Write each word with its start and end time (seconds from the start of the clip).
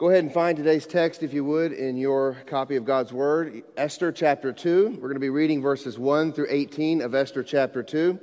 Go 0.00 0.08
ahead 0.08 0.24
and 0.24 0.32
find 0.32 0.56
today's 0.56 0.86
text, 0.86 1.22
if 1.22 1.34
you 1.34 1.44
would, 1.44 1.72
in 1.72 1.98
your 1.98 2.38
copy 2.46 2.76
of 2.76 2.86
God's 2.86 3.12
Word. 3.12 3.64
Esther 3.76 4.12
chapter 4.12 4.50
2. 4.50 4.92
We're 4.92 5.08
going 5.08 5.12
to 5.12 5.20
be 5.20 5.28
reading 5.28 5.60
verses 5.60 5.98
1 5.98 6.32
through 6.32 6.46
18 6.48 7.02
of 7.02 7.14
Esther 7.14 7.42
chapter 7.42 7.82
2. 7.82 8.18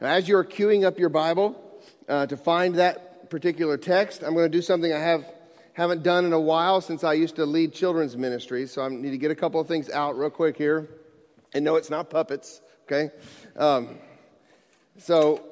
Now, 0.00 0.06
as 0.08 0.26
you're 0.26 0.44
queuing 0.44 0.86
up 0.86 0.98
your 0.98 1.10
Bible 1.10 1.62
uh, 2.08 2.24
to 2.28 2.38
find 2.38 2.76
that 2.76 3.28
particular 3.28 3.76
text, 3.76 4.22
I'm 4.22 4.32
going 4.32 4.50
to 4.50 4.56
do 4.56 4.62
something 4.62 4.90
I 4.90 4.98
have, 4.98 5.26
haven't 5.74 6.04
done 6.04 6.24
in 6.24 6.32
a 6.32 6.40
while 6.40 6.80
since 6.80 7.04
I 7.04 7.12
used 7.12 7.36
to 7.36 7.44
lead 7.44 7.74
children's 7.74 8.16
ministry. 8.16 8.66
So 8.66 8.80
I 8.80 8.88
need 8.88 9.10
to 9.10 9.18
get 9.18 9.30
a 9.30 9.36
couple 9.36 9.60
of 9.60 9.68
things 9.68 9.90
out 9.90 10.16
real 10.16 10.30
quick 10.30 10.56
here. 10.56 10.88
And 11.52 11.66
no, 11.66 11.76
it's 11.76 11.90
not 11.90 12.08
puppets, 12.08 12.62
okay? 12.84 13.10
Um, 13.56 13.98
so, 14.96 15.44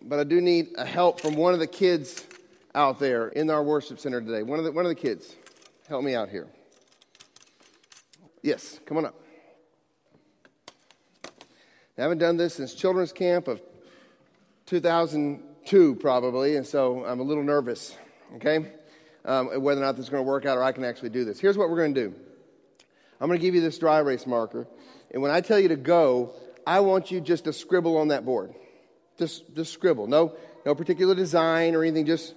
but 0.00 0.20
I 0.20 0.22
do 0.22 0.40
need 0.40 0.74
a 0.78 0.86
help 0.86 1.20
from 1.20 1.34
one 1.34 1.54
of 1.54 1.58
the 1.58 1.66
kids 1.66 2.24
out 2.76 2.98
there 2.98 3.28
in 3.28 3.48
our 3.48 3.62
worship 3.62 3.98
center 3.98 4.20
today. 4.20 4.42
One 4.42 4.58
of 4.58 4.64
the, 4.66 4.70
one 4.70 4.84
of 4.84 4.90
the 4.90 4.94
kids, 4.94 5.34
help 5.88 6.04
me 6.04 6.14
out 6.14 6.28
here. 6.28 6.46
Yes, 8.42 8.78
come 8.84 8.98
on 8.98 9.06
up. 9.06 9.20
I 11.98 12.02
haven't 12.02 12.18
done 12.18 12.36
this 12.36 12.54
since 12.54 12.74
children's 12.74 13.12
camp 13.12 13.48
of 13.48 13.62
2002, 14.66 15.94
probably, 15.94 16.56
and 16.56 16.66
so 16.66 17.04
I'm 17.06 17.18
a 17.18 17.22
little 17.22 17.42
nervous, 17.42 17.96
okay, 18.34 18.70
um, 19.24 19.62
whether 19.62 19.80
or 19.80 19.84
not 19.84 19.96
this 19.96 20.04
is 20.04 20.10
going 20.10 20.22
to 20.22 20.28
work 20.28 20.44
out 20.44 20.58
or 20.58 20.62
I 20.62 20.72
can 20.72 20.84
actually 20.84 21.08
do 21.08 21.24
this. 21.24 21.40
Here's 21.40 21.56
what 21.56 21.70
we're 21.70 21.78
going 21.78 21.94
to 21.94 22.08
do 22.08 22.14
I'm 23.18 23.28
going 23.28 23.38
to 23.38 23.42
give 23.42 23.54
you 23.54 23.62
this 23.62 23.78
dry 23.78 24.00
erase 24.00 24.26
marker, 24.26 24.68
and 25.10 25.22
when 25.22 25.30
I 25.30 25.40
tell 25.40 25.58
you 25.58 25.68
to 25.68 25.76
go, 25.76 26.34
I 26.66 26.80
want 26.80 27.10
you 27.10 27.22
just 27.22 27.44
to 27.44 27.54
scribble 27.54 27.96
on 27.96 28.08
that 28.08 28.26
board. 28.26 28.54
Just, 29.18 29.54
just 29.56 29.72
scribble. 29.72 30.06
No, 30.06 30.36
no 30.66 30.74
particular 30.74 31.14
design 31.14 31.74
or 31.74 31.82
anything, 31.82 32.04
just 32.04 32.34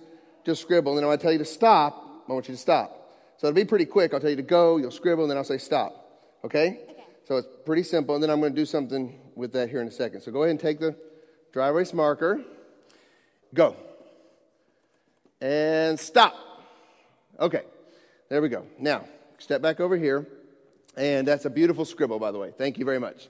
just 0.49 0.61
scribble. 0.61 0.93
And 0.93 0.99
then 0.99 1.07
when 1.07 1.17
I 1.17 1.21
tell 1.21 1.31
you 1.31 1.37
to 1.37 1.45
stop, 1.45 2.23
I 2.27 2.33
want 2.33 2.47
you 2.47 2.55
to 2.55 2.59
stop. 2.59 2.95
So 3.37 3.47
it'll 3.47 3.55
be 3.55 3.65
pretty 3.65 3.85
quick. 3.85 4.13
I'll 4.13 4.19
tell 4.19 4.29
you 4.29 4.35
to 4.35 4.41
go, 4.41 4.77
you'll 4.77 4.91
scribble, 4.91 5.23
and 5.23 5.31
then 5.31 5.37
I'll 5.37 5.43
say 5.43 5.57
stop. 5.57 5.93
Okay? 6.43 6.79
okay. 6.89 7.05
So 7.25 7.37
it's 7.37 7.47
pretty 7.65 7.83
simple. 7.83 8.15
And 8.15 8.23
then 8.23 8.29
I'm 8.29 8.39
going 8.39 8.53
to 8.53 8.59
do 8.59 8.65
something 8.65 9.19
with 9.35 9.53
that 9.53 9.69
here 9.69 9.81
in 9.81 9.87
a 9.87 9.91
second. 9.91 10.21
So 10.21 10.31
go 10.31 10.43
ahead 10.43 10.51
and 10.51 10.59
take 10.59 10.79
the 10.79 10.95
dry 11.53 11.69
erase 11.69 11.93
marker. 11.93 12.41
Go. 13.53 13.75
And 15.39 15.99
stop. 15.99 16.35
Okay. 17.39 17.63
There 18.29 18.41
we 18.41 18.49
go. 18.49 18.65
Now, 18.79 19.05
step 19.37 19.61
back 19.61 19.79
over 19.79 19.95
here. 19.95 20.27
And 20.97 21.27
that's 21.27 21.45
a 21.45 21.49
beautiful 21.49 21.85
scribble, 21.85 22.19
by 22.19 22.31
the 22.31 22.39
way. 22.39 22.51
Thank 22.57 22.77
you 22.77 22.85
very 22.85 22.99
much. 22.99 23.27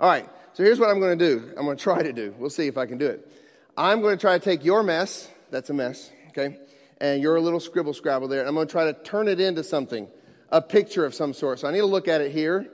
All 0.00 0.08
right. 0.08 0.28
So 0.54 0.64
here's 0.64 0.80
what 0.80 0.90
I'm 0.90 1.00
going 1.00 1.18
to 1.18 1.24
do. 1.24 1.50
I'm 1.56 1.64
going 1.64 1.76
to 1.76 1.82
try 1.82 2.02
to 2.02 2.12
do. 2.12 2.34
We'll 2.38 2.50
see 2.50 2.66
if 2.66 2.76
I 2.76 2.86
can 2.86 2.98
do 2.98 3.06
it. 3.06 3.30
I'm 3.76 4.00
going 4.00 4.16
to 4.16 4.20
try 4.20 4.38
to 4.38 4.44
take 4.44 4.64
your 4.64 4.82
mess. 4.82 5.28
That's 5.50 5.70
a 5.70 5.74
mess 5.74 6.10
okay? 6.36 6.58
And 6.98 7.22
you're 7.22 7.36
a 7.36 7.40
little 7.40 7.60
scribble 7.60 7.94
scrabble 7.94 8.28
there. 8.28 8.40
And 8.40 8.48
I'm 8.48 8.54
going 8.54 8.66
to 8.66 8.72
try 8.72 8.84
to 8.84 8.92
turn 8.92 9.28
it 9.28 9.40
into 9.40 9.62
something, 9.62 10.08
a 10.50 10.62
picture 10.62 11.04
of 11.04 11.14
some 11.14 11.32
sort. 11.32 11.58
So 11.58 11.68
I 11.68 11.72
need 11.72 11.80
to 11.80 11.86
look 11.86 12.08
at 12.08 12.20
it 12.20 12.32
here 12.32 12.68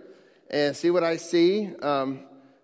and 0.51 0.77
see 0.77 0.91
what 0.91 1.05
I 1.05 1.17
see. 1.17 1.71
Um, 1.83 2.21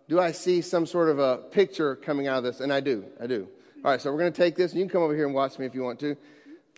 do 0.09 0.21
I 0.21 0.33
see 0.33 0.61
some 0.61 0.87
sort 0.87 1.09
of 1.09 1.19
a 1.19 1.39
picture 1.39 1.97
coming 1.97 2.27
out 2.27 2.39
of 2.39 2.45
this? 2.45 2.61
And 2.61 2.73
I 2.73 2.81
do. 2.81 3.05
I 3.21 3.27
do. 3.27 3.49
All 3.85 3.91
right, 3.91 4.01
so 4.01 4.11
we're 4.11 4.19
going 4.19 4.33
to 4.33 4.37
take 4.37 4.57
this, 4.57 4.73
and 4.73 4.81
you 4.81 4.87
can 4.87 4.93
come 4.93 5.03
over 5.03 5.15
here 5.15 5.27
and 5.27 5.35
watch 5.35 5.59
me 5.59 5.67
if 5.67 5.75
you 5.75 5.83
want 5.83 6.01
to. 6.01 6.17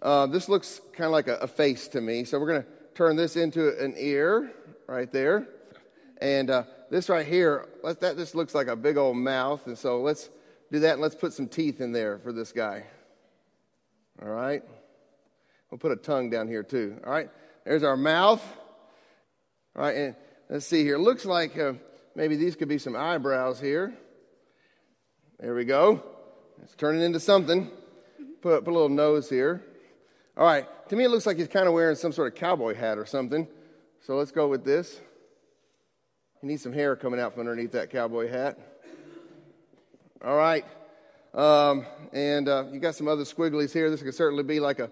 Uh, 0.03 0.27
this 0.27 0.49
looks 0.49 0.81
kind 0.93 1.07
of 1.07 1.13
like 1.13 1.29
a, 1.29 1.37
a, 1.37 1.47
face 1.47 1.89
to 1.89 2.01
me. 2.01 2.25
So 2.25 2.39
we're 2.39 2.49
going 2.49 2.63
to 2.63 2.69
turn 2.95 3.17
this 3.17 3.37
into 3.37 3.79
an 3.83 3.95
ear 3.97 4.53
right 4.87 5.11
there. 5.11 5.47
And 6.21 6.51
uh, 6.51 6.65
this 6.91 7.09
right 7.09 7.27
here, 7.27 7.67
that 7.85 8.17
just 8.17 8.35
looks 8.35 8.55
like 8.55 8.67
a 8.67 8.77
big 8.77 8.97
old 8.97 9.17
mouth. 9.17 9.67
And 9.67 9.79
so 9.79 10.01
let's 10.01 10.31
do 10.71 10.81
that, 10.81 10.95
and 10.95 11.03
let's 11.03 11.15
put 11.15 11.33
some 11.33 11.47
teeth 11.47 11.81
in 11.81 11.93
there 11.93 12.19
for 12.19 12.33
this 12.33 12.53
guy. 12.53 12.85
All 14.23 14.29
right? 14.29 14.63
We'll 15.71 15.79
put 15.79 15.93
a 15.93 15.97
tongue 15.97 16.31
down 16.31 16.49
here 16.49 16.63
too. 16.63 16.99
All 17.05 17.13
right? 17.13 17.29
There's 17.65 17.83
our 17.83 17.97
mouth. 17.97 18.43
All 19.75 19.83
right? 19.83 19.97
And 19.97 20.17
let's 20.49 20.67
see 20.67 20.83
here. 20.83 20.99
Looks 20.99 21.25
like 21.25 21.59
uh, 21.59 21.75
maybe 22.15 22.37
these 22.37 22.57
could 22.57 22.69
be 22.69 22.79
some 22.79 22.97
eyebrows 22.97 23.61
here. 23.61 23.95
There 25.41 25.55
we 25.55 25.65
go. 25.65 26.03
Let's 26.59 26.75
turn 26.75 26.97
it 26.99 27.03
into 27.03 27.21
something. 27.21 27.71
Put, 28.41 28.65
put 28.65 28.71
a 28.71 28.73
little 28.73 28.89
nose 28.89 29.29
here. 29.29 29.63
All 30.37 30.47
right. 30.47 30.67
To 30.89 30.97
me, 30.97 31.05
it 31.05 31.11
looks 31.11 31.27
like 31.27 31.37
he's 31.37 31.49
kind 31.49 31.67
of 31.67 31.75
wearing 31.75 31.97
some 31.97 32.13
sort 32.13 32.33
of 32.33 32.39
cowboy 32.39 32.75
hat 32.75 32.97
or 32.97 33.05
something. 33.05 33.47
So 34.07 34.17
let's 34.17 34.31
go 34.31 34.49
with 34.49 34.65
this. 34.65 35.01
He 36.41 36.47
needs 36.47 36.63
some 36.63 36.73
hair 36.73 36.97
coming 36.97 37.21
out 37.21 37.33
from 37.33 37.41
underneath 37.41 37.73
that 37.73 37.91
cowboy 37.91 38.31
hat. 38.31 38.59
All 40.25 40.37
right. 40.37 40.65
Um, 41.37 41.85
and 42.15 42.49
uh, 42.49 42.65
you 42.73 42.81
got 42.81 42.95
some 42.95 43.09
other 43.09 43.25
squigglies 43.25 43.73
here. 43.73 43.91
This 43.91 44.03
could 44.03 44.15
certainly 44.15 44.43
be 44.43 44.59
like 44.59 44.79
a, 44.79 44.91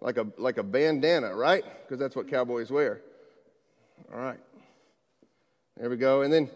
like 0.00 0.16
a, 0.16 0.26
like 0.36 0.58
a 0.58 0.64
bandana, 0.64 1.34
right? 1.34 1.64
Because 1.82 2.00
that's 2.00 2.16
what 2.16 2.28
cowboys 2.28 2.70
wear. 2.70 3.00
All 4.12 4.18
right. 4.18 4.40
There 5.76 5.88
we 5.88 5.96
go. 5.96 6.22
And 6.22 6.32
then, 6.32 6.50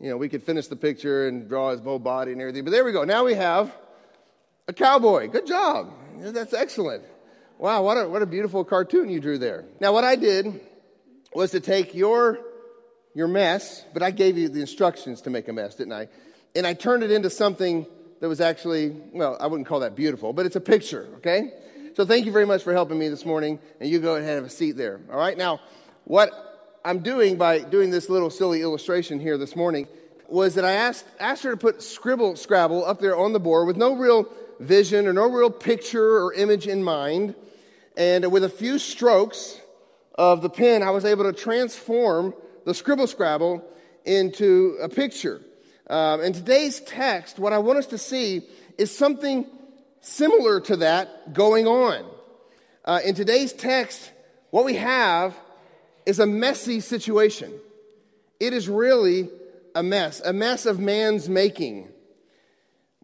you 0.00 0.10
know, 0.10 0.16
we 0.16 0.28
could 0.28 0.42
finish 0.42 0.66
the 0.66 0.76
picture 0.76 1.28
and 1.28 1.48
draw 1.48 1.70
his 1.70 1.80
whole 1.80 2.00
body 2.00 2.32
and 2.32 2.40
everything. 2.40 2.64
But 2.64 2.72
there 2.72 2.84
we 2.84 2.90
go. 2.90 3.04
Now 3.04 3.24
we 3.24 3.34
have 3.34 3.72
a 4.66 4.72
cowboy. 4.72 5.28
Good 5.28 5.46
job. 5.46 5.92
That's 6.18 6.52
excellent. 6.52 7.04
Wow, 7.58 7.84
what 7.84 7.96
a, 7.96 8.08
what 8.08 8.22
a 8.22 8.26
beautiful 8.26 8.64
cartoon 8.64 9.08
you 9.08 9.20
drew 9.20 9.38
there. 9.38 9.64
Now, 9.80 9.92
what 9.92 10.02
I 10.02 10.16
did 10.16 10.60
was 11.32 11.52
to 11.52 11.60
take 11.60 11.94
your, 11.94 12.40
your 13.14 13.28
mess, 13.28 13.84
but 13.92 14.02
I 14.02 14.10
gave 14.10 14.36
you 14.36 14.48
the 14.48 14.60
instructions 14.60 15.22
to 15.22 15.30
make 15.30 15.46
a 15.46 15.52
mess, 15.52 15.76
didn't 15.76 15.92
I? 15.92 16.08
And 16.56 16.66
I 16.66 16.74
turned 16.74 17.04
it 17.04 17.12
into 17.12 17.30
something 17.30 17.86
that 18.20 18.28
was 18.28 18.40
actually, 18.40 18.90
well, 19.12 19.36
I 19.40 19.46
wouldn't 19.46 19.66
call 19.66 19.80
that 19.80 19.94
beautiful, 19.94 20.32
but 20.32 20.46
it's 20.46 20.56
a 20.56 20.60
picture, 20.60 21.08
okay? 21.16 21.52
So 21.94 22.04
thank 22.04 22.26
you 22.26 22.32
very 22.32 22.46
much 22.46 22.62
for 22.62 22.72
helping 22.72 22.98
me 22.98 23.08
this 23.08 23.24
morning, 23.24 23.58
and 23.80 23.88
you 23.88 24.00
go 24.00 24.16
ahead 24.16 24.28
and 24.28 24.36
have 24.36 24.44
a 24.44 24.50
seat 24.50 24.72
there, 24.72 25.00
all 25.10 25.18
right? 25.18 25.36
Now, 25.36 25.60
what 26.04 26.80
I'm 26.84 26.98
doing 27.00 27.36
by 27.36 27.60
doing 27.60 27.90
this 27.90 28.08
little 28.08 28.30
silly 28.30 28.62
illustration 28.62 29.20
here 29.20 29.38
this 29.38 29.56
morning 29.56 29.88
was 30.28 30.54
that 30.54 30.64
I 30.64 30.72
asked, 30.72 31.06
asked 31.20 31.42
her 31.44 31.50
to 31.52 31.56
put 31.56 31.82
scribble 31.82 32.36
scrabble 32.36 32.84
up 32.84 33.00
there 33.00 33.16
on 33.16 33.32
the 33.32 33.40
board 33.40 33.66
with 33.66 33.76
no 33.76 33.94
real 33.94 34.28
vision 34.60 35.06
or 35.06 35.12
no 35.12 35.30
real 35.30 35.50
picture 35.50 36.18
or 36.22 36.32
image 36.34 36.66
in 36.66 36.82
mind. 36.82 37.34
And 37.96 38.30
with 38.32 38.44
a 38.44 38.48
few 38.48 38.78
strokes 38.78 39.60
of 40.16 40.42
the 40.42 40.50
pen, 40.50 40.82
I 40.82 40.90
was 40.90 41.04
able 41.04 41.24
to 41.24 41.32
transform 41.32 42.34
the 42.64 42.74
scribble 42.74 43.06
scrabble 43.06 43.64
into 44.04 44.76
a 44.82 44.88
picture. 44.88 45.40
Um, 45.88 46.22
in 46.22 46.32
today's 46.32 46.80
text, 46.80 47.38
what 47.38 47.52
I 47.52 47.58
want 47.58 47.78
us 47.78 47.86
to 47.88 47.98
see 47.98 48.42
is 48.78 48.96
something 48.96 49.46
similar 50.00 50.60
to 50.60 50.76
that 50.76 51.34
going 51.34 51.66
on. 51.66 52.06
Uh, 52.84 53.00
in 53.04 53.14
today's 53.14 53.52
text, 53.52 54.10
what 54.50 54.64
we 54.64 54.74
have 54.76 55.34
is 56.06 56.18
a 56.18 56.26
messy 56.26 56.80
situation. 56.80 57.52
It 58.40 58.52
is 58.52 58.68
really 58.68 59.28
a 59.74 59.82
mess, 59.82 60.20
a 60.20 60.32
mess 60.32 60.66
of 60.66 60.78
man's 60.78 61.28
making. 61.28 61.88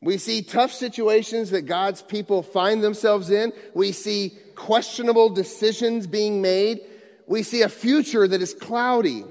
We 0.00 0.16
see 0.16 0.42
tough 0.42 0.72
situations 0.72 1.50
that 1.50 1.62
God's 1.62 2.00
people 2.00 2.42
find 2.42 2.82
themselves 2.82 3.30
in. 3.30 3.52
We 3.74 3.92
see 3.92 4.38
questionable 4.54 5.28
decisions 5.28 6.06
being 6.06 6.40
made. 6.40 6.80
We 7.26 7.42
see 7.42 7.62
a 7.62 7.68
future 7.68 8.26
that 8.26 8.40
is 8.40 8.54
cloudy. 8.54 9.24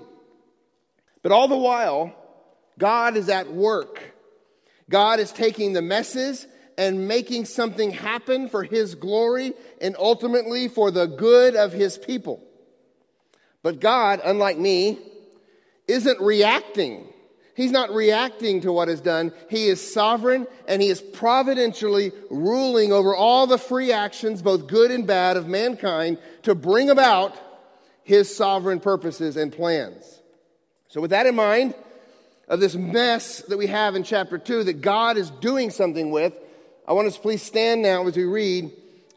But 1.23 1.31
all 1.31 1.47
the 1.47 1.57
while, 1.57 2.13
God 2.79 3.15
is 3.15 3.29
at 3.29 3.51
work. 3.51 4.01
God 4.89 5.19
is 5.19 5.31
taking 5.31 5.73
the 5.73 5.81
messes 5.83 6.47
and 6.77 7.07
making 7.07 7.45
something 7.45 7.91
happen 7.91 8.49
for 8.49 8.63
His 8.63 8.95
glory 8.95 9.53
and 9.79 9.95
ultimately 9.99 10.67
for 10.67 10.89
the 10.89 11.05
good 11.05 11.55
of 11.55 11.73
His 11.73 11.97
people. 11.97 12.41
But 13.61 13.79
God, 13.79 14.21
unlike 14.23 14.57
me, 14.57 14.97
isn't 15.87 16.21
reacting. 16.21 17.07
He's 17.55 17.71
not 17.71 17.91
reacting 17.91 18.61
to 18.61 18.71
what 18.71 18.87
is 18.87 19.01
done. 19.01 19.33
He 19.49 19.67
is 19.67 19.93
sovereign 19.93 20.47
and 20.65 20.81
he 20.81 20.87
is 20.87 21.01
providentially 21.01 22.13
ruling 22.29 22.93
over 22.93 23.13
all 23.13 23.47
the 23.47 23.57
free 23.57 23.91
actions, 23.91 24.41
both 24.41 24.67
good 24.67 24.91
and 24.91 25.05
bad, 25.05 25.35
of 25.35 25.47
mankind 25.47 26.19
to 26.43 26.55
bring 26.55 26.89
about 26.89 27.35
his 28.03 28.33
sovereign 28.33 28.79
purposes 28.79 29.35
and 29.35 29.51
plans. 29.51 30.21
So, 30.87 31.01
with 31.01 31.11
that 31.11 31.25
in 31.25 31.35
mind, 31.35 31.75
of 32.49 32.59
this 32.59 32.75
mess 32.75 33.41
that 33.43 33.57
we 33.57 33.67
have 33.67 33.95
in 33.95 34.03
chapter 34.03 34.37
2 34.37 34.65
that 34.65 34.81
God 34.81 35.17
is 35.17 35.29
doing 35.29 35.69
something 35.69 36.09
with, 36.09 36.33
I 36.87 36.93
want 36.93 37.07
us 37.07 37.15
to 37.15 37.21
please 37.21 37.43
stand 37.43 37.83
now 37.83 38.05
as 38.07 38.17
we 38.17 38.23
read 38.23 38.71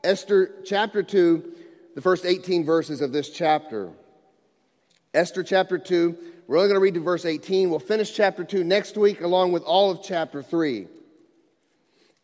Esther 0.04 0.52
chapter 0.64 1.02
2, 1.02 1.52
the 1.94 2.02
first 2.02 2.26
18 2.26 2.64
verses 2.64 3.00
of 3.00 3.12
this 3.12 3.30
chapter. 3.30 3.90
Esther 5.14 5.42
chapter 5.42 5.78
2, 5.78 6.16
we're 6.46 6.58
only 6.58 6.68
going 6.68 6.76
to 6.76 6.82
read 6.82 6.94
to 6.94 7.00
verse 7.00 7.24
18. 7.24 7.70
We'll 7.70 7.78
finish 7.78 8.14
chapter 8.14 8.44
2 8.44 8.64
next 8.64 8.98
week 8.98 9.22
along 9.22 9.52
with 9.52 9.62
all 9.62 9.90
of 9.90 10.02
chapter 10.02 10.42
3. 10.42 10.88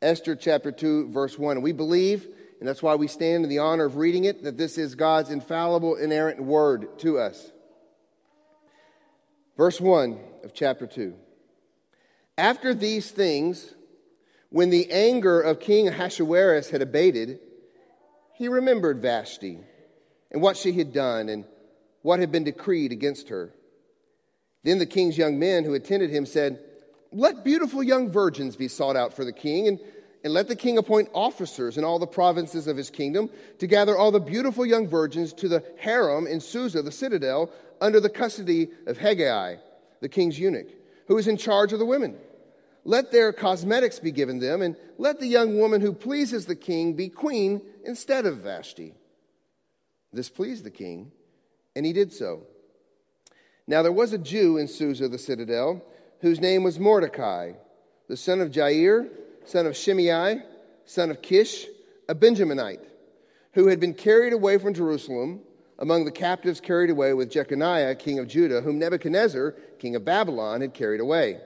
Esther 0.03 0.37
chapter 0.37 0.71
2, 0.71 1.11
verse 1.11 1.39
1. 1.39 1.63
We 1.63 1.73
believe, 1.73 2.27
and 2.61 2.69
that's 2.69 2.83
why 2.83 2.97
we 2.97 3.09
stand 3.09 3.45
in 3.45 3.51
the 3.51 3.61
honor 3.61 3.87
of 3.87 3.97
reading 3.97 4.25
it, 4.25 4.45
that 4.45 4.59
this 4.59 4.77
is 4.77 4.95
God's 4.95 5.31
infallible, 5.31 5.97
inerrant 5.97 6.43
word 6.43 6.99
to 7.01 7.19
us. 7.19 7.51
Verse 9.57 9.81
1 9.81 10.19
of 10.45 10.55
chapter 10.55 10.87
2. 10.87 11.15
After 12.37 12.75
these 12.75 13.11
things, 13.11 13.75
when 14.51 14.71
the 14.71 14.91
anger 14.91 15.41
of 15.41 15.61
King 15.61 15.89
Ahasuerus 15.89 16.71
had 16.71 16.83
abated, 16.83 17.41
he 18.35 18.49
remembered 18.49 19.03
Vashti, 19.03 19.59
and 20.31 20.41
what 20.41 20.57
she 20.57 20.73
had 20.73 20.93
done 20.93 21.29
and 21.29 21.45
what 22.03 22.21
had 22.21 22.31
been 22.31 22.45
decreed 22.45 22.93
against 22.93 23.29
her. 23.29 23.53
Then 24.63 24.79
the 24.79 24.87
king's 24.87 25.19
young 25.19 25.39
men 25.39 25.65
who 25.65 25.75
attended 25.75 26.11
him 26.11 26.27
said, 26.27 26.61
Let 27.13 27.45
beautiful 27.45 27.83
young 27.83 28.11
virgins 28.11 28.57
be 28.57 28.69
sought 28.69 28.97
out 28.97 29.15
for 29.15 29.25
the 29.25 29.33
king, 29.33 29.69
and, 29.69 29.81
and 30.25 30.33
let 30.33 30.49
the 30.49 30.57
king 30.57 30.79
appoint 30.79 31.09
officers 31.15 31.77
in 31.77 31.85
all 31.85 31.99
the 31.99 32.07
provinces 32.07 32.67
of 32.67 32.77
his 32.77 32.91
kingdom 32.91 33.31
to 33.59 33.67
gather 33.67 33.97
all 33.97 34.11
the 34.11 34.21
beautiful 34.21 34.65
young 34.65 34.87
virgins 34.87 35.33
to 35.35 35.49
the 35.49 35.65
harem 35.79 36.27
in 36.27 36.41
Susa, 36.41 36.83
the 36.83 36.93
citadel, 36.93 37.51
under 37.81 38.01
the 38.01 38.11
custody 38.11 38.69
of 38.87 38.99
Hegai, 38.99 39.59
the 40.01 40.09
king's 40.09 40.39
eunuch, 40.39 40.69
who 41.07 41.19
is 41.19 41.29
in 41.29 41.37
charge 41.37 41.73
of 41.73 41.79
the 41.79 41.87
women. 41.87 42.17
Let 42.85 43.11
their 43.13 43.33
cosmetics 43.33 43.99
be 43.99 44.13
given 44.13 44.39
them, 44.39 44.63
and 44.63 44.77
let 44.97 45.21
the 45.21 45.27
young 45.27 45.59
woman 45.59 45.81
who 45.81 45.93
pleases 45.93 46.47
the 46.47 46.57
king 46.57 46.95
be 46.95 47.09
queen 47.09 47.61
instead 47.85 48.27
of 48.27 48.39
Vashti. 48.39 48.95
This 50.13 50.31
pleased 50.31 50.65
the 50.65 50.71
king, 50.71 51.13
and 51.77 51.85
he 51.85 51.93
did 51.93 52.13
so. 52.13 52.45
Now 53.67 53.83
there 53.83 53.93
was 53.93 54.13
a 54.13 54.19
Jew 54.19 54.57
in 54.57 54.69
Susa, 54.69 55.09
the 55.09 55.19
citadel, 55.19 55.85
whose 56.21 56.41
name 56.41 56.63
was 56.63 56.79
Mordecai, 56.79 57.53
the 58.09 58.17
son 58.17 58.41
of 58.41 58.51
Jair, 58.51 59.09
son 59.45 59.67
of 59.67 59.77
Shimei, 59.77 60.43
son 60.87 61.11
of 61.11 61.21
Kish, 61.21 61.67
a 62.09 62.15
Benjaminite, 62.15 62.87
who 63.53 63.69
had 63.69 63.81
been 63.81 63.93
carried 63.93 64.33
away 64.33 64.57
from 64.57 64.73
Jerusalem 64.73 65.41
among 65.79 66.05
the 66.05 66.11
captives 66.11 66.61
carried 66.61 66.91
away 66.91 67.15
with 67.15 67.31
Jeconiah, 67.31 67.95
king 67.95 68.19
of 68.19 68.27
Judah, 68.29 68.61
whom 68.61 68.79
Nebuchadnezzar, 68.79 69.53
king 69.79 69.95
of 69.95 70.05
Babylon, 70.05 70.61
had 70.61 70.75
carried 70.75 71.01
away. 71.01 71.41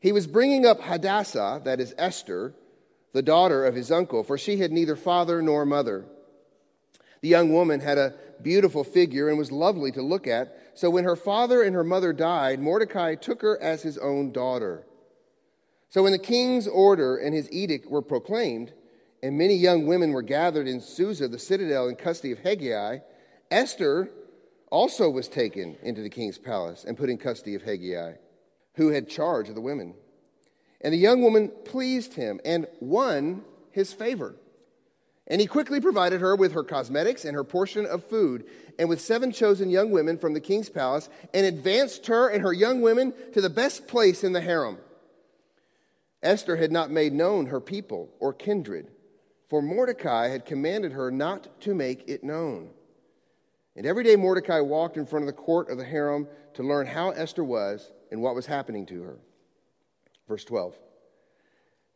He 0.00 0.12
was 0.12 0.26
bringing 0.26 0.66
up 0.66 0.80
Hadassah, 0.80 1.62
that 1.64 1.80
is 1.80 1.94
Esther, 1.98 2.54
the 3.12 3.22
daughter 3.22 3.64
of 3.64 3.74
his 3.74 3.90
uncle, 3.90 4.22
for 4.22 4.38
she 4.38 4.58
had 4.58 4.70
neither 4.70 4.94
father 4.94 5.42
nor 5.42 5.66
mother. 5.66 6.04
The 7.22 7.28
young 7.28 7.52
woman 7.52 7.80
had 7.80 7.98
a 7.98 8.14
beautiful 8.42 8.84
figure 8.84 9.28
and 9.28 9.38
was 9.38 9.50
lovely 9.50 9.90
to 9.92 10.02
look 10.02 10.26
at. 10.26 10.56
So 10.74 10.90
when 10.90 11.04
her 11.04 11.16
father 11.16 11.62
and 11.62 11.74
her 11.74 11.82
mother 11.82 12.12
died, 12.12 12.60
Mordecai 12.60 13.14
took 13.14 13.42
her 13.42 13.60
as 13.60 13.82
his 13.82 13.98
own 13.98 14.32
daughter. 14.32 14.86
So 15.88 16.02
when 16.02 16.12
the 16.12 16.18
king's 16.18 16.68
order 16.68 17.16
and 17.16 17.34
his 17.34 17.50
edict 17.50 17.90
were 17.90 18.02
proclaimed, 18.02 18.72
and 19.22 19.38
many 19.38 19.54
young 19.54 19.86
women 19.86 20.12
were 20.12 20.22
gathered 20.22 20.68
in 20.68 20.80
Susa, 20.80 21.26
the 21.26 21.38
citadel, 21.38 21.88
in 21.88 21.96
custody 21.96 22.32
of 22.32 22.38
Hegai, 22.40 23.00
Esther 23.50 24.10
also 24.70 25.08
was 25.08 25.28
taken 25.28 25.76
into 25.82 26.02
the 26.02 26.10
king's 26.10 26.38
palace 26.38 26.84
and 26.84 26.96
put 26.96 27.10
in 27.10 27.18
custody 27.18 27.54
of 27.54 27.62
Hegai, 27.62 28.16
who 28.74 28.88
had 28.88 29.08
charge 29.08 29.48
of 29.48 29.54
the 29.54 29.60
women. 29.60 29.94
And 30.80 30.92
the 30.92 30.98
young 30.98 31.22
woman 31.22 31.50
pleased 31.64 32.14
him 32.14 32.40
and 32.44 32.66
won 32.80 33.42
his 33.70 33.92
favor. 33.92 34.34
And 35.26 35.40
he 35.40 35.46
quickly 35.46 35.80
provided 35.80 36.20
her 36.20 36.36
with 36.36 36.52
her 36.52 36.62
cosmetics 36.62 37.24
and 37.24 37.34
her 37.34 37.44
portion 37.44 37.86
of 37.86 38.04
food, 38.04 38.44
and 38.78 38.88
with 38.88 39.00
seven 39.00 39.32
chosen 39.32 39.70
young 39.70 39.90
women 39.90 40.18
from 40.18 40.34
the 40.34 40.40
king's 40.40 40.68
palace, 40.68 41.08
and 41.34 41.46
advanced 41.46 42.06
her 42.06 42.28
and 42.28 42.42
her 42.42 42.52
young 42.52 42.80
women 42.80 43.12
to 43.32 43.40
the 43.40 43.50
best 43.50 43.88
place 43.88 44.22
in 44.22 44.32
the 44.32 44.40
harem. 44.40 44.78
Esther 46.22 46.56
had 46.56 46.70
not 46.72 46.90
made 46.90 47.12
known 47.12 47.46
her 47.46 47.60
people 47.60 48.10
or 48.20 48.32
kindred, 48.32 48.90
for 49.48 49.62
Mordecai 49.62 50.28
had 50.28 50.44
commanded 50.44 50.92
her 50.92 51.10
not 51.10 51.60
to 51.62 51.74
make 51.74 52.08
it 52.08 52.22
known. 52.22 52.70
And 53.76 53.86
every 53.86 54.04
day 54.04 54.16
Mordecai 54.16 54.60
walked 54.60 54.96
in 54.96 55.06
front 55.06 55.24
of 55.24 55.26
the 55.26 55.40
court 55.40 55.70
of 55.70 55.78
the 55.78 55.84
harem 55.84 56.26
to 56.54 56.62
learn 56.62 56.86
how 56.86 57.10
Esther 57.10 57.44
was 57.44 57.92
and 58.10 58.22
what 58.22 58.34
was 58.34 58.46
happening 58.46 58.86
to 58.86 59.02
her. 59.02 59.18
Verse 60.28 60.44
12. 60.44 60.74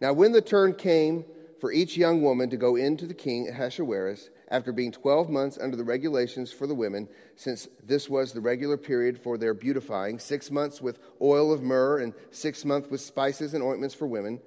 Now, 0.01 0.13
when 0.13 0.33
the 0.33 0.41
turn 0.41 0.75
came, 0.75 1.25
for 1.61 1.73
each 1.73 1.97
young 1.97 2.23
woman 2.23 2.49
to 2.51 2.57
go 2.57 2.75
in 2.77 2.97
to 2.97 3.07
the 3.07 3.15
king 3.15 3.49
Ahasuerus 3.49 4.31
after 4.49 4.73
being 4.73 4.91
12 4.91 5.29
months 5.29 5.59
under 5.61 5.77
the 5.77 5.85
regulations 5.85 6.51
for 6.51 6.67
the 6.67 6.75
women, 6.75 7.07
since 7.37 7.69
this 7.85 8.09
was 8.09 8.33
the 8.33 8.41
regular 8.41 8.77
period 8.77 9.21
for 9.21 9.37
their 9.37 9.55
beautifying, 9.55 10.19
six 10.19 10.51
months 10.51 10.81
with 10.81 10.99
oil 11.21 11.53
of 11.53 11.63
myrrh 11.63 12.01
and 12.01 12.15
six 12.31 12.65
months 12.65 12.91
with 12.91 13.01
spices 13.01 13.55
and 13.55 13.63
ointments 13.63 13.95
for 13.95 14.07
women. 14.07 14.41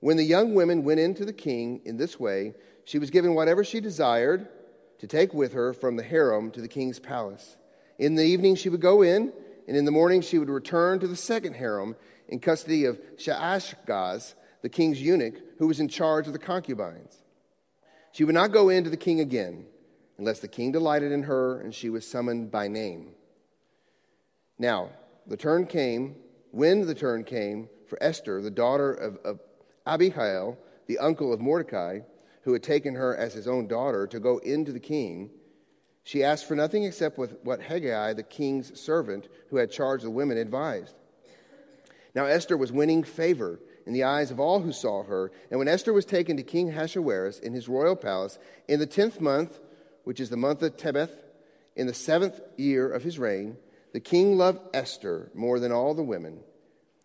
When 0.00 0.16
the 0.16 0.24
young 0.24 0.54
women 0.54 0.84
went 0.84 1.00
in 1.00 1.14
to 1.14 1.24
the 1.24 1.32
king 1.32 1.80
in 1.84 1.96
this 1.96 2.20
way, 2.20 2.54
she 2.84 2.98
was 2.98 3.10
given 3.10 3.34
whatever 3.34 3.64
she 3.64 3.80
desired 3.80 4.46
to 5.00 5.06
take 5.06 5.34
with 5.34 5.52
her 5.54 5.72
from 5.72 5.96
the 5.96 6.02
harem 6.02 6.50
to 6.52 6.60
the 6.60 6.68
king's 6.68 6.98
palace. 6.98 7.56
In 7.98 8.14
the 8.14 8.24
evening 8.24 8.54
she 8.54 8.68
would 8.68 8.80
go 8.80 9.02
in, 9.02 9.32
and 9.66 9.76
in 9.76 9.84
the 9.84 9.90
morning 9.90 10.20
she 10.20 10.38
would 10.38 10.50
return 10.50 11.00
to 11.00 11.08
the 11.08 11.16
second 11.16 11.54
harem 11.54 11.96
in 12.28 12.38
custody 12.38 12.84
of 12.84 13.00
Shaashgaz 13.16 14.34
the 14.62 14.68
king's 14.68 15.00
eunuch, 15.00 15.36
who 15.58 15.66
was 15.66 15.80
in 15.80 15.88
charge 15.88 16.26
of 16.26 16.32
the 16.32 16.38
concubines. 16.38 17.16
She 18.12 18.24
would 18.24 18.34
not 18.34 18.52
go 18.52 18.68
in 18.68 18.84
to 18.84 18.90
the 18.90 18.96
king 18.96 19.20
again 19.20 19.64
unless 20.18 20.40
the 20.40 20.48
king 20.48 20.70
delighted 20.70 21.12
in 21.12 21.22
her 21.22 21.60
and 21.60 21.74
she 21.74 21.88
was 21.88 22.06
summoned 22.06 22.50
by 22.50 22.68
name. 22.68 23.08
Now, 24.58 24.90
the 25.26 25.36
turn 25.36 25.66
came, 25.66 26.16
when 26.50 26.86
the 26.86 26.94
turn 26.94 27.24
came 27.24 27.70
for 27.88 27.96
Esther, 28.02 28.42
the 28.42 28.50
daughter 28.50 28.92
of, 28.92 29.16
of 29.24 29.40
Abihail, 29.86 30.58
the 30.86 30.98
uncle 30.98 31.32
of 31.32 31.40
Mordecai, 31.40 32.00
who 32.42 32.52
had 32.52 32.62
taken 32.62 32.94
her 32.94 33.16
as 33.16 33.34
his 33.34 33.46
own 33.46 33.66
daughter, 33.66 34.06
to 34.06 34.20
go 34.20 34.38
into 34.38 34.72
the 34.72 34.80
king. 34.80 35.30
She 36.02 36.24
asked 36.24 36.46
for 36.46 36.54
nothing 36.54 36.84
except 36.84 37.18
what 37.18 37.60
Hegai, 37.60 38.16
the 38.16 38.22
king's 38.22 38.80
servant, 38.80 39.28
who 39.50 39.56
had 39.56 39.70
charge 39.70 40.00
of 40.00 40.04
the 40.04 40.10
women, 40.10 40.38
advised. 40.38 40.94
Now 42.14 42.26
Esther 42.26 42.56
was 42.56 42.72
winning 42.72 43.04
favor 43.04 43.60
in 43.86 43.92
the 43.92 44.04
eyes 44.04 44.30
of 44.30 44.40
all 44.40 44.60
who 44.60 44.72
saw 44.72 45.02
her. 45.04 45.30
And 45.50 45.58
when 45.58 45.68
Esther 45.68 45.92
was 45.92 46.04
taken 46.04 46.36
to 46.36 46.42
King 46.42 46.70
Ahasuerus 46.70 47.38
in 47.38 47.52
his 47.52 47.68
royal 47.68 47.96
palace 47.96 48.38
in 48.68 48.80
the 48.80 48.86
tenth 48.86 49.20
month, 49.20 49.58
which 50.04 50.20
is 50.20 50.30
the 50.30 50.36
month 50.36 50.62
of 50.62 50.76
Tebeth, 50.76 51.12
in 51.76 51.86
the 51.86 51.94
seventh 51.94 52.40
year 52.56 52.90
of 52.90 53.02
his 53.02 53.18
reign, 53.18 53.56
the 53.92 54.00
king 54.00 54.36
loved 54.36 54.60
Esther 54.74 55.30
more 55.34 55.58
than 55.58 55.72
all 55.72 55.94
the 55.94 56.02
women, 56.02 56.40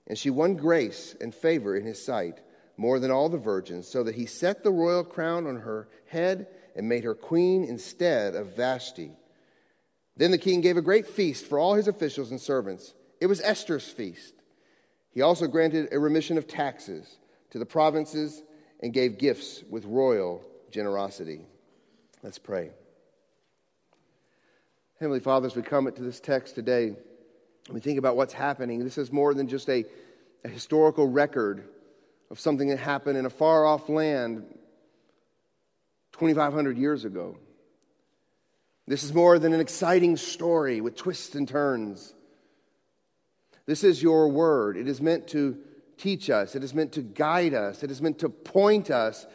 and 0.07 0.17
she 0.17 0.29
won 0.29 0.55
grace 0.55 1.15
and 1.19 1.33
favor 1.33 1.75
in 1.75 1.85
his 1.85 2.03
sight 2.03 2.39
more 2.77 2.99
than 2.99 3.11
all 3.11 3.29
the 3.29 3.37
virgins, 3.37 3.87
so 3.87 4.03
that 4.03 4.15
he 4.15 4.25
set 4.25 4.63
the 4.63 4.71
royal 4.71 5.03
crown 5.03 5.47
on 5.47 5.57
her 5.57 5.87
head 6.07 6.47
and 6.75 6.89
made 6.89 7.03
her 7.03 7.15
queen 7.15 7.63
instead 7.63 8.35
of 8.35 8.55
Vashti. 8.55 9.11
Then 10.17 10.31
the 10.31 10.37
king 10.37 10.61
gave 10.61 10.77
a 10.77 10.81
great 10.81 11.07
feast 11.07 11.45
for 11.45 11.59
all 11.59 11.73
his 11.73 11.87
officials 11.87 12.31
and 12.31 12.39
servants. 12.39 12.93
It 13.21 13.27
was 13.27 13.41
Esther's 13.41 13.87
feast. 13.87 14.33
He 15.11 15.21
also 15.21 15.47
granted 15.47 15.89
a 15.91 15.99
remission 15.99 16.37
of 16.37 16.47
taxes 16.47 17.17
to 17.51 17.59
the 17.59 17.65
provinces 17.65 18.43
and 18.81 18.93
gave 18.93 19.17
gifts 19.17 19.63
with 19.69 19.85
royal 19.85 20.45
generosity. 20.71 21.41
Let's 22.21 22.39
pray. 22.39 22.71
Heavenly 24.99 25.19
Father, 25.19 25.47
as 25.47 25.55
we 25.55 25.61
come 25.61 25.91
to 25.91 26.01
this 26.01 26.19
text 26.19 26.55
today, 26.55 26.95
we 27.69 27.79
think 27.79 27.97
about 27.97 28.15
what's 28.15 28.33
happening. 28.33 28.83
This 28.83 28.97
is 28.97 29.11
more 29.11 29.33
than 29.33 29.47
just 29.47 29.69
a, 29.69 29.85
a 30.43 30.49
historical 30.49 31.07
record 31.07 31.63
of 32.29 32.39
something 32.39 32.69
that 32.69 32.79
happened 32.79 33.17
in 33.17 33.25
a 33.25 33.29
far 33.29 33.65
off 33.65 33.89
land 33.89 34.45
2,500 36.13 36.77
years 36.77 37.05
ago. 37.05 37.37
This 38.87 39.03
is 39.03 39.13
more 39.13 39.39
than 39.39 39.53
an 39.53 39.59
exciting 39.59 40.15
story 40.17 40.79
with 40.81 40.95
twists 40.95 41.35
and 41.35 41.47
turns. 41.47 42.13
This 43.65 43.83
is 43.83 44.01
your 44.01 44.29
word. 44.29 44.77
It 44.77 44.87
is 44.87 45.01
meant 45.01 45.27
to 45.29 45.57
teach 45.97 46.29
us, 46.29 46.55
it 46.55 46.63
is 46.63 46.73
meant 46.73 46.91
to 46.93 47.01
guide 47.01 47.53
us, 47.53 47.81
it 47.81 47.89
is 47.89 48.01
meant 48.01 48.19
to 48.19 48.29
point 48.29 48.91
us 48.91 49.25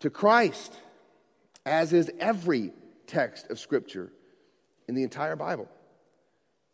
to 0.00 0.10
Christ, 0.10 0.76
as 1.64 1.92
is 1.92 2.10
every 2.18 2.72
text 3.06 3.50
of 3.50 3.58
Scripture 3.58 4.12
in 4.88 4.94
the 4.94 5.02
entire 5.02 5.36
Bible. 5.36 5.68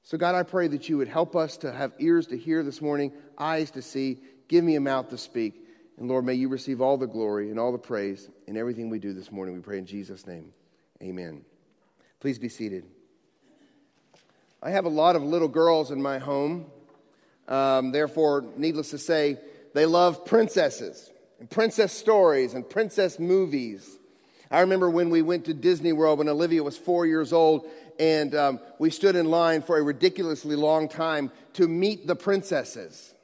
So, 0.02 0.18
God, 0.18 0.34
I 0.34 0.42
pray 0.42 0.68
that 0.68 0.88
you 0.88 0.96
would 0.98 1.08
help 1.08 1.36
us 1.36 1.58
to 1.58 1.72
have 1.72 1.92
ears 1.98 2.28
to 2.28 2.36
hear 2.36 2.62
this 2.62 2.80
morning, 2.80 3.12
eyes 3.36 3.70
to 3.72 3.82
see, 3.82 4.18
give 4.48 4.64
me 4.64 4.76
a 4.76 4.80
mouth 4.80 5.10
to 5.10 5.18
speak. 5.18 5.64
And 5.98 6.08
Lord, 6.08 6.24
may 6.24 6.34
you 6.34 6.48
receive 6.48 6.80
all 6.80 6.96
the 6.96 7.06
glory 7.06 7.50
and 7.50 7.58
all 7.58 7.72
the 7.72 7.78
praise 7.78 8.28
in 8.46 8.56
everything 8.56 8.88
we 8.88 8.98
do 8.98 9.12
this 9.12 9.30
morning. 9.30 9.54
We 9.54 9.60
pray 9.60 9.78
in 9.78 9.86
Jesus' 9.86 10.26
name. 10.26 10.52
Amen. 11.02 11.42
Please 12.20 12.38
be 12.38 12.48
seated. 12.48 12.84
I 14.62 14.70
have 14.70 14.84
a 14.84 14.90
lot 14.90 15.16
of 15.16 15.22
little 15.22 15.48
girls 15.48 15.90
in 15.90 16.02
my 16.02 16.18
home. 16.18 16.66
Um, 17.46 17.92
therefore, 17.92 18.44
needless 18.56 18.90
to 18.90 18.98
say, 18.98 19.38
they 19.74 19.86
love 19.86 20.24
princesses 20.24 21.10
and 21.38 21.48
princess 21.48 21.92
stories 21.92 22.54
and 22.54 22.68
princess 22.68 23.18
movies. 23.18 23.98
I 24.50 24.60
remember 24.60 24.90
when 24.90 25.10
we 25.10 25.22
went 25.22 25.44
to 25.44 25.54
Disney 25.54 25.92
World 25.92 26.18
when 26.18 26.28
Olivia 26.28 26.62
was 26.62 26.76
four 26.76 27.06
years 27.06 27.32
old, 27.32 27.68
and 28.00 28.34
um, 28.34 28.60
we 28.78 28.90
stood 28.90 29.14
in 29.14 29.26
line 29.26 29.62
for 29.62 29.78
a 29.78 29.82
ridiculously 29.82 30.56
long 30.56 30.88
time 30.88 31.30
to 31.54 31.68
meet 31.68 32.06
the 32.06 32.16
princesses. 32.16 33.14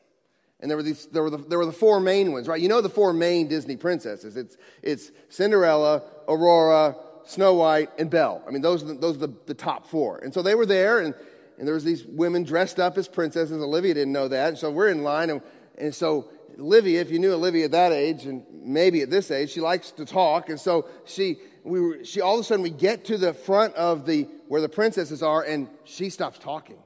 And 0.64 0.70
there 0.70 0.78
were, 0.78 0.82
these, 0.82 1.04
there, 1.08 1.22
were 1.22 1.28
the, 1.28 1.36
there 1.36 1.58
were 1.58 1.66
the 1.66 1.72
four 1.72 2.00
main 2.00 2.32
ones, 2.32 2.48
right? 2.48 2.58
You 2.58 2.70
know 2.70 2.80
the 2.80 2.88
four 2.88 3.12
main 3.12 3.48
Disney 3.48 3.76
princesses. 3.76 4.34
It's, 4.34 4.56
it's 4.82 5.12
Cinderella, 5.28 6.02
Aurora, 6.26 6.96
Snow 7.26 7.52
White, 7.52 7.90
and 7.98 8.08
Belle. 8.08 8.42
I 8.48 8.50
mean, 8.50 8.62
those 8.62 8.82
are, 8.82 8.86
the, 8.86 8.94
those 8.94 9.16
are 9.16 9.26
the, 9.26 9.34
the 9.44 9.52
top 9.52 9.86
four. 9.86 10.20
And 10.20 10.32
so 10.32 10.40
they 10.40 10.54
were 10.54 10.64
there, 10.64 11.00
and 11.00 11.14
and 11.58 11.68
there 11.68 11.74
was 11.74 11.84
these 11.84 12.06
women 12.06 12.44
dressed 12.44 12.80
up 12.80 12.96
as 12.96 13.08
princesses. 13.08 13.62
Olivia 13.62 13.92
didn't 13.92 14.14
know 14.14 14.26
that, 14.26 14.48
and 14.48 14.56
so 14.56 14.70
we're 14.70 14.88
in 14.88 15.02
line, 15.02 15.28
and, 15.28 15.42
and 15.76 15.94
so 15.94 16.30
Olivia, 16.58 16.98
if 17.02 17.10
you 17.10 17.18
knew 17.18 17.34
Olivia 17.34 17.66
at 17.66 17.72
that 17.72 17.92
age, 17.92 18.24
and 18.24 18.42
maybe 18.50 19.02
at 19.02 19.10
this 19.10 19.30
age, 19.30 19.50
she 19.50 19.60
likes 19.60 19.90
to 19.90 20.06
talk, 20.06 20.48
and 20.48 20.58
so 20.58 20.88
she 21.04 21.36
we 21.62 21.78
were, 21.78 22.04
she 22.06 22.22
all 22.22 22.36
of 22.36 22.40
a 22.40 22.44
sudden 22.44 22.62
we 22.62 22.70
get 22.70 23.04
to 23.04 23.18
the 23.18 23.34
front 23.34 23.74
of 23.74 24.06
the 24.06 24.28
where 24.48 24.62
the 24.62 24.68
princesses 24.70 25.22
are, 25.22 25.42
and 25.42 25.68
she 25.84 26.08
stops 26.08 26.38
talking. 26.38 26.78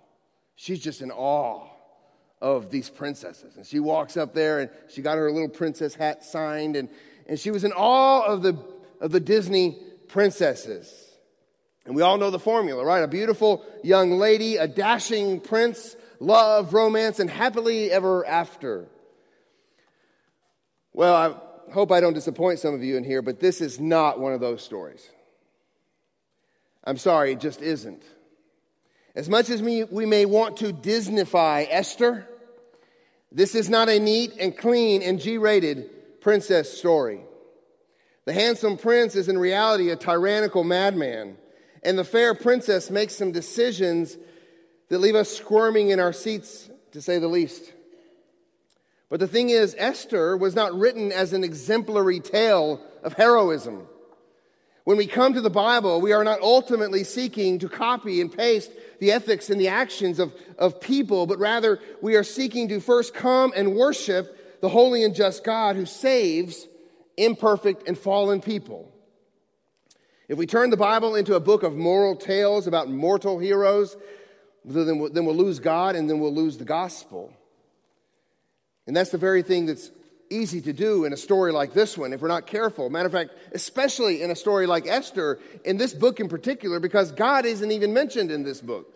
She's 0.56 0.80
just 0.80 1.00
in 1.00 1.12
awe 1.12 1.77
of 2.40 2.70
these 2.70 2.88
princesses. 2.88 3.56
And 3.56 3.66
she 3.66 3.80
walks 3.80 4.16
up 4.16 4.34
there 4.34 4.60
and 4.60 4.70
she 4.88 5.02
got 5.02 5.18
her 5.18 5.30
little 5.30 5.48
princess 5.48 5.94
hat 5.94 6.24
signed, 6.24 6.76
and, 6.76 6.88
and 7.26 7.38
she 7.38 7.50
was 7.50 7.64
in 7.64 7.72
awe 7.72 8.22
of 8.26 8.42
the, 8.42 8.56
of 9.00 9.10
the 9.12 9.20
Disney 9.20 9.78
princesses. 10.08 10.92
And 11.84 11.96
we 11.96 12.02
all 12.02 12.18
know 12.18 12.30
the 12.30 12.38
formula, 12.38 12.84
right? 12.84 13.02
A 13.02 13.08
beautiful 13.08 13.64
young 13.82 14.12
lady, 14.12 14.56
a 14.56 14.68
dashing 14.68 15.40
prince, 15.40 15.96
love, 16.20 16.74
romance, 16.74 17.18
and 17.18 17.30
happily 17.30 17.90
ever 17.90 18.26
after. 18.26 18.88
Well, 20.92 21.14
I 21.14 21.72
hope 21.72 21.90
I 21.90 22.00
don't 22.00 22.14
disappoint 22.14 22.58
some 22.58 22.74
of 22.74 22.82
you 22.82 22.96
in 22.96 23.04
here, 23.04 23.22
but 23.22 23.40
this 23.40 23.60
is 23.60 23.80
not 23.80 24.20
one 24.20 24.32
of 24.32 24.40
those 24.40 24.62
stories. 24.62 25.08
I'm 26.84 26.98
sorry, 26.98 27.32
it 27.32 27.40
just 27.40 27.62
isn't. 27.62 28.02
As 29.18 29.28
much 29.28 29.50
as 29.50 29.60
we, 29.60 29.82
we 29.82 30.06
may 30.06 30.26
want 30.26 30.58
to 30.58 30.72
Disneyfy 30.72 31.66
Esther, 31.68 32.24
this 33.32 33.56
is 33.56 33.68
not 33.68 33.88
a 33.88 33.98
neat 33.98 34.34
and 34.38 34.56
clean 34.56 35.02
and 35.02 35.18
G 35.18 35.38
rated 35.38 36.20
princess 36.20 36.78
story. 36.78 37.22
The 38.26 38.32
handsome 38.32 38.76
prince 38.76 39.16
is 39.16 39.28
in 39.28 39.36
reality 39.36 39.90
a 39.90 39.96
tyrannical 39.96 40.62
madman, 40.62 41.36
and 41.82 41.98
the 41.98 42.04
fair 42.04 42.32
princess 42.32 42.92
makes 42.92 43.16
some 43.16 43.32
decisions 43.32 44.16
that 44.88 45.00
leave 45.00 45.16
us 45.16 45.36
squirming 45.36 45.90
in 45.90 45.98
our 45.98 46.12
seats, 46.12 46.70
to 46.92 47.02
say 47.02 47.18
the 47.18 47.26
least. 47.26 47.72
But 49.08 49.18
the 49.18 49.26
thing 49.26 49.50
is, 49.50 49.74
Esther 49.78 50.36
was 50.36 50.54
not 50.54 50.78
written 50.78 51.10
as 51.10 51.32
an 51.32 51.42
exemplary 51.42 52.20
tale 52.20 52.80
of 53.02 53.14
heroism. 53.14 53.88
When 54.84 54.96
we 54.96 55.08
come 55.08 55.34
to 55.34 55.40
the 55.40 55.50
Bible, 55.50 56.00
we 56.00 56.12
are 56.12 56.22
not 56.24 56.40
ultimately 56.40 57.02
seeking 57.02 57.58
to 57.58 57.68
copy 57.68 58.20
and 58.20 58.32
paste 58.32 58.70
the 58.98 59.12
ethics 59.12 59.50
and 59.50 59.60
the 59.60 59.68
actions 59.68 60.18
of, 60.18 60.34
of 60.58 60.80
people, 60.80 61.26
but 61.26 61.38
rather 61.38 61.80
we 62.00 62.16
are 62.16 62.24
seeking 62.24 62.68
to 62.68 62.80
first 62.80 63.14
come 63.14 63.52
and 63.54 63.74
worship 63.74 64.60
the 64.60 64.68
holy 64.68 65.04
and 65.04 65.14
just 65.14 65.44
God 65.44 65.76
who 65.76 65.86
saves 65.86 66.66
imperfect 67.16 67.88
and 67.88 67.96
fallen 67.96 68.40
people. 68.40 68.92
If 70.28 70.36
we 70.36 70.46
turn 70.46 70.70
the 70.70 70.76
Bible 70.76 71.14
into 71.14 71.34
a 71.34 71.40
book 71.40 71.62
of 71.62 71.74
moral 71.74 72.14
tales 72.14 72.66
about 72.66 72.90
mortal 72.90 73.38
heroes, 73.38 73.96
then 74.64 74.98
we'll, 74.98 75.10
then 75.10 75.24
we'll 75.24 75.34
lose 75.34 75.58
God 75.58 75.96
and 75.96 76.08
then 76.08 76.20
we'll 76.20 76.34
lose 76.34 76.58
the 76.58 76.64
gospel. 76.64 77.32
And 78.86 78.96
that's 78.96 79.10
the 79.10 79.18
very 79.18 79.42
thing 79.42 79.66
that's 79.66 79.90
easy 80.30 80.60
to 80.62 80.72
do 80.72 81.04
in 81.04 81.12
a 81.12 81.16
story 81.16 81.52
like 81.52 81.72
this 81.72 81.96
one 81.96 82.12
if 82.12 82.20
we're 82.20 82.28
not 82.28 82.46
careful. 82.46 82.90
Matter 82.90 83.06
of 83.06 83.12
fact, 83.12 83.30
especially 83.52 84.22
in 84.22 84.30
a 84.30 84.36
story 84.36 84.66
like 84.66 84.86
Esther, 84.86 85.38
in 85.64 85.76
this 85.76 85.94
book 85.94 86.20
in 86.20 86.28
particular, 86.28 86.80
because 86.80 87.12
God 87.12 87.46
isn't 87.46 87.70
even 87.70 87.92
mentioned 87.92 88.30
in 88.30 88.42
this 88.42 88.60
book. 88.60 88.94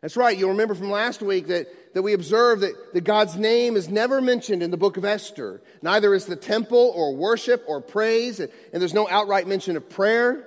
That's 0.00 0.18
right. 0.18 0.36
You'll 0.36 0.50
remember 0.50 0.74
from 0.74 0.90
last 0.90 1.22
week 1.22 1.46
that, 1.46 1.94
that 1.94 2.02
we 2.02 2.12
observed 2.12 2.60
that, 2.60 2.92
that 2.92 3.04
God's 3.04 3.36
name 3.36 3.74
is 3.74 3.88
never 3.88 4.20
mentioned 4.20 4.62
in 4.62 4.70
the 4.70 4.76
book 4.76 4.98
of 4.98 5.04
Esther. 5.06 5.62
Neither 5.80 6.14
is 6.14 6.26
the 6.26 6.36
temple 6.36 6.92
or 6.94 7.14
worship 7.14 7.64
or 7.66 7.80
praise, 7.80 8.38
and 8.38 8.50
there's 8.72 8.92
no 8.92 9.08
outright 9.08 9.46
mention 9.46 9.78
of 9.78 9.88
prayer. 9.88 10.46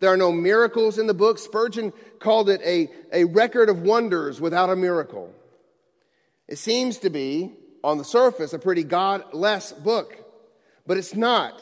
There 0.00 0.12
are 0.12 0.18
no 0.18 0.32
miracles 0.32 0.98
in 0.98 1.06
the 1.06 1.14
book. 1.14 1.38
Spurgeon 1.38 1.94
called 2.18 2.50
it 2.50 2.60
a, 2.62 2.90
a 3.10 3.24
record 3.24 3.70
of 3.70 3.80
wonders 3.80 4.38
without 4.38 4.68
a 4.68 4.76
miracle. 4.76 5.32
It 6.46 6.58
seems 6.58 6.98
to 6.98 7.08
be 7.08 7.52
on 7.82 7.98
the 7.98 8.04
surface, 8.04 8.52
a 8.52 8.58
pretty 8.58 8.84
godless 8.84 9.72
book, 9.72 10.16
but 10.86 10.96
it's 10.96 11.14
not. 11.14 11.60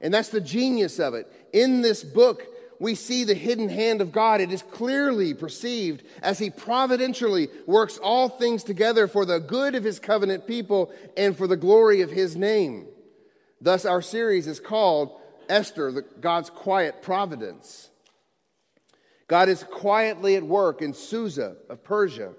And 0.00 0.12
that's 0.12 0.28
the 0.28 0.40
genius 0.40 0.98
of 0.98 1.14
it. 1.14 1.30
In 1.52 1.80
this 1.80 2.04
book, 2.04 2.46
we 2.78 2.94
see 2.94 3.24
the 3.24 3.34
hidden 3.34 3.68
hand 3.68 4.00
of 4.00 4.12
God. 4.12 4.40
It 4.40 4.52
is 4.52 4.62
clearly 4.62 5.34
perceived 5.34 6.02
as 6.22 6.38
He 6.38 6.50
providentially 6.50 7.48
works 7.66 7.98
all 7.98 8.28
things 8.28 8.62
together 8.62 9.08
for 9.08 9.24
the 9.24 9.38
good 9.38 9.74
of 9.74 9.84
His 9.84 9.98
covenant 9.98 10.46
people 10.46 10.92
and 11.16 11.36
for 11.36 11.46
the 11.46 11.56
glory 11.56 12.02
of 12.02 12.10
His 12.10 12.36
name. 12.36 12.86
Thus, 13.60 13.86
our 13.86 14.02
series 14.02 14.46
is 14.46 14.60
called 14.60 15.18
Esther, 15.48 15.90
the, 15.90 16.02
God's 16.20 16.50
quiet 16.50 17.02
providence. 17.02 17.88
God 19.28 19.48
is 19.48 19.64
quietly 19.64 20.36
at 20.36 20.42
work 20.42 20.82
in 20.82 20.92
Susa 20.92 21.56
of 21.70 21.82
Persia 21.82 22.32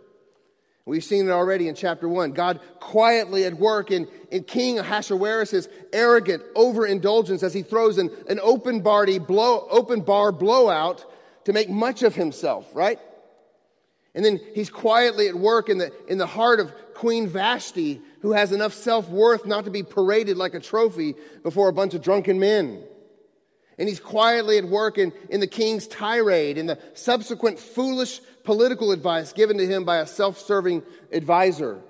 We've 0.87 1.03
seen 1.03 1.27
it 1.27 1.31
already 1.31 1.67
in 1.67 1.75
chapter 1.75 2.07
1. 2.07 2.31
God 2.31 2.61
quietly 2.79 3.43
at 3.43 3.55
work 3.55 3.91
in, 3.91 4.07
in 4.31 4.45
King 4.45 4.79
Ahasuerus' 4.79 5.67
arrogant 5.91 6.43
overindulgence 6.55 7.43
as 7.43 7.53
he 7.53 7.61
throws 7.61 7.97
an, 7.97 8.09
an 8.29 8.39
open, 8.41 8.79
bardy 8.79 9.19
blow, 9.19 9.67
open 9.69 9.99
bar 9.99 10.31
blowout 10.31 11.03
to 11.43 11.51
make 11.51 11.69
much 11.69 12.03
of 12.03 12.15
himself, 12.15 12.73
right? 12.73 12.99
And 14.15 14.23
then 14.23 14.39
he's 14.55 14.69
quietly 14.69 15.27
at 15.27 15.35
work 15.35 15.67
in 15.67 15.77
the, 15.77 15.91
in 16.07 16.17
the 16.17 16.25
heart 16.25 16.61
of 16.61 16.73
Queen 16.93 17.27
Vashti, 17.27 18.01
who 18.21 18.31
has 18.31 18.53
enough 18.53 18.73
self 18.73 19.09
worth 19.09 19.45
not 19.45 19.65
to 19.65 19.71
be 19.71 19.83
paraded 19.83 20.37
like 20.37 20.53
a 20.53 20.59
trophy 20.61 21.15
before 21.43 21.67
a 21.67 21.73
bunch 21.73 21.95
of 21.95 22.01
drunken 22.01 22.39
men. 22.39 22.81
And 23.77 23.87
he's 23.87 23.99
quietly 23.99 24.57
at 24.57 24.65
work 24.65 24.97
in, 24.97 25.13
in 25.29 25.39
the 25.39 25.47
king's 25.47 25.87
tirade, 25.87 26.57
in 26.57 26.65
the 26.65 26.79
subsequent 26.93 27.59
foolish 27.59 28.19
political 28.43 28.91
advice 28.91 29.33
given 29.33 29.57
to 29.57 29.67
him 29.67 29.83
by 29.85 29.97
a 29.97 30.07
self 30.07 30.39
serving 30.39 30.83
advisor. 31.11 31.81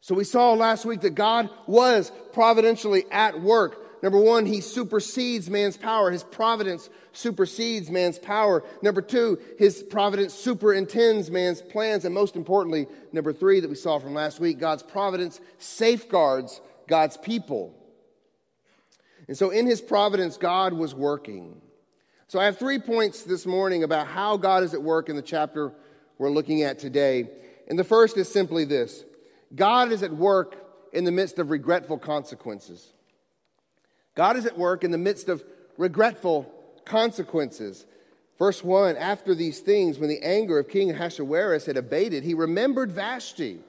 So 0.00 0.14
we 0.14 0.24
saw 0.24 0.52
last 0.52 0.84
week 0.84 1.00
that 1.02 1.14
God 1.14 1.48
was 1.66 2.10
providentially 2.32 3.04
at 3.10 3.40
work. 3.40 3.78
Number 4.02 4.18
one, 4.18 4.46
he 4.46 4.60
supersedes 4.60 5.48
man's 5.48 5.76
power. 5.76 6.10
His 6.10 6.24
providence 6.24 6.90
supersedes 7.12 7.88
man's 7.88 8.18
power. 8.18 8.64
Number 8.82 9.00
two, 9.00 9.38
his 9.58 9.80
providence 9.80 10.34
superintends 10.34 11.30
man's 11.30 11.62
plans. 11.62 12.04
And 12.04 12.12
most 12.12 12.34
importantly, 12.34 12.88
number 13.12 13.32
three 13.32 13.60
that 13.60 13.70
we 13.70 13.76
saw 13.76 14.00
from 14.00 14.12
last 14.12 14.40
week, 14.40 14.58
God's 14.58 14.82
providence 14.82 15.40
safeguards 15.58 16.60
God's 16.88 17.16
people. 17.16 17.72
And 19.28 19.36
so 19.36 19.50
in 19.50 19.66
his 19.66 19.80
providence, 19.80 20.36
God 20.36 20.72
was 20.72 20.94
working. 20.94 21.60
So 22.26 22.40
I 22.40 22.44
have 22.46 22.58
three 22.58 22.78
points 22.78 23.22
this 23.22 23.46
morning 23.46 23.84
about 23.84 24.06
how 24.06 24.36
God 24.36 24.62
is 24.62 24.74
at 24.74 24.82
work 24.82 25.08
in 25.08 25.16
the 25.16 25.22
chapter 25.22 25.72
we're 26.18 26.30
looking 26.30 26.62
at 26.62 26.78
today. 26.78 27.28
And 27.68 27.78
the 27.78 27.84
first 27.84 28.16
is 28.16 28.30
simply 28.30 28.64
this 28.64 29.04
God 29.54 29.92
is 29.92 30.02
at 30.02 30.12
work 30.12 30.56
in 30.92 31.04
the 31.04 31.12
midst 31.12 31.38
of 31.38 31.50
regretful 31.50 31.98
consequences. 31.98 32.92
God 34.14 34.36
is 34.36 34.46
at 34.46 34.58
work 34.58 34.84
in 34.84 34.90
the 34.90 34.98
midst 34.98 35.28
of 35.28 35.42
regretful 35.78 36.52
consequences. 36.84 37.86
Verse 38.38 38.62
1 38.62 38.96
After 38.96 39.34
these 39.34 39.60
things, 39.60 39.98
when 39.98 40.08
the 40.08 40.22
anger 40.22 40.58
of 40.58 40.68
King 40.68 40.90
Ahasuerus 40.90 41.66
had 41.66 41.76
abated, 41.76 42.24
he 42.24 42.34
remembered 42.34 42.92
Vashti 42.92 43.60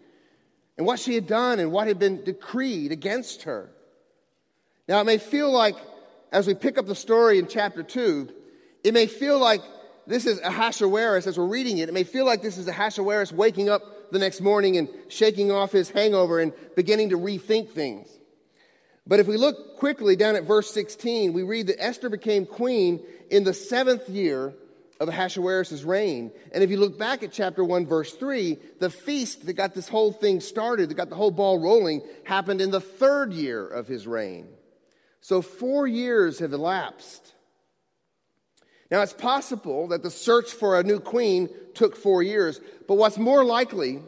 and 0.78 0.88
what 0.88 1.00
she 1.00 1.16
had 1.16 1.28
done 1.28 1.60
and 1.60 1.72
what 1.72 1.88
had 1.88 2.00
been 2.00 2.24
decreed 2.24 2.92
against 2.92 3.44
her. 3.44 3.70
Now, 4.88 5.00
it 5.00 5.06
may 5.06 5.18
feel 5.18 5.52
like, 5.52 5.76
as 6.32 6.46
we 6.46 6.54
pick 6.54 6.78
up 6.78 6.88
the 6.88 6.96
story 6.96 7.40
in 7.40 7.48
chapter 7.48 7.84
2, 7.84 8.30
it 8.84 8.94
may 8.94 9.08
feel 9.08 9.40
like 9.40 9.62
this 10.08 10.26
is 10.26 10.40
Ahasuerus, 10.42 11.26
as 11.26 11.38
we're 11.38 11.46
reading 11.46 11.78
it, 11.78 11.88
it 11.88 11.94
may 11.94 12.04
feel 12.04 12.26
like 12.26 12.42
this 12.42 12.58
is 12.58 12.68
Ahasuerus 12.68 13.32
waking 13.32 13.70
up 13.70 14.12
the 14.12 14.20
next 14.20 14.42
morning 14.42 14.76
and 14.78 14.90
shaking 15.08 15.52
off 15.52 15.72
his 15.72 15.90
hangover 15.90 16.40
and 16.40 16.52
beginning 16.76 17.10
to 17.10 17.18
rethink 17.18 17.70
things. 17.70 18.10
But 19.08 19.22
if 19.22 19.28
we 19.28 19.38
look 19.38 19.78
quickly 19.78 20.18
down 20.18 20.36
at 20.36 20.44
verse 20.44 20.70
16, 20.74 21.32
we 21.32 21.44
read 21.44 21.68
that 21.68 21.82
Esther 21.82 22.10
became 22.10 22.46
queen 22.46 23.02
in 23.30 23.46
the 23.46 23.54
seventh 23.54 24.10
year 24.10 24.54
of 25.00 25.08
Ahasuerus' 25.08 25.84
reign. 25.84 26.32
And 26.54 26.64
if 26.64 26.70
you 26.70 26.78
look 26.78 27.00
back 27.00 27.24
at 27.24 27.32
chapter 27.32 27.64
1, 27.64 27.86
verse 27.86 28.14
3, 28.14 28.58
the 28.80 28.90
feast 28.90 29.46
that 29.46 29.54
got 29.54 29.74
this 29.74 29.88
whole 29.88 30.12
thing 30.12 30.42
started, 30.42 30.90
that 30.90 30.96
got 30.96 31.10
the 31.10 31.16
whole 31.16 31.32
ball 31.32 31.58
rolling, 31.58 32.02
happened 32.26 32.60
in 32.60 32.72
the 32.72 32.82
third 32.82 33.34
year 33.34 33.66
of 33.66 33.88
his 33.88 34.06
reign. 34.06 34.48
So 35.24 35.42
four 35.42 35.88
years 35.88 36.38
have 36.40 36.54
elapsed 36.54 37.34
now, 38.94 39.02
it's 39.02 39.12
possible 39.12 39.88
that 39.88 40.04
the 40.04 40.12
search 40.12 40.52
for 40.52 40.80
a 40.80 40.84
new 40.84 41.00
queen 41.00 41.50
took 41.74 41.96
four 41.96 42.22
years, 42.22 42.62
but 42.88 42.94
what's 42.94 43.18
more 43.18 43.44
likely 43.44 44.02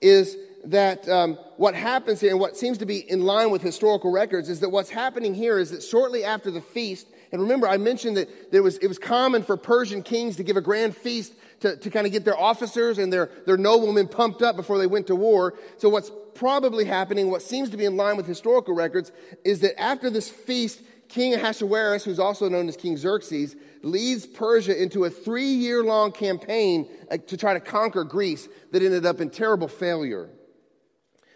is 0.00 0.34
that 0.64 1.06
um, 1.10 1.34
what 1.58 1.74
happens 1.74 2.22
here, 2.22 2.30
and 2.30 2.40
what 2.40 2.56
seems 2.56 2.78
to 2.78 2.86
be 2.86 2.98
in 2.98 3.20
line 3.20 3.50
with 3.50 3.60
historical 3.60 4.10
records, 4.10 4.48
is 4.48 4.60
that 4.60 4.70
what's 4.70 4.88
happening 4.88 5.34
here 5.34 5.58
is 5.58 5.72
that 5.72 5.82
shortly 5.82 6.24
after 6.24 6.50
the 6.50 6.62
feast, 6.62 7.06
and 7.32 7.42
remember, 7.42 7.68
I 7.68 7.76
mentioned 7.76 8.16
that 8.16 8.50
there 8.50 8.62
was, 8.62 8.78
it 8.78 8.86
was 8.86 8.98
common 8.98 9.42
for 9.42 9.58
Persian 9.58 10.02
kings 10.02 10.36
to 10.36 10.42
give 10.42 10.56
a 10.56 10.62
grand 10.62 10.96
feast 10.96 11.34
to, 11.60 11.76
to 11.76 11.90
kind 11.90 12.06
of 12.06 12.12
get 12.14 12.24
their 12.24 12.38
officers 12.38 12.96
and 12.96 13.12
their, 13.12 13.30
their 13.44 13.58
noblemen 13.58 14.08
pumped 14.08 14.40
up 14.40 14.56
before 14.56 14.78
they 14.78 14.86
went 14.86 15.08
to 15.08 15.14
war. 15.14 15.52
So, 15.76 15.90
what's 15.90 16.10
probably 16.34 16.84
happening, 16.84 17.30
what 17.30 17.42
seems 17.42 17.70
to 17.70 17.76
be 17.76 17.84
in 17.84 17.96
line 17.96 18.16
with 18.16 18.26
historical 18.26 18.74
records, 18.74 19.12
is 19.44 19.60
that 19.60 19.80
after 19.80 20.10
this 20.10 20.28
feast, 20.28 20.82
King 21.08 21.34
Ahasuerus, 21.34 22.04
who's 22.04 22.20
also 22.20 22.48
known 22.48 22.68
as 22.68 22.76
King 22.76 22.96
Xerxes, 22.96 23.56
leads 23.82 24.26
Persia 24.26 24.80
into 24.80 25.04
a 25.04 25.10
three 25.10 25.48
year 25.48 25.82
long 25.82 26.12
campaign 26.12 26.88
uh, 27.10 27.16
to 27.26 27.36
try 27.36 27.54
to 27.54 27.60
conquer 27.60 28.04
Greece 28.04 28.48
that 28.72 28.82
ended 28.82 29.04
up 29.04 29.20
in 29.20 29.30
terrible 29.30 29.68
failure. 29.68 30.30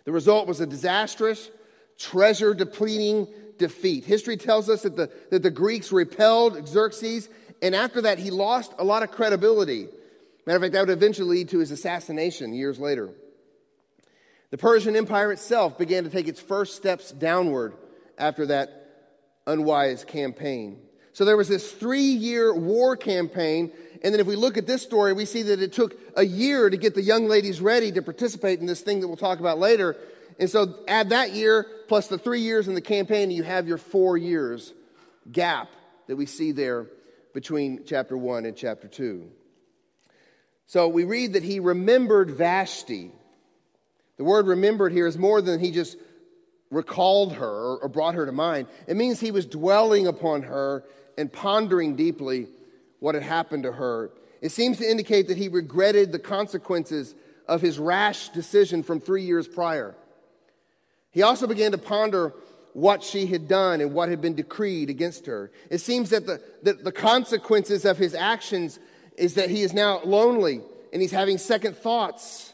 The 0.05 0.13
result 0.13 0.47
was 0.47 0.61
a 0.61 0.67
disastrous, 0.67 1.51
treasure 1.99 2.55
depleting 2.55 3.27
defeat. 3.59 4.05
History 4.05 4.37
tells 4.37 4.69
us 4.69 4.83
that 4.83 4.97
the, 4.97 5.11
that 5.31 5.43
the 5.43 5.51
Greeks 5.51 5.91
repelled 5.91 6.69
Xerxes, 6.69 7.29
and 7.63 7.75
after 7.75 8.03
that, 8.03 8.19
he 8.19 8.31
lost 8.31 8.73
a 8.79 8.85
lot 8.85 9.03
of 9.03 9.11
credibility. 9.11 9.89
Matter 10.47 10.57
of 10.57 10.63
fact, 10.63 10.73
that 10.75 10.81
would 10.81 10.91
eventually 10.91 11.39
lead 11.39 11.49
to 11.51 11.59
his 11.59 11.71
assassination 11.71 12.53
years 12.53 12.79
later. 12.79 13.11
The 14.55 14.59
Persian 14.59 14.95
Empire 14.95 15.33
itself 15.33 15.77
began 15.77 16.05
to 16.05 16.11
take 16.11 16.29
its 16.29 16.39
first 16.39 16.77
steps 16.77 17.11
downward 17.11 17.75
after 18.17 18.47
that 18.47 18.87
unwise 19.49 20.05
campaign. 20.05 20.79
So 21.13 21.25
there 21.25 21.37
was 21.37 21.49
this 21.49 21.73
three 21.73 22.03
year 22.03 22.55
war 22.55 22.97
campaign. 22.97 23.73
And 24.05 24.15
then 24.15 24.21
if 24.21 24.29
we 24.29 24.37
look 24.37 24.57
at 24.57 24.65
this 24.65 24.81
story, 24.81 25.13
we 25.13 25.25
see 25.25 25.43
that 25.43 25.61
it 25.61 25.73
took 25.73 25.97
a 26.17 26.25
year 26.25 26.71
to 26.71 26.77
get 26.77 26.95
the 26.95 27.03
young 27.03 27.27
ladies 27.27 27.61
ready 27.61 27.91
to 27.91 28.01
participate 28.01 28.61
in 28.61 28.67
this 28.67 28.81
thing 28.81 29.01
that 29.01 29.09
we'll 29.09 29.17
talk 29.17 29.41
about 29.41 29.59
later. 29.59 29.97
And 30.39 30.49
so 30.49 30.85
add 30.87 31.09
that 31.09 31.33
year 31.33 31.67
plus 31.89 32.07
the 32.07 32.17
three 32.17 32.43
years 32.43 32.69
in 32.69 32.75
the 32.75 32.81
campaign, 32.81 33.25
and 33.25 33.33
you 33.33 33.43
have 33.43 33.67
your 33.67 33.79
four 33.79 34.17
years 34.17 34.73
gap 35.33 35.69
that 36.07 36.15
we 36.15 36.27
see 36.27 36.53
there 36.53 36.87
between 37.33 37.81
chapter 37.87 38.17
1 38.17 38.47
and 38.47 38.57
chapter 38.57 38.87
2. 38.87 39.29
So 40.69 40.87
we 40.87 41.03
read 41.03 41.33
that 41.33 41.43
he 41.43 41.59
remembered 41.59 42.31
Vashti. 42.31 43.11
The 44.17 44.25
word 44.25 44.47
remembered 44.47 44.93
here 44.93 45.07
is 45.07 45.19
more 45.19 45.43
than 45.43 45.61
he 45.61 45.71
just 45.71 45.97
recalled 46.71 47.35
her 47.35 47.77
or 47.77 47.89
brought 47.89 48.15
her 48.15 48.27
to 48.27 48.33
mind. 48.33 48.69
It 48.87 48.97
means 48.97 49.21
he 49.21 49.31
was 49.31 49.47
dwelling 49.47 50.07
upon 50.07 50.43
her 50.43 50.85
and 51.17 51.33
pondering 51.33 51.97
deeply 51.97 52.49
what 53.01 53.15
had 53.15 53.25
happened 53.25 53.65
to 53.65 53.73
her. 53.73 54.11
It 54.41 54.51
seems 54.51 54.79
to 54.79 54.91
indicate 54.91 55.29
that 55.29 55.37
he 55.37 55.49
regretted 55.49 56.13
the 56.13 56.19
consequences 56.19 57.15
of 57.47 57.61
his 57.61 57.79
rash 57.79 58.31
decision 58.31 58.83
from 58.83 59.01
three 59.01 59.23
years 59.23 59.47
prior. 59.47 59.95
He 61.11 61.23
also 61.23 61.47
began 61.47 61.73
to 61.73 61.79
ponder 61.79 62.35
what 62.73 63.03
she 63.03 63.27
had 63.27 63.47
done 63.47 63.81
and 63.81 63.95
what 63.95 64.09
had 64.09 64.21
been 64.21 64.35
decreed 64.35 64.91
against 64.91 65.27
her. 65.27 65.53
It 65.71 65.79
seems 65.79 66.11
that 66.11 66.27
the, 66.27 66.43
that 66.65 66.83
the 66.83 66.93
consequences 66.93 67.85
of 67.85 67.99
his 67.99 68.15
actions 68.15 68.81
is 69.17 69.35
that 69.35 69.49
he 69.49 69.63
is 69.63 69.73
now 69.73 70.01
lonely 70.03 70.61
and 70.93 71.01
he's 71.01 71.13
having 71.13 71.39
second 71.39 71.77
thoughts. 71.77 72.54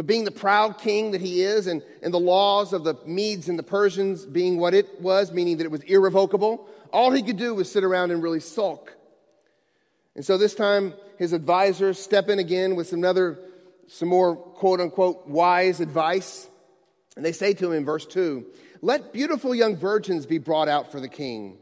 But 0.00 0.06
being 0.06 0.24
the 0.24 0.30
proud 0.30 0.78
king 0.78 1.10
that 1.10 1.20
he 1.20 1.42
is, 1.42 1.66
and, 1.66 1.82
and 2.02 2.14
the 2.14 2.18
laws 2.18 2.72
of 2.72 2.84
the 2.84 2.94
Medes 3.04 3.50
and 3.50 3.58
the 3.58 3.62
Persians 3.62 4.24
being 4.24 4.56
what 4.58 4.72
it 4.72 4.98
was, 4.98 5.30
meaning 5.30 5.58
that 5.58 5.64
it 5.64 5.70
was 5.70 5.82
irrevocable, 5.82 6.66
all 6.90 7.10
he 7.10 7.22
could 7.22 7.36
do 7.36 7.54
was 7.54 7.70
sit 7.70 7.84
around 7.84 8.10
and 8.10 8.22
really 8.22 8.40
sulk. 8.40 8.96
And 10.14 10.24
so 10.24 10.38
this 10.38 10.54
time, 10.54 10.94
his 11.18 11.34
advisors 11.34 11.98
step 11.98 12.30
in 12.30 12.38
again 12.38 12.76
with 12.76 12.88
some 12.88 13.04
other, 13.04 13.40
some 13.88 14.08
more 14.08 14.36
quote 14.36 14.80
unquote 14.80 15.26
wise 15.26 15.80
advice. 15.80 16.48
And 17.14 17.22
they 17.22 17.32
say 17.32 17.52
to 17.52 17.66
him 17.66 17.76
in 17.76 17.84
verse 17.84 18.06
2 18.06 18.46
Let 18.80 19.12
beautiful 19.12 19.54
young 19.54 19.76
virgins 19.76 20.24
be 20.24 20.38
brought 20.38 20.68
out 20.68 20.90
for 20.90 21.00
the 21.00 21.08
king. 21.08 21.58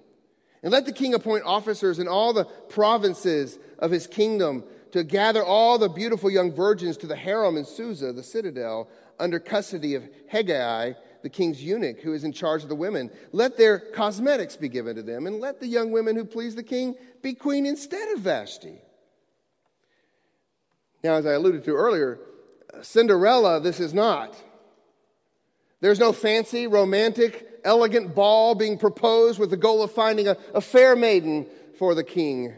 And 0.62 0.71
let 0.71 0.87
the 0.87 0.92
king 0.92 1.12
appoint 1.12 1.42
officers 1.42 1.99
in 1.99 2.07
all 2.07 2.33
the 2.33 2.45
provinces 2.45 3.59
of 3.80 3.90
his 3.90 4.07
kingdom 4.07 4.62
to 4.92 5.04
gather 5.04 5.45
all 5.45 5.78
the 5.78 5.88
beautiful 5.88 6.30
young 6.30 6.52
virgins 6.52 6.97
to 6.99 7.07
the 7.07 7.16
harem 7.16 7.57
in 7.57 7.64
Susa, 7.64 8.12
the 8.12 8.23
citadel, 8.23 8.88
under 9.18 9.38
custody 9.38 9.95
of 9.95 10.09
Hegai, 10.33 10.97
the 11.23 11.28
king's 11.28 11.62
eunuch, 11.62 12.00
who 12.00 12.12
is 12.12 12.25
in 12.25 12.33
charge 12.33 12.62
of 12.62 12.68
the 12.68 12.75
women. 12.75 13.11
Let 13.33 13.57
their 13.57 13.78
cosmetics 13.78 14.57
be 14.57 14.68
given 14.68 14.97
to 14.97 15.02
them, 15.02 15.26
and 15.26 15.40
let 15.40 15.61
the 15.61 15.66
young 15.66 15.90
women 15.90 16.16
who 16.16 16.25
please 16.25 16.54
the 16.54 16.62
king 16.62 16.95
be 17.23 17.35
queen 17.35 17.66
instead 17.66 18.12
of 18.12 18.21
Vashti. 18.21 18.80
Now, 21.02 21.14
as 21.14 21.26
I 21.26 21.33
alluded 21.33 21.64
to 21.64 21.75
earlier, 21.75 22.18
Cinderella, 22.83 23.61
this 23.61 23.80
is 23.80 23.95
not. 23.95 24.37
There's 25.80 26.00
no 26.00 26.12
fancy, 26.12 26.66
romantic, 26.66 27.61
elegant 27.64 28.14
ball 28.14 28.54
being 28.54 28.78
proposed 28.78 29.38
with 29.38 29.50
the 29.50 29.57
goal 29.57 29.83
of 29.83 29.92
finding 29.92 30.28
a, 30.28 30.37
a 30.54 30.61
fair 30.61 30.97
maiden 30.97 31.47
for 31.78 31.95
the 31.95 32.04
king. 32.04 32.54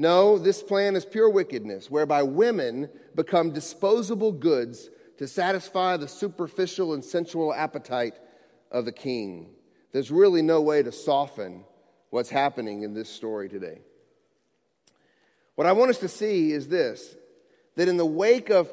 No, 0.00 0.38
this 0.38 0.62
plan 0.62 0.96
is 0.96 1.04
pure 1.04 1.28
wickedness, 1.28 1.90
whereby 1.90 2.22
women 2.22 2.88
become 3.14 3.50
disposable 3.50 4.32
goods 4.32 4.88
to 5.18 5.28
satisfy 5.28 5.98
the 5.98 6.08
superficial 6.08 6.94
and 6.94 7.04
sensual 7.04 7.52
appetite 7.52 8.14
of 8.70 8.86
the 8.86 8.92
king. 8.92 9.50
There's 9.92 10.10
really 10.10 10.40
no 10.40 10.62
way 10.62 10.82
to 10.82 10.90
soften 10.90 11.66
what's 12.08 12.30
happening 12.30 12.80
in 12.80 12.94
this 12.94 13.10
story 13.10 13.50
today. 13.50 13.82
What 15.54 15.66
I 15.66 15.72
want 15.72 15.90
us 15.90 15.98
to 15.98 16.08
see 16.08 16.50
is 16.52 16.68
this 16.68 17.14
that 17.76 17.86
in 17.86 17.98
the 17.98 18.06
wake 18.06 18.48
of 18.48 18.72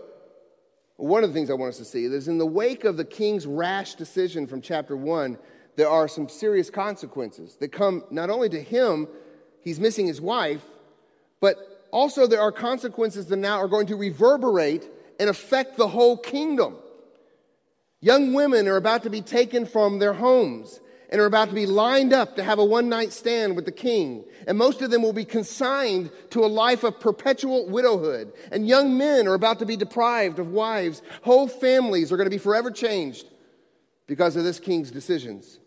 one 0.95 1.25
of 1.25 1.29
the 1.29 1.33
things 1.33 1.49
I 1.49 1.55
want 1.55 1.71
us 1.71 1.77
to 1.79 1.83
see 1.83 2.05
is 2.05 2.29
in 2.29 2.37
the 2.37 2.45
wake 2.45 2.85
of 2.85 2.95
the 2.95 3.03
king's 3.03 3.45
rash 3.45 3.95
decision 3.95 4.47
from 4.47 4.61
chapter 4.61 4.95
1, 4.95 5.37
there 5.75 5.89
are 5.89 6.07
some 6.07 6.29
serious 6.29 6.69
consequences 6.69 7.57
that 7.57 7.73
come 7.73 8.05
not 8.11 8.29
only 8.29 8.47
to 8.47 8.61
him, 8.61 9.09
he's 9.59 9.77
missing 9.77 10.07
his 10.07 10.21
wife, 10.21 10.63
but 11.39 11.57
also, 11.91 12.27
there 12.27 12.41
are 12.41 12.51
consequences 12.51 13.27
that 13.27 13.37
now 13.37 13.57
are 13.57 13.67
going 13.67 13.87
to 13.87 13.95
reverberate 13.95 14.87
and 15.19 15.29
affect 15.29 15.77
the 15.77 15.87
whole 15.87 16.17
kingdom. 16.17 16.75
Young 18.01 18.33
women 18.33 18.67
are 18.67 18.75
about 18.75 19.03
to 19.03 19.09
be 19.09 19.21
taken 19.21 19.65
from 19.65 19.99
their 19.99 20.13
homes 20.13 20.79
and 21.09 21.21
are 21.21 21.25
about 21.25 21.49
to 21.49 21.55
be 21.55 21.65
lined 21.65 22.13
up 22.13 22.35
to 22.35 22.43
have 22.43 22.59
a 22.59 22.65
one 22.65 22.89
night 22.89 23.13
stand 23.13 23.55
with 23.55 23.65
the 23.65 23.71
king. 23.71 24.25
And 24.45 24.57
most 24.57 24.81
of 24.81 24.91
them 24.91 25.01
will 25.01 25.13
be 25.13 25.25
consigned 25.25 26.11
to 26.31 26.43
a 26.43 26.47
life 26.47 26.83
of 26.83 26.99
perpetual 26.99 27.67
widowhood. 27.67 28.33
And 28.51 28.67
young 28.67 28.97
men 28.97 29.27
are 29.27 29.33
about 29.33 29.59
to 29.59 29.65
be 29.65 29.77
deprived 29.77 30.39
of 30.39 30.51
wives. 30.51 31.01
Whole 31.23 31.47
families 31.47 32.11
are 32.11 32.17
going 32.17 32.25
to 32.25 32.35
be 32.35 32.37
forever 32.37 32.69
changed 32.69 33.25
because 34.05 34.35
of 34.35 34.43
this 34.43 34.59
king's 34.59 34.91
decisions. 34.91 35.59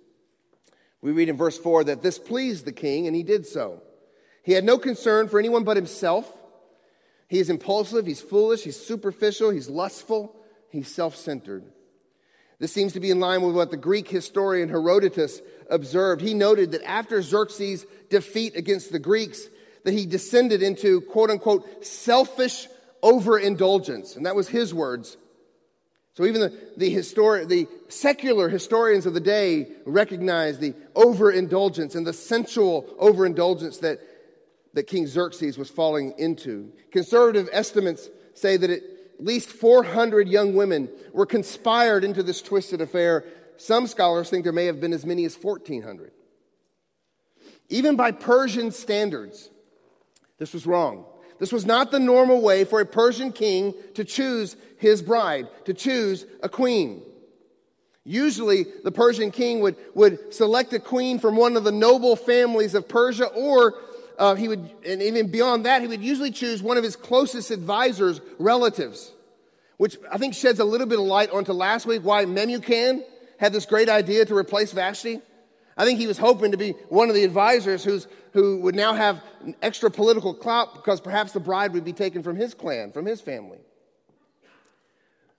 We 1.00 1.12
read 1.12 1.30
in 1.30 1.36
verse 1.38 1.56
4 1.56 1.84
that 1.84 2.02
this 2.02 2.18
pleased 2.18 2.66
the 2.66 2.72
king, 2.72 3.06
and 3.06 3.16
he 3.16 3.22
did 3.22 3.46
so. 3.46 3.82
He 4.42 4.52
had 4.52 4.64
no 4.64 4.78
concern 4.78 5.28
for 5.28 5.38
anyone 5.38 5.64
but 5.64 5.76
himself. 5.76 6.30
He 7.28 7.38
is 7.38 7.50
impulsive, 7.50 8.06
he's 8.06 8.20
foolish, 8.20 8.64
he's 8.64 8.78
superficial, 8.78 9.50
he's 9.50 9.68
lustful, 9.68 10.34
he's 10.70 10.92
self 10.92 11.14
centered. 11.16 11.64
This 12.58 12.72
seems 12.72 12.92
to 12.92 13.00
be 13.00 13.10
in 13.10 13.20
line 13.20 13.42
with 13.42 13.54
what 13.54 13.70
the 13.70 13.76
Greek 13.76 14.08
historian 14.08 14.68
Herodotus 14.68 15.40
observed. 15.70 16.20
He 16.20 16.34
noted 16.34 16.72
that 16.72 16.82
after 16.82 17.22
Xerxes' 17.22 17.86
defeat 18.10 18.54
against 18.56 18.92
the 18.92 18.98
Greeks, 18.98 19.48
that 19.84 19.94
he 19.94 20.04
descended 20.06 20.62
into 20.62 21.00
quote 21.00 21.30
unquote 21.30 21.84
selfish 21.86 22.68
overindulgence. 23.02 24.16
And 24.16 24.26
that 24.26 24.36
was 24.36 24.48
his 24.48 24.74
words. 24.74 25.16
So 26.14 26.26
even 26.26 26.40
the, 26.42 26.52
the, 26.76 26.94
histori- 26.94 27.48
the 27.48 27.66
secular 27.88 28.48
historians 28.48 29.06
of 29.06 29.14
the 29.14 29.20
day 29.20 29.68
recognize 29.86 30.58
the 30.58 30.74
overindulgence 30.94 31.94
and 31.94 32.06
the 32.06 32.12
sensual 32.12 32.94
overindulgence 32.98 33.78
that 33.78 34.00
that 34.74 34.86
King 34.86 35.06
Xerxes 35.06 35.58
was 35.58 35.70
falling 35.70 36.14
into. 36.18 36.72
Conservative 36.92 37.48
estimates 37.52 38.08
say 38.34 38.56
that 38.56 38.70
at 38.70 38.82
least 39.18 39.50
400 39.50 40.28
young 40.28 40.54
women 40.54 40.88
were 41.12 41.26
conspired 41.26 42.04
into 42.04 42.22
this 42.22 42.42
twisted 42.42 42.80
affair. 42.80 43.24
Some 43.56 43.86
scholars 43.86 44.30
think 44.30 44.44
there 44.44 44.52
may 44.52 44.66
have 44.66 44.80
been 44.80 44.92
as 44.92 45.04
many 45.04 45.24
as 45.24 45.36
1,400. 45.36 46.12
Even 47.68 47.96
by 47.96 48.10
Persian 48.10 48.72
standards, 48.72 49.50
this 50.38 50.52
was 50.52 50.66
wrong. 50.66 51.04
This 51.38 51.52
was 51.52 51.64
not 51.64 51.90
the 51.90 52.00
normal 52.00 52.42
way 52.42 52.64
for 52.64 52.80
a 52.80 52.86
Persian 52.86 53.32
king 53.32 53.74
to 53.94 54.04
choose 54.04 54.56
his 54.76 55.02
bride, 55.02 55.48
to 55.64 55.74
choose 55.74 56.26
a 56.42 56.48
queen. 56.48 57.02
Usually, 58.04 58.66
the 58.82 58.92
Persian 58.92 59.30
king 59.30 59.60
would, 59.60 59.76
would 59.94 60.34
select 60.34 60.72
a 60.72 60.78
queen 60.78 61.18
from 61.18 61.36
one 61.36 61.56
of 61.56 61.64
the 61.64 61.72
noble 61.72 62.16
families 62.16 62.74
of 62.74 62.88
Persia 62.88 63.26
or 63.26 63.74
uh, 64.20 64.34
he 64.34 64.48
would, 64.48 64.70
and 64.86 65.00
even 65.02 65.30
beyond 65.30 65.64
that, 65.64 65.80
he 65.80 65.88
would 65.88 66.02
usually 66.02 66.30
choose 66.30 66.62
one 66.62 66.76
of 66.76 66.84
his 66.84 66.94
closest 66.94 67.50
advisors' 67.50 68.20
relatives, 68.38 69.12
which 69.78 69.96
I 70.12 70.18
think 70.18 70.34
sheds 70.34 70.60
a 70.60 70.64
little 70.64 70.86
bit 70.86 70.98
of 70.98 71.06
light 71.06 71.30
onto 71.30 71.54
last 71.54 71.86
week 71.86 72.02
why 72.02 72.26
Memucan 72.26 73.02
had 73.38 73.54
this 73.54 73.64
great 73.64 73.88
idea 73.88 74.26
to 74.26 74.36
replace 74.36 74.72
Vashti. 74.72 75.22
I 75.74 75.86
think 75.86 75.98
he 75.98 76.06
was 76.06 76.18
hoping 76.18 76.50
to 76.50 76.58
be 76.58 76.72
one 76.90 77.08
of 77.08 77.14
the 77.14 77.24
advisors 77.24 77.82
who's, 77.82 78.06
who 78.34 78.60
would 78.60 78.74
now 78.74 78.92
have 78.92 79.22
extra 79.62 79.90
political 79.90 80.34
clout 80.34 80.74
because 80.74 81.00
perhaps 81.00 81.32
the 81.32 81.40
bride 81.40 81.72
would 81.72 81.84
be 81.84 81.94
taken 81.94 82.22
from 82.22 82.36
his 82.36 82.52
clan, 82.52 82.92
from 82.92 83.06
his 83.06 83.22
family. 83.22 83.58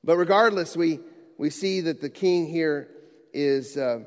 But 0.03 0.17
regardless, 0.17 0.75
we, 0.75 1.01
we 1.37 1.51
see 1.51 1.81
that 1.81 2.01
the 2.01 2.09
king 2.09 2.47
here 2.47 2.87
is, 3.31 3.77
uh, 3.77 3.99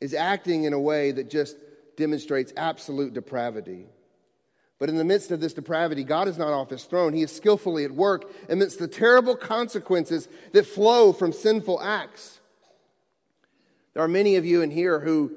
is 0.00 0.14
acting 0.14 0.64
in 0.64 0.72
a 0.72 0.80
way 0.80 1.12
that 1.12 1.28
just 1.28 1.58
demonstrates 2.00 2.52
absolute 2.56 3.14
depravity. 3.14 3.86
But 4.80 4.88
in 4.88 4.96
the 4.96 5.04
midst 5.04 5.30
of 5.30 5.40
this 5.40 5.52
depravity, 5.52 6.02
God 6.02 6.26
is 6.26 6.38
not 6.38 6.52
off 6.52 6.70
his 6.70 6.84
throne. 6.84 7.12
He 7.12 7.22
is 7.22 7.30
skillfully 7.30 7.84
at 7.84 7.92
work 7.92 8.32
amidst 8.48 8.80
the 8.80 8.88
terrible 8.88 9.36
consequences 9.36 10.28
that 10.52 10.66
flow 10.66 11.12
from 11.12 11.32
sinful 11.32 11.80
acts. 11.80 12.40
There 13.94 14.02
are 14.02 14.08
many 14.08 14.36
of 14.36 14.44
you 14.44 14.62
in 14.62 14.70
here 14.70 14.98
who, 14.98 15.32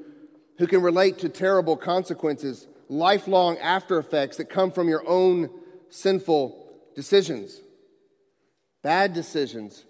who 0.57 0.65
can 0.65 0.81
relate 0.81 1.19
to 1.19 1.29
terrible 1.29 1.77
consequences, 1.77 2.67
lifelong 2.89 3.57
after 3.59 3.99
effects 3.99 4.37
that 4.37 4.49
come 4.49 4.71
from 4.71 4.87
your 4.87 5.07
own 5.07 5.49
sinful 5.89 6.65
decisions, 6.95 7.59
bad 8.81 9.13
decisions, 9.13 9.85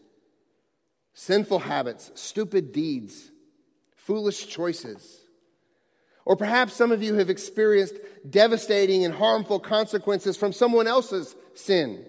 sinful 1.13 1.59
habits, 1.59 2.12
stupid 2.15 2.73
deeds 2.73 3.31
foolish 4.03 4.47
choices. 4.47 5.22
Or 6.25 6.36
perhaps 6.36 6.73
some 6.73 6.91
of 6.91 7.03
you 7.03 7.15
have 7.15 7.29
experienced 7.29 7.95
devastating 8.29 9.03
and 9.03 9.13
harmful 9.13 9.59
consequences 9.59 10.38
from 10.38 10.53
someone 10.53 10.88
else's 10.88 11.36
sin. 11.53 12.05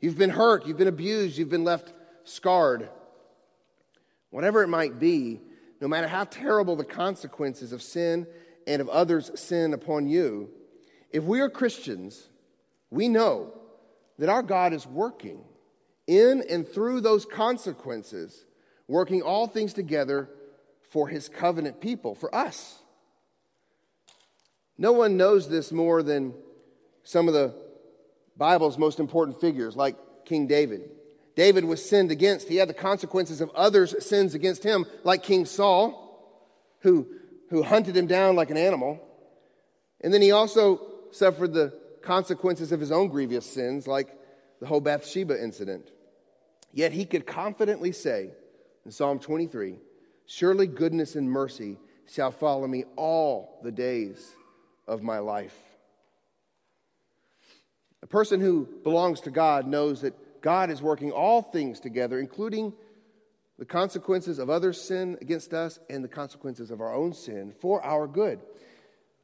You've 0.00 0.18
been 0.18 0.30
hurt, 0.30 0.66
you've 0.66 0.78
been 0.78 0.88
abused, 0.88 1.36
you've 1.36 1.50
been 1.50 1.64
left 1.64 1.92
scarred. 2.24 2.88
Whatever 4.30 4.62
it 4.62 4.68
might 4.68 4.98
be, 4.98 5.40
no 5.80 5.88
matter 5.88 6.08
how 6.08 6.24
terrible 6.24 6.76
the 6.76 6.84
consequences 6.84 7.72
of 7.72 7.82
sin 7.82 8.26
and 8.66 8.80
of 8.80 8.88
others' 8.88 9.30
sin 9.38 9.74
upon 9.74 10.06
you, 10.06 10.50
if 11.10 11.22
we 11.24 11.40
are 11.40 11.50
Christians, 11.50 12.28
we 12.90 13.08
know 13.08 13.52
that 14.18 14.28
our 14.28 14.42
God 14.42 14.72
is 14.72 14.86
working 14.86 15.44
in 16.06 16.42
and 16.48 16.66
through 16.66 17.00
those 17.00 17.24
consequences, 17.26 18.44
working 18.88 19.22
all 19.22 19.46
things 19.46 19.72
together 19.72 20.28
for 20.90 21.08
his 21.08 21.28
covenant 21.28 21.80
people, 21.80 22.14
for 22.14 22.34
us. 22.34 22.78
No 24.78 24.92
one 24.92 25.16
knows 25.16 25.48
this 25.48 25.72
more 25.72 26.02
than 26.02 26.34
some 27.02 27.28
of 27.28 27.34
the 27.34 27.54
Bible's 28.36 28.76
most 28.76 29.00
important 29.00 29.40
figures, 29.40 29.76
like 29.76 29.96
King 30.24 30.46
David. 30.46 30.90
David 31.34 31.64
was 31.64 31.86
sinned 31.86 32.10
against. 32.10 32.48
He 32.48 32.56
had 32.56 32.68
the 32.68 32.74
consequences 32.74 33.40
of 33.40 33.50
others' 33.50 34.04
sins 34.04 34.34
against 34.34 34.62
him, 34.62 34.86
like 35.04 35.22
King 35.22 35.46
Saul, 35.46 36.02
who, 36.80 37.06
who 37.50 37.62
hunted 37.62 37.96
him 37.96 38.06
down 38.06 38.36
like 38.36 38.50
an 38.50 38.56
animal. 38.56 39.00
And 40.00 40.12
then 40.12 40.22
he 40.22 40.32
also 40.32 40.80
suffered 41.10 41.52
the 41.52 41.72
consequences 42.02 42.72
of 42.72 42.80
his 42.80 42.92
own 42.92 43.08
grievous 43.08 43.46
sins, 43.46 43.86
like 43.86 44.08
the 44.60 44.66
whole 44.66 44.80
Bathsheba 44.80 45.42
incident. 45.42 45.90
Yet 46.72 46.92
he 46.92 47.04
could 47.04 47.26
confidently 47.26 47.92
say 47.92 48.30
in 48.84 48.90
Psalm 48.90 49.18
23 49.18 49.76
Surely 50.26 50.66
goodness 50.66 51.14
and 51.14 51.30
mercy 51.30 51.78
shall 52.12 52.32
follow 52.32 52.66
me 52.66 52.84
all 52.96 53.60
the 53.62 53.70
days 53.70 54.34
of 54.86 55.02
my 55.02 55.18
life. 55.18 55.56
A 58.02 58.06
person 58.06 58.40
who 58.40 58.68
belongs 58.84 59.20
to 59.22 59.30
God 59.30 59.66
knows 59.66 60.02
that 60.02 60.42
God 60.42 60.70
is 60.70 60.80
working 60.80 61.10
all 61.10 61.42
things 61.42 61.80
together, 61.80 62.20
including 62.20 62.72
the 63.58 63.64
consequences 63.64 64.38
of 64.38 64.50
others' 64.50 64.80
sin 64.80 65.16
against 65.20 65.54
us 65.54 65.78
and 65.88 66.04
the 66.04 66.08
consequences 66.08 66.70
of 66.70 66.80
our 66.80 66.94
own 66.94 67.12
sin 67.12 67.52
for 67.60 67.84
our 67.84 68.06
good. 68.06 68.40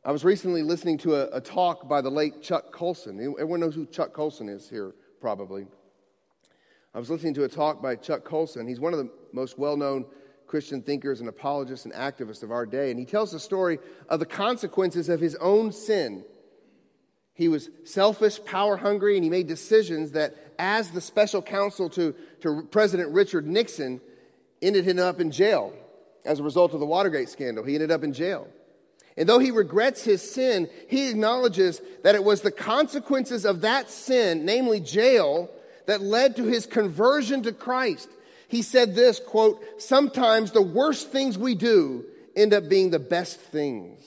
I 0.04 0.10
was 0.10 0.24
recently 0.24 0.62
listening 0.62 0.98
to 0.98 1.14
a, 1.14 1.36
a 1.36 1.40
talk 1.40 1.88
by 1.88 2.00
the 2.00 2.10
late 2.10 2.42
Chuck 2.42 2.72
Colson. 2.72 3.20
Everyone 3.20 3.60
knows 3.60 3.74
who 3.74 3.86
Chuck 3.86 4.12
Colson 4.12 4.48
is 4.48 4.68
here, 4.68 4.94
probably. 5.20 5.66
I 6.94 6.98
was 6.98 7.08
listening 7.08 7.34
to 7.34 7.44
a 7.44 7.48
talk 7.48 7.80
by 7.80 7.94
Chuck 7.94 8.24
Colson. 8.24 8.66
He's 8.66 8.80
one 8.80 8.92
of 8.92 8.98
the 8.98 9.10
most 9.32 9.58
well 9.58 9.76
known 9.76 10.06
Christian 10.52 10.82
thinkers 10.82 11.20
and 11.20 11.28
apologists 11.30 11.86
and 11.86 11.94
activists 11.94 12.42
of 12.42 12.52
our 12.52 12.66
day. 12.66 12.90
And 12.90 13.00
he 13.00 13.06
tells 13.06 13.32
the 13.32 13.40
story 13.40 13.78
of 14.08 14.20
the 14.20 14.26
consequences 14.26 15.08
of 15.08 15.18
his 15.18 15.34
own 15.36 15.72
sin 15.72 16.24
he 17.34 17.48
was 17.48 17.70
selfish, 17.84 18.44
power 18.44 18.76
hungry, 18.76 19.16
and 19.16 19.24
he 19.24 19.30
made 19.30 19.46
decisions 19.46 20.12
that, 20.12 20.36
as 20.58 20.90
the 20.90 21.00
special 21.00 21.40
counsel 21.40 21.88
to, 21.90 22.14
to 22.42 22.68
President 22.70 23.10
Richard 23.10 23.46
Nixon, 23.46 24.00
ended 24.60 24.84
him 24.84 24.98
up 24.98 25.20
in 25.20 25.30
jail 25.30 25.72
as 26.24 26.40
a 26.40 26.42
result 26.42 26.74
of 26.74 26.80
the 26.80 26.86
Watergate 26.86 27.30
scandal. 27.30 27.64
He 27.64 27.74
ended 27.74 27.90
up 27.90 28.04
in 28.04 28.12
jail. 28.12 28.48
And 29.16 29.28
though 29.28 29.38
he 29.38 29.50
regrets 29.50 30.04
his 30.04 30.22
sin, 30.22 30.68
he 30.88 31.10
acknowledges 31.10 31.80
that 32.02 32.14
it 32.14 32.22
was 32.22 32.42
the 32.42 32.50
consequences 32.50 33.44
of 33.44 33.62
that 33.62 33.90
sin, 33.90 34.44
namely 34.44 34.80
jail, 34.80 35.50
that 35.86 36.00
led 36.00 36.36
to 36.36 36.44
his 36.44 36.66
conversion 36.66 37.42
to 37.42 37.52
Christ. 37.52 38.08
He 38.52 38.60
said 38.60 38.94
this, 38.94 39.18
quote, 39.18 39.64
sometimes 39.80 40.50
the 40.50 40.60
worst 40.60 41.10
things 41.10 41.38
we 41.38 41.54
do 41.54 42.04
end 42.36 42.52
up 42.52 42.68
being 42.68 42.90
the 42.90 42.98
best 42.98 43.40
things. 43.40 44.04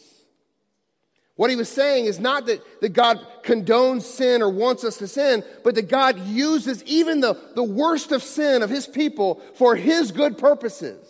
What 1.35 1.49
he 1.49 1.55
was 1.55 1.67
saying 1.67 2.05
is 2.05 2.19
not 2.19 2.45
that, 2.45 2.61
that 2.81 2.93
God 2.93 3.25
condones 3.41 4.03
sin 4.03 4.43
or 4.43 4.51
wants 4.51 4.83
us 4.83 4.97
to 4.97 5.07
sin, 5.07 5.43
but 5.63 5.73
that 5.73 5.89
God 5.89 6.19
uses 6.27 6.83
even 6.83 7.21
the, 7.21 7.33
the 7.55 7.63
worst 7.63 8.11
of 8.11 8.21
sin 8.21 8.61
of 8.61 8.69
his 8.69 8.85
people 8.85 9.41
for 9.55 9.75
his 9.75 10.11
good 10.11 10.37
purposes. 10.37 11.03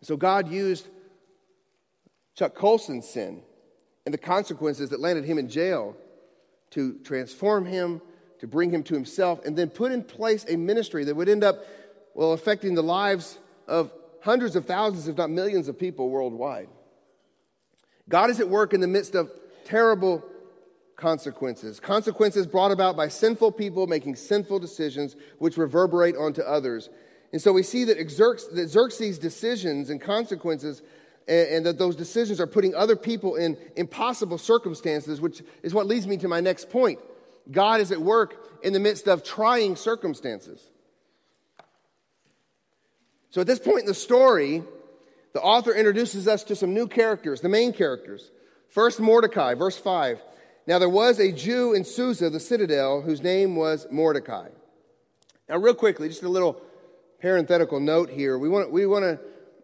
So 0.00 0.16
God 0.16 0.50
used 0.50 0.88
Chuck 2.36 2.54
Colson's 2.54 3.06
sin 3.06 3.42
and 4.06 4.14
the 4.14 4.18
consequences 4.18 4.88
that 4.88 4.98
landed 4.98 5.26
him 5.26 5.36
in 5.36 5.50
jail 5.50 5.94
to 6.70 6.94
transform 7.04 7.66
him, 7.66 8.00
to 8.42 8.48
bring 8.48 8.70
him 8.70 8.82
to 8.82 8.92
himself, 8.92 9.38
and 9.44 9.56
then 9.56 9.70
put 9.70 9.92
in 9.92 10.02
place 10.02 10.44
a 10.48 10.56
ministry 10.56 11.04
that 11.04 11.14
would 11.14 11.28
end 11.28 11.44
up, 11.44 11.64
well, 12.12 12.32
affecting 12.32 12.74
the 12.74 12.82
lives 12.82 13.38
of 13.68 13.92
hundreds 14.20 14.56
of 14.56 14.66
thousands, 14.66 15.06
if 15.06 15.16
not 15.16 15.30
millions 15.30 15.68
of 15.68 15.78
people 15.78 16.10
worldwide. 16.10 16.68
God 18.08 18.30
is 18.30 18.40
at 18.40 18.48
work 18.48 18.74
in 18.74 18.80
the 18.80 18.88
midst 18.88 19.14
of 19.14 19.30
terrible 19.64 20.24
consequences, 20.96 21.78
consequences 21.78 22.48
brought 22.48 22.72
about 22.72 22.96
by 22.96 23.06
sinful 23.06 23.52
people 23.52 23.86
making 23.86 24.16
sinful 24.16 24.58
decisions 24.58 25.14
which 25.38 25.56
reverberate 25.56 26.16
onto 26.16 26.42
others. 26.42 26.90
And 27.32 27.40
so 27.40 27.52
we 27.52 27.62
see 27.62 27.84
that, 27.84 28.10
Xerxes' 28.10 29.20
decisions 29.20 29.88
and 29.88 30.00
consequences, 30.00 30.82
and 31.28 31.64
that 31.64 31.78
those 31.78 31.94
decisions 31.94 32.40
are 32.40 32.48
putting 32.48 32.74
other 32.74 32.96
people 32.96 33.36
in 33.36 33.56
impossible 33.76 34.36
circumstances, 34.36 35.20
which 35.20 35.44
is 35.62 35.72
what 35.72 35.86
leads 35.86 36.08
me 36.08 36.16
to 36.16 36.26
my 36.26 36.40
next 36.40 36.70
point. 36.70 36.98
God 37.50 37.80
is 37.80 37.92
at 37.92 38.00
work 38.00 38.36
in 38.62 38.72
the 38.72 38.80
midst 38.80 39.08
of 39.08 39.24
trying 39.24 39.76
circumstances. 39.76 40.62
So 43.30 43.40
at 43.40 43.46
this 43.46 43.58
point 43.58 43.80
in 43.80 43.86
the 43.86 43.94
story, 43.94 44.62
the 45.32 45.40
author 45.40 45.74
introduces 45.74 46.28
us 46.28 46.44
to 46.44 46.56
some 46.56 46.74
new 46.74 46.86
characters, 46.86 47.40
the 47.40 47.48
main 47.48 47.72
characters. 47.72 48.30
First, 48.68 49.00
Mordecai, 49.00 49.54
verse 49.54 49.78
5. 49.78 50.20
Now, 50.66 50.78
there 50.78 50.88
was 50.88 51.18
a 51.18 51.32
Jew 51.32 51.72
in 51.72 51.84
Susa, 51.84 52.30
the 52.30 52.38
citadel, 52.38 53.00
whose 53.00 53.22
name 53.22 53.56
was 53.56 53.86
Mordecai. 53.90 54.48
Now, 55.48 55.56
real 55.56 55.74
quickly, 55.74 56.08
just 56.08 56.22
a 56.22 56.28
little 56.28 56.60
parenthetical 57.20 57.80
note 57.80 58.10
here. 58.10 58.38
We 58.38 58.48
want, 58.48 58.70
we 58.70 58.86
want 58.86 59.04
to 59.04 59.18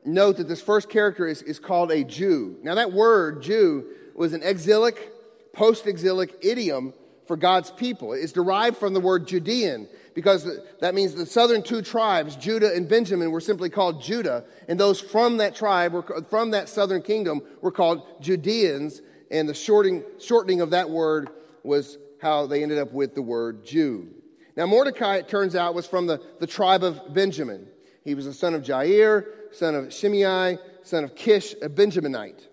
note 0.04 0.38
that 0.38 0.48
this 0.48 0.60
first 0.60 0.88
character 0.88 1.26
is, 1.26 1.42
is 1.42 1.58
called 1.58 1.92
a 1.92 2.02
Jew. 2.02 2.58
Now, 2.62 2.74
that 2.74 2.92
word, 2.92 3.42
Jew, 3.42 3.86
was 4.14 4.32
an 4.32 4.42
exilic, 4.42 5.12
post 5.52 5.86
exilic 5.86 6.34
idiom 6.42 6.94
for 7.28 7.36
God's 7.36 7.70
people. 7.70 8.14
It's 8.14 8.32
derived 8.32 8.78
from 8.78 8.94
the 8.94 9.00
word 9.00 9.28
Judean, 9.28 9.88
because 10.14 10.48
that 10.80 10.94
means 10.94 11.14
the 11.14 11.26
southern 11.26 11.62
two 11.62 11.82
tribes, 11.82 12.34
Judah 12.34 12.74
and 12.74 12.88
Benjamin, 12.88 13.30
were 13.30 13.40
simply 13.40 13.70
called 13.70 14.02
Judah, 14.02 14.44
and 14.66 14.80
those 14.80 15.00
from 15.00 15.36
that 15.36 15.54
tribe, 15.54 15.92
were, 15.92 16.24
from 16.28 16.50
that 16.50 16.68
southern 16.68 17.02
kingdom, 17.02 17.42
were 17.60 17.70
called 17.70 18.20
Judeans, 18.20 19.02
and 19.30 19.48
the 19.48 19.54
shorting, 19.54 20.02
shortening 20.18 20.62
of 20.62 20.70
that 20.70 20.90
word 20.90 21.28
was 21.62 21.98
how 22.20 22.46
they 22.46 22.62
ended 22.62 22.78
up 22.78 22.92
with 22.92 23.14
the 23.14 23.22
word 23.22 23.64
Jew. 23.64 24.08
Now, 24.56 24.66
Mordecai, 24.66 25.18
it 25.18 25.28
turns 25.28 25.54
out, 25.54 25.74
was 25.74 25.86
from 25.86 26.06
the, 26.06 26.20
the 26.40 26.46
tribe 26.46 26.82
of 26.82 27.14
Benjamin. 27.14 27.68
He 28.02 28.14
was 28.14 28.24
the 28.24 28.32
son 28.32 28.54
of 28.54 28.62
Jair, 28.62 29.26
son 29.52 29.74
of 29.74 29.92
Shimei, 29.92 30.58
son 30.82 31.04
of 31.04 31.14
Kish, 31.14 31.54
a 31.62 31.68
Benjaminite. 31.68 32.48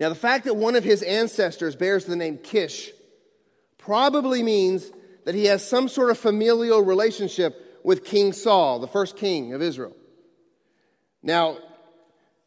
Now, 0.00 0.08
the 0.08 0.14
fact 0.16 0.44
that 0.44 0.54
one 0.54 0.74
of 0.74 0.84
his 0.84 1.02
ancestors 1.02 1.76
bears 1.76 2.04
the 2.04 2.16
name 2.16 2.38
Kish 2.38 2.90
probably 3.84 4.42
means 4.42 4.90
that 5.26 5.34
he 5.34 5.44
has 5.44 5.66
some 5.66 5.88
sort 5.88 6.10
of 6.10 6.18
familial 6.18 6.80
relationship 6.80 7.80
with 7.84 8.04
King 8.04 8.32
Saul, 8.32 8.78
the 8.78 8.88
first 8.88 9.16
king 9.16 9.52
of 9.52 9.60
Israel. 9.60 9.94
Now, 11.22 11.58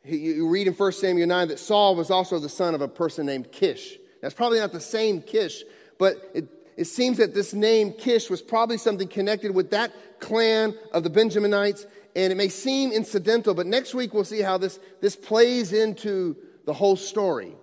you 0.04 0.48
read 0.50 0.68
in 0.68 0.74
1 0.74 0.92
Samuel 0.94 1.28
9 1.28 1.50
that 1.50 1.60
Saul 1.60 1.96
was 1.96 2.10
also 2.10 2.40
the 2.40 2.50
son 2.50 2.74
of 2.74 2.82
a 2.82 2.88
person 2.88 3.28
named 3.28 3.52
Kish. 3.52 3.98
That's 4.22 4.34
probably 4.34 4.60
not 4.60 4.72
the 4.72 4.80
same 4.80 5.22
Kish, 5.22 5.64
but 6.00 6.16
it, 6.34 6.48
it 6.76 6.86
seems 6.86 7.18
that 7.18 7.36
this 7.36 7.54
name 7.54 7.94
Kish 7.94 8.32
was 8.32 8.42
probably 8.42 8.78
something 8.78 9.08
connected 9.08 9.54
with 9.54 9.70
that 9.72 9.92
clan 10.20 10.76
of 10.92 11.04
the 11.04 11.10
Benjaminites, 11.10 11.86
and 12.16 12.32
it 12.32 12.36
may 12.36 12.50
seem 12.50 12.92
incidental, 12.92 13.54
but 13.54 13.68
next 13.68 13.94
week 13.94 14.12
we'll 14.12 14.24
see 14.24 14.42
how 14.42 14.58
this, 14.58 14.80
this 15.02 15.16
plays 15.16 15.72
into 15.72 16.36
the 16.66 16.74
whole 16.74 16.96
story. 16.96 17.54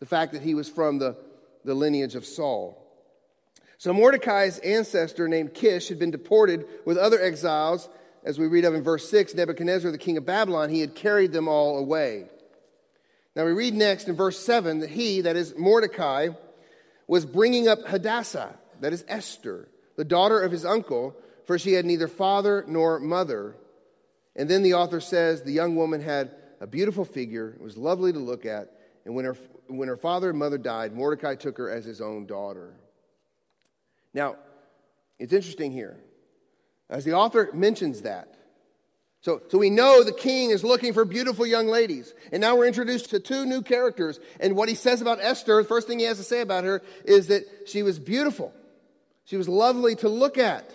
The 0.00 0.06
fact 0.06 0.32
that 0.32 0.42
he 0.42 0.54
was 0.54 0.70
from 0.70 0.98
the, 0.98 1.18
the 1.64 1.74
lineage 1.74 2.14
of 2.14 2.24
Saul. 2.24 2.80
So 3.78 3.92
Mordecai's 3.92 4.58
ancestor 4.58 5.28
named 5.28 5.54
Kish 5.54 5.88
had 5.88 5.98
been 5.98 6.10
deported 6.10 6.66
with 6.84 6.96
other 6.96 7.20
exiles. 7.20 7.88
As 8.24 8.38
we 8.38 8.46
read 8.46 8.64
of 8.64 8.74
in 8.74 8.82
verse 8.82 9.08
6, 9.10 9.34
Nebuchadnezzar, 9.34 9.90
the 9.90 9.98
king 9.98 10.16
of 10.16 10.24
Babylon, 10.24 10.70
he 10.70 10.80
had 10.80 10.94
carried 10.94 11.32
them 11.32 11.48
all 11.48 11.78
away. 11.78 12.26
Now 13.36 13.44
we 13.44 13.52
read 13.52 13.74
next 13.74 14.08
in 14.08 14.14
verse 14.14 14.38
7 14.38 14.78
that 14.78 14.90
he, 14.90 15.22
that 15.22 15.36
is 15.36 15.54
Mordecai, 15.56 16.28
was 17.06 17.26
bringing 17.26 17.68
up 17.68 17.86
Hadassah, 17.86 18.54
that 18.80 18.92
is 18.92 19.04
Esther, 19.08 19.68
the 19.96 20.04
daughter 20.04 20.40
of 20.40 20.52
his 20.52 20.64
uncle, 20.64 21.16
for 21.46 21.58
she 21.58 21.72
had 21.72 21.84
neither 21.84 22.08
father 22.08 22.64
nor 22.66 22.98
mother. 23.00 23.56
And 24.36 24.48
then 24.48 24.62
the 24.62 24.74
author 24.74 25.00
says 25.00 25.42
the 25.42 25.52
young 25.52 25.76
woman 25.76 26.00
had 26.00 26.30
a 26.60 26.66
beautiful 26.66 27.04
figure, 27.04 27.50
it 27.50 27.60
was 27.60 27.76
lovely 27.76 28.12
to 28.12 28.18
look 28.18 28.46
at, 28.46 28.70
and 29.04 29.14
when 29.14 29.24
her, 29.24 29.36
when 29.66 29.88
her 29.88 29.96
father 29.96 30.30
and 30.30 30.38
mother 30.38 30.56
died, 30.56 30.94
Mordecai 30.94 31.34
took 31.34 31.58
her 31.58 31.68
as 31.68 31.84
his 31.84 32.00
own 32.00 32.26
daughter. 32.26 32.72
Now, 34.14 34.36
it's 35.18 35.32
interesting 35.32 35.72
here. 35.72 35.98
As 36.88 37.04
the 37.04 37.12
author 37.14 37.50
mentions 37.52 38.02
that, 38.02 38.28
So, 39.20 39.40
so 39.48 39.56
we 39.56 39.70
know 39.70 40.04
the 40.04 40.12
king 40.12 40.50
is 40.50 40.62
looking 40.62 40.92
for 40.92 41.06
beautiful 41.06 41.46
young 41.46 41.66
ladies. 41.66 42.12
And 42.30 42.42
now 42.42 42.56
we're 42.56 42.66
introduced 42.66 43.08
to 43.10 43.20
two 43.20 43.46
new 43.46 43.62
characters. 43.62 44.20
And 44.38 44.54
what 44.54 44.68
he 44.68 44.74
says 44.74 45.00
about 45.00 45.18
Esther, 45.20 45.62
the 45.62 45.68
first 45.68 45.88
thing 45.88 45.98
he 45.98 46.04
has 46.04 46.18
to 46.18 46.24
say 46.24 46.42
about 46.42 46.64
her 46.64 46.82
is 47.06 47.28
that 47.28 47.42
she 47.66 47.82
was 47.82 47.98
beautiful. 47.98 48.52
She 49.24 49.38
was 49.38 49.48
lovely 49.48 49.96
to 49.96 50.10
look 50.10 50.36
at. 50.36 50.70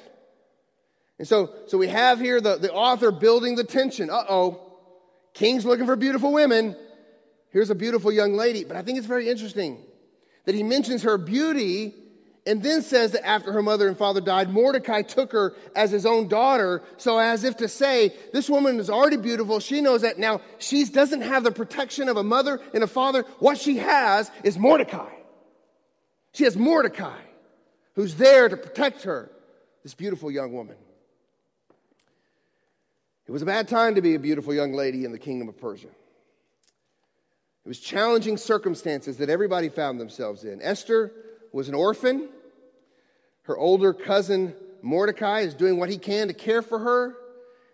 And 1.20 1.28
so, 1.28 1.54
so 1.68 1.78
we 1.78 1.90
have 1.90 2.20
here 2.20 2.42
the, 2.42 2.58
the 2.58 2.74
author 2.74 3.12
building 3.12 3.56
the 3.56 3.64
tension. 3.64 4.10
Uh 4.10 4.24
oh. 4.28 4.66
King's 5.36 5.64
looking 5.64 5.86
for 5.86 5.96
beautiful 5.96 6.34
women. 6.34 6.76
Here's 7.52 7.70
a 7.70 7.76
beautiful 7.76 8.12
young 8.12 8.34
lady. 8.34 8.64
But 8.64 8.78
I 8.78 8.82
think 8.82 8.98
it's 8.98 9.06
very 9.06 9.30
interesting 9.30 9.78
that 10.46 10.56
he 10.56 10.64
mentions 10.64 11.04
her 11.04 11.20
beauty 11.20 11.94
and 12.50 12.64
then 12.64 12.82
says 12.82 13.12
that 13.12 13.28
after 13.28 13.52
her 13.52 13.62
mother 13.62 13.88
and 13.88 13.96
father 13.96 14.22
died, 14.22 14.50
Mordecai 14.50 15.04
took 15.04 15.32
her 15.34 15.54
as 15.76 15.92
his 15.92 16.04
own 16.04 16.28
daughter. 16.28 16.82
So, 16.98 17.20
as 17.20 17.44
if 17.44 17.58
to 17.58 17.68
say, 17.68 18.12
this 18.34 18.50
woman 18.50 18.80
is 18.80 18.90
already 18.90 19.18
beautiful. 19.18 19.60
She 19.60 19.82
knows 19.82 20.02
that 20.02 20.18
now 20.18 20.42
she 20.58 20.84
doesn't 20.86 21.22
have 21.22 21.44
the 21.44 21.52
protection 21.52 22.10
of 22.10 22.18
a 22.18 22.24
mother 22.24 22.60
and 22.74 22.84
a 22.84 22.88
father. 22.88 23.24
What 23.38 23.60
she 23.60 23.78
has 23.78 24.32
is 24.44 24.58
Mordecai. 24.58 25.12
She 26.34 26.44
has 26.46 26.58
Mordecai, 26.58 27.20
who's 27.94 28.16
there 28.16 28.50
to 28.50 28.58
protect 28.58 29.04
her, 29.04 29.30
this 29.84 29.94
beautiful 29.94 30.32
young 30.32 30.52
woman. 30.52 30.76
It 33.28 33.32
was 33.32 33.44
a 33.44 33.46
bad 33.46 33.68
time 33.68 33.94
to 33.94 34.02
be 34.02 34.16
a 34.16 34.20
beautiful 34.20 34.56
young 34.56 34.74
lady 34.74 35.06
in 35.06 35.12
the 35.12 35.20
kingdom 35.20 35.50
of 35.50 35.58
Persia. 35.60 35.88
It 35.88 37.68
was 37.68 37.80
challenging 37.80 38.38
circumstances 38.38 39.18
that 39.18 39.30
everybody 39.30 39.70
found 39.70 40.00
themselves 40.00 40.44
in. 40.46 40.64
Esther 40.64 41.12
was 41.52 41.70
an 41.70 41.76
orphan. 41.76 42.30
Her 43.50 43.58
older 43.58 43.94
cousin 43.94 44.54
Mordecai 44.84 45.40
is 45.40 45.56
doing 45.56 45.80
what 45.80 45.90
he 45.90 45.98
can 45.98 46.28
to 46.28 46.36
care 46.36 46.62
for 46.62 46.78
her. 46.78 47.16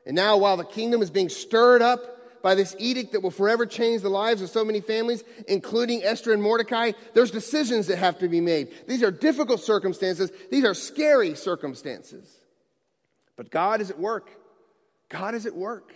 And 0.05 0.15
now, 0.15 0.37
while 0.37 0.55
the 0.55 0.63
kingdom 0.63 1.01
is 1.01 1.09
being 1.09 1.27
stirred 1.27 1.81
up 1.81 2.41
by 2.41 2.55
this 2.55 2.77
edict 2.79 3.11
that 3.11 3.19
will 3.19 3.29
forever 3.29 3.65
change 3.65 4.01
the 4.01 4.07
lives 4.07 4.41
of 4.41 4.49
so 4.49 4.63
many 4.63 4.79
families, 4.79 5.25
including 5.49 6.01
Esther 6.01 6.31
and 6.31 6.41
Mordecai, 6.41 6.93
there's 7.13 7.29
decisions 7.29 7.87
that 7.87 7.97
have 7.97 8.19
to 8.19 8.29
be 8.29 8.39
made. 8.39 8.69
These 8.87 9.03
are 9.03 9.11
difficult 9.11 9.59
circumstances, 9.59 10.31
these 10.49 10.63
are 10.63 10.73
scary 10.73 11.35
circumstances. 11.35 12.33
But 13.35 13.51
God 13.51 13.81
is 13.81 13.89
at 13.89 13.99
work. 13.99 14.29
God 15.09 15.35
is 15.35 15.45
at 15.45 15.55
work 15.55 15.93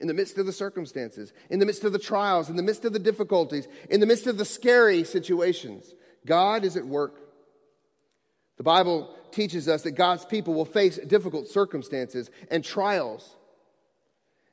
in 0.00 0.08
the 0.08 0.14
midst 0.14 0.38
of 0.38 0.46
the 0.46 0.54
circumstances, 0.54 1.34
in 1.50 1.58
the 1.58 1.66
midst 1.66 1.84
of 1.84 1.92
the 1.92 1.98
trials, 1.98 2.48
in 2.48 2.56
the 2.56 2.62
midst 2.62 2.86
of 2.86 2.94
the 2.94 2.98
difficulties, 2.98 3.68
in 3.90 4.00
the 4.00 4.06
midst 4.06 4.26
of 4.26 4.38
the 4.38 4.46
scary 4.46 5.04
situations. 5.04 5.94
God 6.24 6.64
is 6.64 6.78
at 6.78 6.86
work. 6.86 7.20
The 8.56 8.64
Bible 8.64 9.14
teaches 9.32 9.68
us 9.68 9.82
that 9.82 9.92
God's 9.92 10.24
people 10.24 10.54
will 10.54 10.64
face 10.64 10.98
difficult 10.98 11.48
circumstances 11.48 12.30
and 12.50 12.64
trials. 12.64 13.36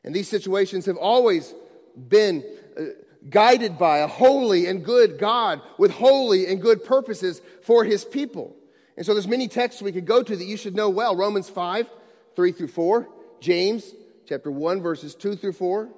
And 0.04 0.14
these 0.14 0.28
situations 0.28 0.86
have 0.86 0.98
always 0.98 1.54
been 1.96 2.44
uh, 2.78 2.84
guided 3.30 3.78
by 3.78 4.00
a 4.00 4.08
holy 4.08 4.68
and 4.68 4.84
good 4.84 5.18
God 5.18 5.62
with 5.78 5.92
holy 5.92 6.48
and 6.48 6.62
good 6.62 6.84
purposes 6.84 7.42
for 7.64 7.84
his 7.84 8.06
people. 8.06 8.56
And 8.98 9.06
so 9.06 9.14
there's 9.14 9.28
many 9.28 9.48
texts 9.48 9.82
we 9.82 9.92
could 9.92 10.06
go 10.06 10.24
to 10.24 10.36
that 10.36 10.46
you 10.46 10.58
should 10.58 10.76
know 10.76 10.90
well. 10.90 11.16
Romans 11.16 11.50
5, 11.50 11.90
3 12.36 12.52
through 12.52 12.68
4, 12.68 13.10
James 13.42 13.94
chapter 14.28 14.52
1, 14.52 14.82
verses 14.82 15.16
2 15.16 15.36
through 15.36 15.54
4. 15.54 15.90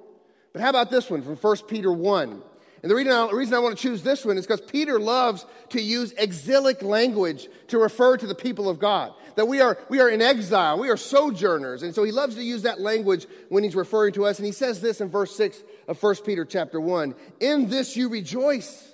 But 0.52 0.62
how 0.62 0.70
about 0.70 0.90
this 0.90 1.10
one 1.10 1.22
from 1.22 1.36
1 1.36 1.56
Peter 1.68 1.92
1? 1.92 2.42
And 2.82 2.90
the 2.90 2.94
reason 2.94 3.12
I, 3.12 3.30
reason 3.32 3.54
I 3.54 3.58
want 3.58 3.76
to 3.76 3.82
choose 3.82 4.02
this 4.02 4.24
one 4.24 4.38
is 4.38 4.46
because 4.46 4.60
Peter 4.60 5.00
loves 5.00 5.44
to 5.70 5.80
use 5.80 6.12
exilic 6.12 6.82
language 6.82 7.48
to 7.68 7.78
refer 7.78 8.16
to 8.16 8.26
the 8.26 8.34
people 8.34 8.68
of 8.68 8.78
God. 8.78 9.12
That 9.34 9.48
we 9.48 9.60
are, 9.60 9.78
we 9.88 10.00
are 10.00 10.08
in 10.08 10.22
exile, 10.22 10.78
we 10.78 10.88
are 10.88 10.96
sojourners. 10.96 11.82
And 11.82 11.94
so 11.94 12.04
he 12.04 12.12
loves 12.12 12.36
to 12.36 12.42
use 12.42 12.62
that 12.62 12.80
language 12.80 13.26
when 13.48 13.64
he's 13.64 13.74
referring 13.74 14.12
to 14.14 14.26
us. 14.26 14.38
And 14.38 14.46
he 14.46 14.52
says 14.52 14.80
this 14.80 15.00
in 15.00 15.08
verse 15.08 15.34
6 15.36 15.62
of 15.88 16.00
1 16.00 16.16
Peter 16.24 16.44
chapter 16.44 16.80
1 16.80 17.14
In 17.40 17.68
this 17.68 17.96
you 17.96 18.08
rejoice, 18.08 18.92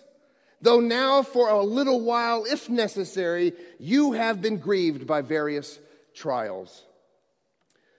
though 0.62 0.80
now 0.80 1.22
for 1.22 1.50
a 1.50 1.62
little 1.62 2.00
while, 2.00 2.44
if 2.44 2.70
necessary, 2.70 3.52
you 3.78 4.12
have 4.12 4.40
been 4.40 4.56
grieved 4.58 5.06
by 5.06 5.20
various 5.20 5.78
trials. 6.14 6.84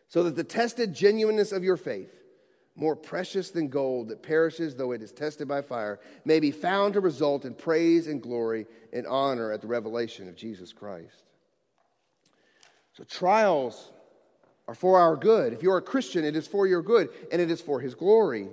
So 0.08 0.24
that 0.24 0.36
the 0.36 0.44
tested 0.44 0.96
genuineness 0.96 1.52
of 1.52 1.64
your 1.64 1.78
faith, 1.78 2.12
more 2.76 2.96
precious 2.96 3.52
than 3.52 3.70
gold 3.70 4.10
that 4.10 4.22
perishes 4.22 4.76
though 4.76 4.92
it 4.92 5.02
is 5.02 5.12
tested 5.12 5.48
by 5.48 5.62
fire, 5.62 6.00
may 6.26 6.40
be 6.40 6.52
found 6.52 6.94
to 6.94 7.00
result 7.00 7.46
in 7.46 7.54
praise 7.54 8.08
and 8.08 8.22
glory 8.22 8.66
and 8.92 9.08
honor 9.08 9.52
at 9.52 9.62
the 9.62 9.68
revelation 9.68 10.28
of 10.28 10.36
Jesus 10.36 10.74
Christ. 10.74 11.24
So, 12.94 13.04
trials 13.04 13.92
are 14.68 14.76
for 14.76 15.00
our 15.00 15.16
good. 15.16 15.54
If 15.54 15.64
you're 15.64 15.78
a 15.78 15.82
Christian, 15.82 16.26
it 16.26 16.36
is 16.36 16.48
for 16.48 16.68
your 16.68 16.82
good 16.82 17.10
and 17.32 17.42
it 17.42 17.52
is 17.52 17.62
for 17.62 17.80
His 17.80 17.96
glory. 17.96 18.48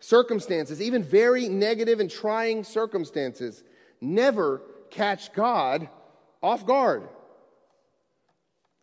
Circumstances, 0.00 0.82
even 0.82 1.02
very 1.02 1.48
negative 1.48 2.00
and 2.00 2.10
trying 2.10 2.64
circumstances, 2.64 3.62
never 4.00 4.60
catch 4.90 5.32
God 5.32 5.88
off 6.42 6.66
guard. 6.66 7.08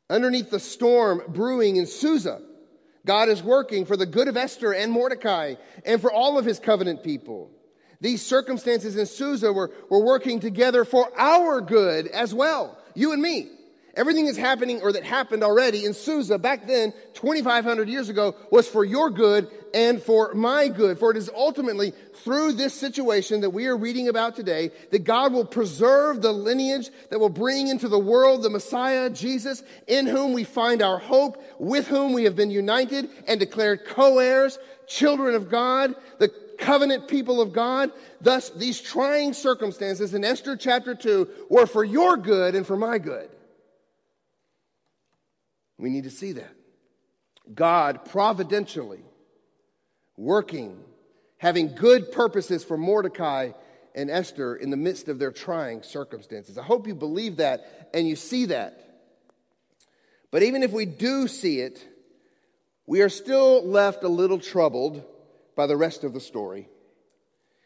Underneath 0.10 0.50
the 0.50 0.60
storm 0.60 1.22
brewing 1.28 1.78
in 1.78 1.86
Susa, 1.86 2.42
God 3.06 3.30
is 3.30 3.42
working 3.42 3.86
for 3.86 3.98
the 3.98 4.06
good 4.06 4.28
of 4.28 4.38
Esther 4.38 4.74
and 4.74 4.92
Mordecai 4.92 5.56
and 5.86 6.00
for 6.00 6.12
all 6.12 6.38
of 6.38 6.46
his 6.46 6.60
covenant 6.60 7.04
people. 7.04 7.52
These 8.00 8.24
circumstances 8.24 8.98
in 8.98 9.06
Susa 9.06 9.54
were, 9.54 9.72
were 9.90 10.04
working 10.04 10.40
together 10.40 10.86
for 10.86 11.12
our 11.18 11.62
good 11.62 12.08
as 12.08 12.34
well, 12.34 12.78
you 12.96 13.14
and 13.14 13.22
me. 13.22 13.50
Everything 13.96 14.26
that's 14.26 14.38
happening 14.38 14.82
or 14.82 14.94
that 14.94 15.04
happened 15.04 15.44
already 15.44 15.84
in 15.84 15.94
Susa 15.94 16.38
back 16.38 16.66
then, 16.66 16.94
2,500 17.14 17.90
years 17.90 18.08
ago, 18.08 18.36
was 18.50 18.68
for 18.68 18.86
your 18.86 19.10
good 19.10 19.50
and 19.74 20.02
for 20.02 20.34
my 20.34 20.70
good. 20.70 20.98
For 20.98 21.12
it 21.12 21.18
is 21.18 21.30
ultimately 21.36 21.94
through 22.24 22.54
this 22.54 22.74
situation 22.74 23.42
that 23.42 23.50
we 23.50 23.68
are 23.68 23.76
reading 23.76 24.08
about 24.08 24.36
today 24.36 24.72
that 24.92 25.04
God 25.04 25.34
will 25.34 25.46
preserve 25.46 26.22
the 26.22 26.32
lineage 26.32 26.90
that 27.10 27.20
will 27.20 27.30
bring 27.30 27.68
into 27.68 27.90
the 27.90 28.00
world 28.00 28.44
the 28.44 28.50
Messiah, 28.50 29.10
Jesus, 29.10 29.62
in 29.88 30.08
whom 30.08 30.32
we 30.32 30.46
find 30.46 30.82
our 30.82 31.00
hope, 31.00 31.44
with 31.60 31.88
whom 31.88 32.14
we 32.14 32.24
have 32.24 32.36
been 32.36 32.52
united 32.52 33.10
and 33.28 33.40
declared 33.40 33.86
co 33.86 34.20
heirs, 34.20 34.58
children 34.88 35.36
of 35.36 35.50
God, 35.50 35.96
the 36.20 36.30
covenant 36.58 37.10
people 37.10 37.42
of 37.42 37.52
God. 37.52 37.92
Thus, 38.22 38.52
these 38.52 38.80
trying 38.80 39.34
circumstances 39.34 40.14
in 40.14 40.24
Esther 40.24 40.56
chapter 40.56 40.96
2 40.96 41.28
were 41.50 41.66
for 41.66 41.84
your 41.84 42.16
good 42.16 42.56
and 42.56 42.66
for 42.66 42.78
my 42.78 42.98
good. 42.98 43.30
We 45.82 45.90
need 45.90 46.04
to 46.04 46.12
see 46.12 46.34
that. 46.34 46.56
God 47.54 48.06
providentially 48.06 49.02
working, 50.16 50.80
having 51.38 51.74
good 51.74 52.12
purposes 52.12 52.64
for 52.64 52.78
Mordecai 52.78 53.52
and 53.96 54.10
Esther 54.10 54.56
in 54.56 54.70
the 54.70 54.78
midst 54.78 55.10
of 55.10 55.18
their 55.18 55.32
trying 55.32 55.82
circumstances. 55.82 56.58
I 56.60 56.64
hope 56.64 56.88
you 56.88 56.94
believe 56.94 57.38
that 57.38 57.90
and 57.96 58.08
you 58.08 58.16
see 58.16 58.46
that. 58.46 58.80
But 60.30 60.44
even 60.44 60.62
if 60.62 60.72
we 60.72 60.86
do 60.86 61.28
see 61.28 61.60
it, 61.60 61.86
we 62.86 63.02
are 63.02 63.10
still 63.10 63.66
left 63.66 64.04
a 64.04 64.08
little 64.08 64.40
troubled 64.40 65.04
by 65.56 65.66
the 65.66 65.76
rest 65.76 66.04
of 66.04 66.14
the 66.14 66.20
story. 66.20 66.70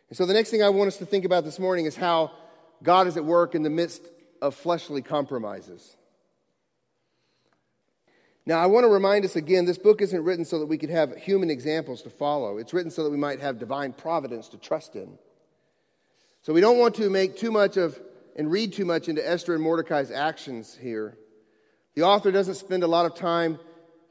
And 0.09 0.17
so 0.17 0.25
the 0.25 0.33
next 0.33 0.51
thing 0.51 0.63
I 0.63 0.69
want 0.69 0.87
us 0.87 0.97
to 0.97 1.05
think 1.05 1.25
about 1.25 1.43
this 1.43 1.59
morning 1.59 1.85
is 1.85 1.97
how 1.97 2.31
God 2.81 3.07
is 3.07 3.17
at 3.17 3.25
work 3.25 3.55
in 3.55 3.63
the 3.63 3.69
midst 3.69 4.07
of 4.41 4.55
fleshly 4.55 5.01
compromises. 5.01 5.97
Now, 8.47 8.59
I 8.59 8.67
want 8.67 8.83
to 8.83 8.89
remind 8.89 9.25
us 9.25 9.35
again 9.35 9.65
this 9.65 9.79
book 9.79 10.01
isn't 10.01 10.23
written 10.23 10.45
so 10.45 10.59
that 10.59 10.67
we 10.67 10.77
could 10.77 10.91
have 10.91 11.15
human 11.15 11.49
examples 11.49 12.03
to 12.03 12.11
follow. 12.11 12.59
It's 12.59 12.73
written 12.73 12.91
so 12.91 13.03
that 13.03 13.09
we 13.09 13.17
might 13.17 13.39
have 13.39 13.57
divine 13.57 13.91
providence 13.91 14.49
to 14.49 14.57
trust 14.57 14.95
in. 14.95 15.17
So 16.43 16.53
we 16.53 16.61
don't 16.61 16.77
want 16.77 16.95
to 16.95 17.09
make 17.09 17.37
too 17.37 17.51
much 17.51 17.75
of 17.75 17.99
and 18.35 18.51
read 18.51 18.73
too 18.73 18.85
much 18.85 19.07
into 19.07 19.27
Esther 19.27 19.55
and 19.55 19.63
Mordecai's 19.63 20.11
actions 20.11 20.77
here. 20.79 21.17
The 21.95 22.03
author 22.03 22.31
doesn't 22.31 22.55
spend 22.55 22.83
a 22.83 22.87
lot 22.87 23.05
of 23.05 23.15
time 23.15 23.57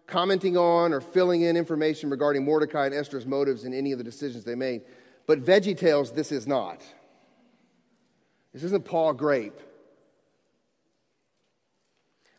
commenting 0.07 0.57
on 0.57 0.93
or 0.93 1.01
filling 1.01 1.43
in 1.43 1.57
information 1.57 2.11
regarding 2.11 2.45
Mordecai 2.45 2.87
and 2.87 2.95
Esther's 2.95 3.27
motives 3.27 3.65
in 3.65 3.73
any 3.73 3.93
of 3.93 3.99
the 3.99 4.05
decisions 4.05 4.43
they 4.45 4.55
made. 4.55 4.83
But 5.27 5.45
Veggie 5.45 5.79
Tales, 5.79 6.11
this 6.11 6.33
is 6.33 6.47
not. 6.47 6.83
This 8.53 8.65
isn't 8.65 8.85
Pa 8.85 9.13
Grape. 9.13 9.61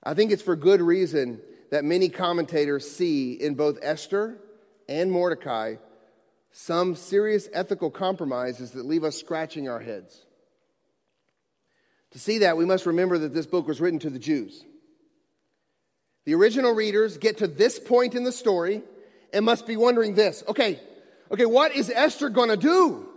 I 0.03 0.13
think 0.13 0.31
it's 0.31 0.43
for 0.43 0.55
good 0.55 0.81
reason 0.81 1.41
that 1.71 1.83
many 1.83 2.09
commentators 2.09 2.89
see 2.89 3.33
in 3.33 3.55
both 3.55 3.77
Esther 3.81 4.37
and 4.87 5.11
Mordecai 5.11 5.75
some 6.51 6.95
serious 6.95 7.49
ethical 7.51 7.91
compromises 7.91 8.71
that 8.71 8.85
leave 8.85 9.03
us 9.03 9.17
scratching 9.17 9.67
our 9.67 9.79
heads. 9.79 10.25
To 12.11 12.19
see 12.19 12.39
that, 12.39 12.55
we 12.55 12.65
must 12.65 12.85
remember 12.85 13.17
that 13.17 13.33
this 13.33 13.45
book 13.45 13.67
was 13.67 13.81
written 13.81 13.99
to 13.99 14.09
the 14.09 14.19
Jews. 14.19 14.63
The 16.23 16.33
original 16.33 16.73
readers 16.73 17.17
get 17.17 17.39
to 17.39 17.47
this 17.47 17.77
point 17.77 18.15
in 18.15 18.23
the 18.23 18.31
story 18.31 18.83
and 19.33 19.43
must 19.43 19.67
be 19.67 19.75
wondering 19.75 20.15
this 20.15 20.43
okay, 20.47 20.79
okay, 21.29 21.45
what 21.45 21.75
is 21.75 21.91
Esther 21.93 22.29
going 22.29 22.49
to 22.49 22.57
do? 22.57 23.09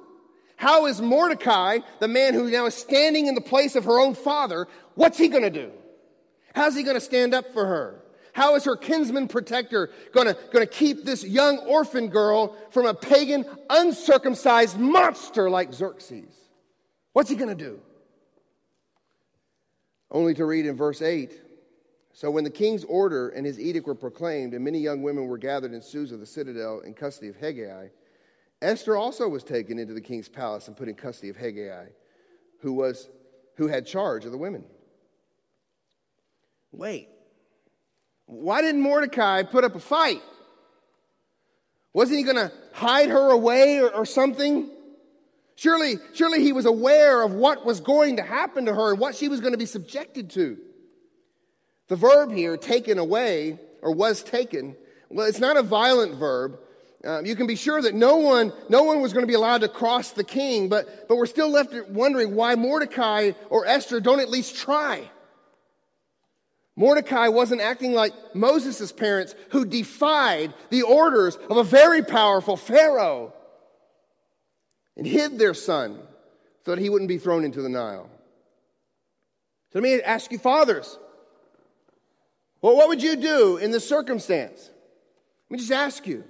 How 0.56 0.86
is 0.86 1.00
Mordecai, 1.00 1.78
the 2.00 2.08
man 2.08 2.34
who 2.34 2.50
now 2.50 2.66
is 2.66 2.74
standing 2.74 3.28
in 3.28 3.36
the 3.36 3.40
place 3.40 3.76
of 3.76 3.84
her 3.84 4.00
own 4.00 4.14
father, 4.14 4.66
what's 4.96 5.16
he 5.16 5.28
going 5.28 5.44
to 5.44 5.50
do? 5.50 5.70
How's 6.52 6.74
he 6.74 6.82
going 6.82 6.96
to 6.96 7.00
stand 7.00 7.32
up 7.32 7.52
for 7.52 7.64
her? 7.64 8.02
How 8.38 8.54
is 8.54 8.62
her 8.66 8.76
kinsman 8.76 9.26
protector 9.26 9.90
going 10.12 10.32
to 10.52 10.66
keep 10.66 11.04
this 11.04 11.24
young 11.24 11.58
orphan 11.58 12.06
girl 12.06 12.54
from 12.70 12.86
a 12.86 12.94
pagan, 12.94 13.44
uncircumcised 13.68 14.78
monster 14.78 15.50
like 15.50 15.74
Xerxes? 15.74 16.32
What's 17.14 17.28
he 17.28 17.34
going 17.34 17.48
to 17.48 17.64
do? 17.64 17.80
Only 20.12 20.34
to 20.34 20.44
read 20.44 20.66
in 20.66 20.76
verse 20.76 21.02
8 21.02 21.32
So 22.12 22.30
when 22.30 22.44
the 22.44 22.50
king's 22.50 22.84
order 22.84 23.30
and 23.30 23.44
his 23.44 23.58
edict 23.58 23.88
were 23.88 23.96
proclaimed, 23.96 24.54
and 24.54 24.64
many 24.64 24.78
young 24.78 25.02
women 25.02 25.26
were 25.26 25.36
gathered 25.36 25.72
in 25.72 25.82
Susa, 25.82 26.16
the 26.16 26.24
citadel, 26.24 26.78
in 26.78 26.94
custody 26.94 27.26
of 27.26 27.36
Hegai, 27.38 27.90
Esther 28.62 28.96
also 28.96 29.28
was 29.28 29.42
taken 29.42 29.80
into 29.80 29.94
the 29.94 30.00
king's 30.00 30.28
palace 30.28 30.68
and 30.68 30.76
put 30.76 30.88
in 30.88 30.94
custody 30.94 31.28
of 31.28 31.36
Hegai, 31.36 31.88
who, 32.60 32.72
was, 32.72 33.10
who 33.56 33.66
had 33.66 33.84
charge 33.84 34.24
of 34.24 34.30
the 34.30 34.38
women. 34.38 34.62
Wait, 36.70 37.08
why 38.28 38.60
didn't 38.60 38.82
Mordecai 38.82 39.42
put 39.42 39.64
up 39.64 39.74
a 39.74 39.80
fight? 39.80 40.20
Wasn't 41.94 42.16
he 42.16 42.24
going 42.24 42.36
to 42.36 42.52
hide 42.74 43.08
her 43.08 43.30
away 43.30 43.80
or, 43.80 43.88
or, 43.88 44.04
something? 44.04 44.70
Surely, 45.56 45.94
surely 46.12 46.42
he 46.42 46.52
was 46.52 46.66
aware 46.66 47.22
of 47.22 47.32
what 47.32 47.64
was 47.64 47.80
going 47.80 48.16
to 48.16 48.22
happen 48.22 48.66
to 48.66 48.74
her 48.74 48.90
and 48.90 49.00
what 49.00 49.16
she 49.16 49.28
was 49.28 49.40
going 49.40 49.52
to 49.52 49.58
be 49.58 49.66
subjected 49.66 50.30
to. 50.30 50.58
The 51.88 51.96
verb 51.96 52.30
here, 52.30 52.58
taken 52.58 52.98
away, 52.98 53.58
or 53.80 53.94
was 53.94 54.22
taken, 54.22 54.76
well, 55.08 55.26
it's 55.26 55.40
not 55.40 55.56
a 55.56 55.62
violent 55.62 56.14
verb. 56.16 56.58
Um, 57.04 57.24
you 57.24 57.34
can 57.34 57.46
be 57.46 57.56
sure 57.56 57.80
that 57.80 57.94
no 57.94 58.16
one, 58.16 58.52
no 58.68 58.82
one 58.82 59.00
was 59.00 59.14
going 59.14 59.22
to 59.22 59.26
be 59.28 59.34
allowed 59.34 59.62
to 59.62 59.68
cross 59.68 60.10
the 60.10 60.22
king, 60.22 60.68
but, 60.68 61.08
but 61.08 61.16
we're 61.16 61.24
still 61.24 61.48
left 61.48 61.74
wondering 61.88 62.34
why 62.34 62.56
Mordecai 62.56 63.32
or 63.48 63.64
Esther 63.66 64.00
don't 64.00 64.20
at 64.20 64.28
least 64.28 64.54
try. 64.54 65.10
Mordecai 66.78 67.26
wasn't 67.26 67.60
acting 67.60 67.92
like 67.92 68.12
Moses' 68.36 68.92
parents 68.92 69.34
who 69.50 69.64
defied 69.64 70.54
the 70.70 70.82
orders 70.82 71.34
of 71.50 71.56
a 71.56 71.64
very 71.64 72.04
powerful 72.04 72.56
Pharaoh 72.56 73.34
and 74.96 75.04
hid 75.04 75.40
their 75.40 75.54
son 75.54 76.00
so 76.64 76.70
that 76.70 76.80
he 76.80 76.88
wouldn't 76.88 77.08
be 77.08 77.18
thrown 77.18 77.44
into 77.44 77.62
the 77.62 77.68
Nile. 77.68 78.08
So 79.72 79.80
let 79.80 79.82
me 79.82 80.00
ask 80.00 80.30
you, 80.30 80.38
fathers, 80.38 80.96
well, 82.62 82.76
what 82.76 82.86
would 82.86 83.02
you 83.02 83.16
do 83.16 83.56
in 83.56 83.72
this 83.72 83.88
circumstance? 83.88 84.70
Let 85.50 85.54
me 85.54 85.58
just 85.58 85.72
ask 85.72 86.06
you. 86.06 86.22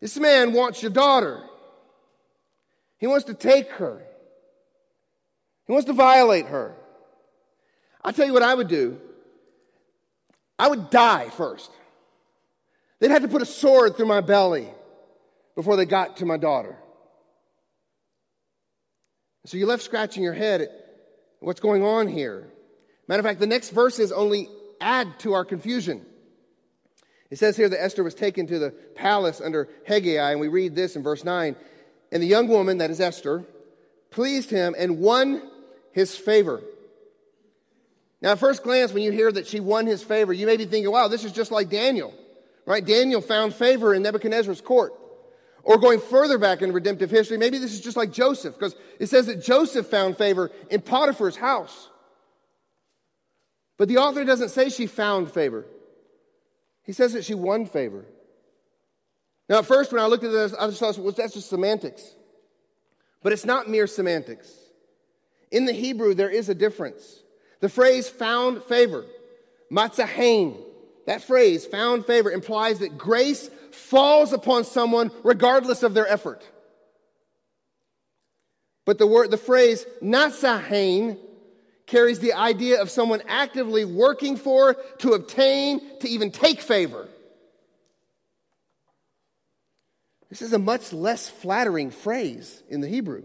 This 0.00 0.16
man 0.18 0.54
wants 0.54 0.80
your 0.80 0.92
daughter. 0.92 1.42
He 2.96 3.06
wants 3.06 3.26
to 3.26 3.34
take 3.34 3.68
her. 3.72 4.02
He 5.66 5.74
wants 5.74 5.88
to 5.88 5.92
violate 5.92 6.46
her. 6.46 6.74
I'll 8.04 8.12
tell 8.12 8.26
you 8.26 8.32
what 8.32 8.42
I 8.42 8.54
would 8.54 8.68
do. 8.68 9.00
I 10.58 10.68
would 10.68 10.90
die 10.90 11.30
first. 11.30 11.70
They'd 13.00 13.10
have 13.10 13.22
to 13.22 13.28
put 13.28 13.42
a 13.42 13.46
sword 13.46 13.96
through 13.96 14.06
my 14.06 14.20
belly 14.20 14.68
before 15.54 15.76
they 15.76 15.84
got 15.84 16.18
to 16.18 16.26
my 16.26 16.36
daughter. 16.36 16.76
So 19.46 19.56
you're 19.56 19.68
left 19.68 19.82
scratching 19.82 20.22
your 20.22 20.32
head 20.32 20.62
at 20.62 20.70
what's 21.40 21.60
going 21.60 21.82
on 21.82 22.08
here. 22.08 22.50
Matter 23.08 23.20
of 23.20 23.26
fact, 23.26 23.40
the 23.40 23.46
next 23.46 23.70
verses 23.70 24.12
only 24.12 24.48
add 24.80 25.18
to 25.20 25.34
our 25.34 25.44
confusion. 25.44 26.04
It 27.30 27.38
says 27.38 27.56
here 27.56 27.68
that 27.68 27.82
Esther 27.82 28.04
was 28.04 28.14
taken 28.14 28.46
to 28.46 28.58
the 28.58 28.70
palace 28.70 29.40
under 29.40 29.68
Hegai, 29.88 30.30
and 30.30 30.40
we 30.40 30.48
read 30.48 30.74
this 30.74 30.96
in 30.96 31.02
verse 31.02 31.24
9. 31.24 31.56
And 32.12 32.22
the 32.22 32.26
young 32.26 32.48
woman, 32.48 32.78
that 32.78 32.90
is 32.90 33.00
Esther, 33.00 33.44
pleased 34.10 34.50
him 34.50 34.74
and 34.78 35.00
won 35.00 35.42
his 35.92 36.16
favor. 36.16 36.62
Now, 38.24 38.32
at 38.32 38.38
first 38.38 38.62
glance, 38.62 38.90
when 38.90 39.02
you 39.02 39.12
hear 39.12 39.30
that 39.30 39.46
she 39.46 39.60
won 39.60 39.86
his 39.86 40.02
favor, 40.02 40.32
you 40.32 40.46
may 40.46 40.56
be 40.56 40.64
thinking, 40.64 40.90
wow, 40.90 41.08
this 41.08 41.24
is 41.24 41.32
just 41.32 41.52
like 41.52 41.68
Daniel, 41.68 42.14
right? 42.64 42.82
Daniel 42.82 43.20
found 43.20 43.52
favor 43.52 43.92
in 43.92 44.02
Nebuchadnezzar's 44.02 44.62
court. 44.62 44.94
Or 45.62 45.76
going 45.76 46.00
further 46.00 46.38
back 46.38 46.62
in 46.62 46.72
redemptive 46.72 47.10
history, 47.10 47.36
maybe 47.36 47.58
this 47.58 47.74
is 47.74 47.82
just 47.82 47.98
like 47.98 48.12
Joseph, 48.12 48.54
because 48.54 48.76
it 48.98 49.10
says 49.10 49.26
that 49.26 49.44
Joseph 49.44 49.88
found 49.88 50.16
favor 50.16 50.50
in 50.70 50.80
Potiphar's 50.80 51.36
house. 51.36 51.90
But 53.76 53.88
the 53.88 53.98
author 53.98 54.24
doesn't 54.24 54.48
say 54.48 54.70
she 54.70 54.86
found 54.86 55.30
favor. 55.30 55.66
He 56.82 56.94
says 56.94 57.12
that 57.12 57.26
she 57.26 57.34
won 57.34 57.66
favor. 57.66 58.06
Now, 59.50 59.58
at 59.58 59.66
first, 59.66 59.92
when 59.92 60.00
I 60.00 60.06
looked 60.06 60.24
at 60.24 60.32
this, 60.32 60.54
I 60.54 60.66
just 60.68 60.80
thought, 60.80 60.96
well, 60.96 61.12
that's 61.12 61.34
just 61.34 61.50
semantics. 61.50 62.02
But 63.22 63.34
it's 63.34 63.44
not 63.44 63.68
mere 63.68 63.86
semantics. 63.86 64.50
In 65.50 65.66
the 65.66 65.74
Hebrew, 65.74 66.14
there 66.14 66.30
is 66.30 66.48
a 66.48 66.54
difference. 66.54 67.20
The 67.64 67.70
phrase 67.70 68.10
found 68.10 68.62
favor, 68.64 69.06
matzahain, 69.72 70.54
that 71.06 71.22
phrase, 71.22 71.64
found 71.64 72.04
favor, 72.04 72.30
implies 72.30 72.80
that 72.80 72.98
grace 72.98 73.48
falls 73.72 74.34
upon 74.34 74.64
someone 74.64 75.10
regardless 75.22 75.82
of 75.82 75.94
their 75.94 76.06
effort. 76.06 76.46
But 78.84 78.98
the 78.98 79.06
word, 79.06 79.30
the 79.30 79.38
phrase 79.38 79.86
natsahain 80.02 81.16
carries 81.86 82.18
the 82.18 82.34
idea 82.34 82.82
of 82.82 82.90
someone 82.90 83.22
actively 83.26 83.86
working 83.86 84.36
for, 84.36 84.74
to 84.98 85.12
obtain, 85.12 85.80
to 86.00 86.06
even 86.10 86.30
take 86.32 86.60
favor. 86.60 87.08
This 90.28 90.42
is 90.42 90.52
a 90.52 90.58
much 90.58 90.92
less 90.92 91.30
flattering 91.30 91.90
phrase 91.90 92.62
in 92.68 92.82
the 92.82 92.88
Hebrew. 92.88 93.24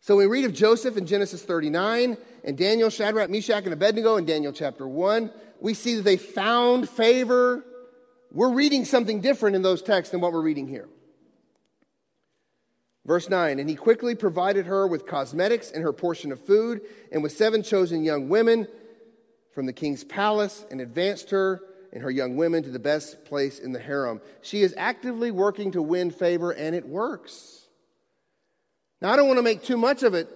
So 0.00 0.16
we 0.16 0.24
read 0.24 0.46
of 0.46 0.54
Joseph 0.54 0.96
in 0.96 1.04
Genesis 1.04 1.42
39 1.42 2.16
and 2.48 2.56
Daniel, 2.56 2.88
Shadrach, 2.88 3.28
Meshach, 3.28 3.64
and 3.64 3.74
Abednego 3.74 4.16
in 4.16 4.24
Daniel 4.24 4.54
chapter 4.54 4.88
1. 4.88 5.30
We 5.60 5.74
see 5.74 5.96
that 5.96 6.02
they 6.02 6.16
found 6.16 6.88
favor. 6.88 7.62
We're 8.32 8.54
reading 8.54 8.86
something 8.86 9.20
different 9.20 9.54
in 9.54 9.60
those 9.60 9.82
texts 9.82 10.12
than 10.12 10.22
what 10.22 10.32
we're 10.32 10.40
reading 10.40 10.66
here. 10.66 10.88
Verse 13.04 13.28
9, 13.28 13.58
and 13.58 13.68
he 13.68 13.76
quickly 13.76 14.14
provided 14.14 14.64
her 14.64 14.86
with 14.86 15.06
cosmetics 15.06 15.70
and 15.70 15.82
her 15.82 15.92
portion 15.92 16.32
of 16.32 16.40
food, 16.40 16.80
and 17.12 17.22
with 17.22 17.32
seven 17.32 17.62
chosen 17.62 18.02
young 18.02 18.30
women 18.30 18.66
from 19.52 19.66
the 19.66 19.72
king's 19.74 20.02
palace, 20.02 20.64
and 20.70 20.80
advanced 20.80 21.28
her 21.28 21.60
and 21.92 22.02
her 22.02 22.10
young 22.10 22.34
women 22.36 22.62
to 22.62 22.70
the 22.70 22.78
best 22.78 23.26
place 23.26 23.58
in 23.58 23.72
the 23.72 23.78
harem. 23.78 24.22
She 24.40 24.62
is 24.62 24.72
actively 24.78 25.30
working 25.30 25.72
to 25.72 25.82
win 25.82 26.10
favor, 26.10 26.52
and 26.52 26.74
it 26.74 26.88
works. 26.88 27.68
Now, 29.02 29.12
I 29.12 29.16
don't 29.16 29.26
want 29.26 29.38
to 29.38 29.42
make 29.42 29.62
too 29.62 29.76
much 29.76 30.02
of 30.02 30.14
it, 30.14 30.30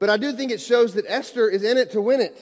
but 0.00 0.10
I 0.10 0.16
do 0.16 0.32
think 0.32 0.50
it 0.50 0.60
shows 0.60 0.94
that 0.94 1.04
Esther 1.06 1.48
is 1.48 1.62
in 1.62 1.78
it 1.78 1.92
to 1.92 2.00
win 2.00 2.20
it. 2.20 2.36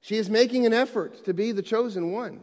She 0.00 0.16
is 0.16 0.30
making 0.30 0.64
an 0.64 0.72
effort 0.72 1.24
to 1.26 1.34
be 1.34 1.52
the 1.52 1.62
chosen 1.62 2.12
one. 2.12 2.40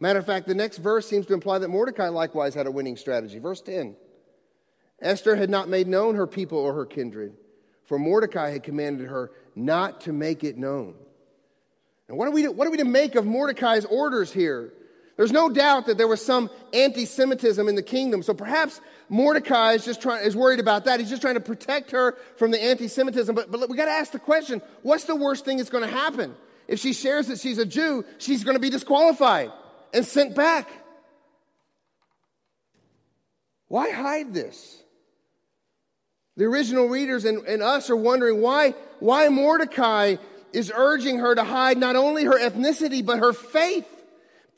Matter 0.00 0.18
of 0.18 0.26
fact, 0.26 0.46
the 0.46 0.54
next 0.54 0.78
verse 0.78 1.08
seems 1.08 1.26
to 1.26 1.34
imply 1.34 1.58
that 1.58 1.68
Mordecai 1.68 2.08
likewise 2.08 2.54
had 2.54 2.66
a 2.66 2.70
winning 2.70 2.96
strategy. 2.96 3.38
Verse 3.38 3.62
10 3.62 3.96
Esther 5.00 5.36
had 5.36 5.48
not 5.48 5.68
made 5.68 5.86
known 5.86 6.16
her 6.16 6.26
people 6.26 6.58
or 6.58 6.74
her 6.74 6.84
kindred, 6.84 7.34
for 7.84 7.98
Mordecai 7.98 8.50
had 8.50 8.62
commanded 8.62 9.08
her 9.08 9.30
not 9.54 10.02
to 10.02 10.12
make 10.12 10.44
it 10.44 10.58
known. 10.58 10.94
And 12.08 12.18
what 12.18 12.26
are 12.26 12.32
we 12.32 12.42
to, 12.42 12.50
what 12.50 12.66
are 12.66 12.70
we 12.70 12.76
to 12.78 12.84
make 12.84 13.14
of 13.14 13.24
Mordecai's 13.24 13.84
orders 13.84 14.32
here? 14.32 14.72
There's 15.20 15.32
no 15.32 15.50
doubt 15.50 15.84
that 15.84 15.98
there 15.98 16.08
was 16.08 16.24
some 16.24 16.48
anti 16.72 17.04
Semitism 17.04 17.68
in 17.68 17.74
the 17.74 17.82
kingdom. 17.82 18.22
So 18.22 18.32
perhaps 18.32 18.80
Mordecai 19.10 19.72
is 19.72 19.84
just 19.84 20.00
trying, 20.00 20.24
is 20.24 20.34
worried 20.34 20.60
about 20.60 20.86
that. 20.86 20.98
He's 20.98 21.10
just 21.10 21.20
trying 21.20 21.34
to 21.34 21.42
protect 21.42 21.90
her 21.90 22.16
from 22.36 22.52
the 22.52 22.62
anti 22.62 22.88
Semitism. 22.88 23.34
But, 23.34 23.50
but 23.50 23.68
we 23.68 23.76
got 23.76 23.84
to 23.84 23.90
ask 23.90 24.12
the 24.12 24.18
question 24.18 24.62
what's 24.80 25.04
the 25.04 25.14
worst 25.14 25.44
thing 25.44 25.58
that's 25.58 25.68
going 25.68 25.86
to 25.86 25.94
happen? 25.94 26.34
If 26.66 26.78
she 26.78 26.94
shares 26.94 27.26
that 27.26 27.38
she's 27.38 27.58
a 27.58 27.66
Jew, 27.66 28.02
she's 28.16 28.44
going 28.44 28.56
to 28.56 28.60
be 28.60 28.70
disqualified 28.70 29.52
and 29.92 30.06
sent 30.06 30.34
back. 30.34 30.70
Why 33.68 33.90
hide 33.90 34.32
this? 34.32 34.82
The 36.38 36.46
original 36.46 36.88
readers 36.88 37.26
and, 37.26 37.46
and 37.46 37.62
us 37.62 37.90
are 37.90 37.96
wondering 37.96 38.40
why, 38.40 38.70
why 39.00 39.28
Mordecai 39.28 40.16
is 40.54 40.72
urging 40.74 41.18
her 41.18 41.34
to 41.34 41.44
hide 41.44 41.76
not 41.76 41.94
only 41.94 42.24
her 42.24 42.38
ethnicity, 42.38 43.04
but 43.04 43.18
her 43.18 43.34
faith. 43.34 43.86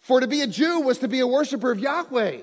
For 0.03 0.21
to 0.21 0.27
be 0.27 0.43
a 0.43 0.47
Jew 0.47 0.81
was 0.81 0.99
to 0.99 1.09
be 1.09 1.21
a 1.21 1.27
worshiper 1.27 1.71
of 1.71 1.79
Yahweh. 1.79 2.41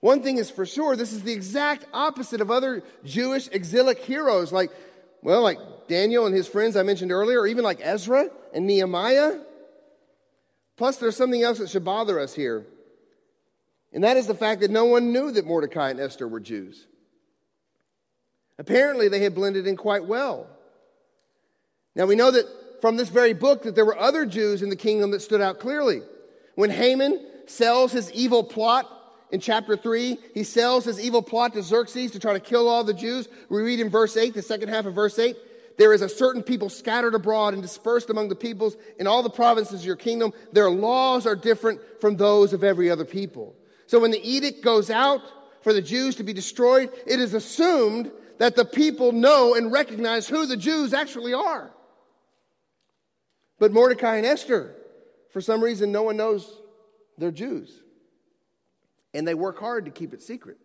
One 0.00 0.22
thing 0.22 0.36
is 0.36 0.50
for 0.50 0.66
sure, 0.66 0.96
this 0.96 1.12
is 1.12 1.22
the 1.22 1.32
exact 1.32 1.86
opposite 1.94 2.40
of 2.40 2.50
other 2.50 2.82
Jewish 3.04 3.48
exilic 3.50 4.00
heroes 4.00 4.52
like, 4.52 4.70
well, 5.22 5.42
like 5.42 5.58
Daniel 5.88 6.26
and 6.26 6.34
his 6.34 6.46
friends 6.46 6.76
I 6.76 6.82
mentioned 6.82 7.12
earlier, 7.12 7.40
or 7.40 7.46
even 7.46 7.64
like 7.64 7.78
Ezra 7.80 8.28
and 8.52 8.66
Nehemiah. 8.66 9.38
Plus, 10.76 10.98
there's 10.98 11.16
something 11.16 11.42
else 11.42 11.58
that 11.58 11.70
should 11.70 11.84
bother 11.84 12.18
us 12.18 12.34
here, 12.34 12.66
and 13.92 14.02
that 14.02 14.16
is 14.16 14.26
the 14.26 14.34
fact 14.34 14.60
that 14.60 14.70
no 14.70 14.84
one 14.86 15.12
knew 15.12 15.30
that 15.30 15.46
Mordecai 15.46 15.90
and 15.90 16.00
Esther 16.00 16.26
were 16.26 16.40
Jews. 16.40 16.86
Apparently, 18.58 19.08
they 19.08 19.20
had 19.20 19.34
blended 19.34 19.66
in 19.66 19.76
quite 19.76 20.04
well. 20.04 20.48
Now, 21.94 22.06
we 22.06 22.16
know 22.16 22.30
that 22.32 22.44
from 22.84 22.98
this 22.98 23.08
very 23.08 23.32
book 23.32 23.62
that 23.62 23.74
there 23.74 23.86
were 23.86 23.98
other 23.98 24.26
Jews 24.26 24.60
in 24.60 24.68
the 24.68 24.76
kingdom 24.76 25.10
that 25.12 25.22
stood 25.22 25.40
out 25.40 25.58
clearly. 25.58 26.02
When 26.54 26.68
Haman 26.68 27.18
sells 27.46 27.92
his 27.92 28.12
evil 28.12 28.44
plot 28.44 28.86
in 29.30 29.40
chapter 29.40 29.74
3, 29.74 30.18
he 30.34 30.44
sells 30.44 30.84
his 30.84 31.00
evil 31.00 31.22
plot 31.22 31.54
to 31.54 31.62
Xerxes 31.62 32.10
to 32.10 32.18
try 32.18 32.34
to 32.34 32.40
kill 32.40 32.68
all 32.68 32.84
the 32.84 32.92
Jews. 32.92 33.26
We 33.48 33.62
read 33.62 33.80
in 33.80 33.88
verse 33.88 34.18
8, 34.18 34.34
the 34.34 34.42
second 34.42 34.68
half 34.68 34.84
of 34.84 34.92
verse 34.92 35.18
8, 35.18 35.34
There 35.78 35.94
is 35.94 36.02
a 36.02 36.10
certain 36.10 36.42
people 36.42 36.68
scattered 36.68 37.14
abroad 37.14 37.54
and 37.54 37.62
dispersed 37.62 38.10
among 38.10 38.28
the 38.28 38.34
peoples 38.34 38.76
in 38.98 39.06
all 39.06 39.22
the 39.22 39.30
provinces 39.30 39.80
of 39.80 39.86
your 39.86 39.96
kingdom. 39.96 40.34
Their 40.52 40.68
laws 40.68 41.26
are 41.26 41.36
different 41.36 41.80
from 42.02 42.18
those 42.18 42.52
of 42.52 42.62
every 42.62 42.90
other 42.90 43.06
people. 43.06 43.56
So 43.86 43.98
when 43.98 44.10
the 44.10 44.20
edict 44.22 44.62
goes 44.62 44.90
out 44.90 45.22
for 45.62 45.72
the 45.72 45.80
Jews 45.80 46.16
to 46.16 46.22
be 46.22 46.34
destroyed, 46.34 46.90
it 47.06 47.18
is 47.18 47.32
assumed 47.32 48.12
that 48.36 48.56
the 48.56 48.66
people 48.66 49.12
know 49.12 49.54
and 49.54 49.72
recognize 49.72 50.28
who 50.28 50.44
the 50.44 50.58
Jews 50.58 50.92
actually 50.92 51.32
are. 51.32 51.72
But 53.64 53.72
Mordecai 53.72 54.16
and 54.16 54.26
Esther, 54.26 54.74
for 55.30 55.40
some 55.40 55.64
reason, 55.64 55.90
no 55.90 56.02
one 56.02 56.18
knows 56.18 56.60
they're 57.16 57.30
Jews. 57.30 57.72
And 59.14 59.26
they 59.26 59.32
work 59.32 59.58
hard 59.58 59.86
to 59.86 59.90
keep 59.90 60.12
it 60.12 60.20
secret. 60.20 60.58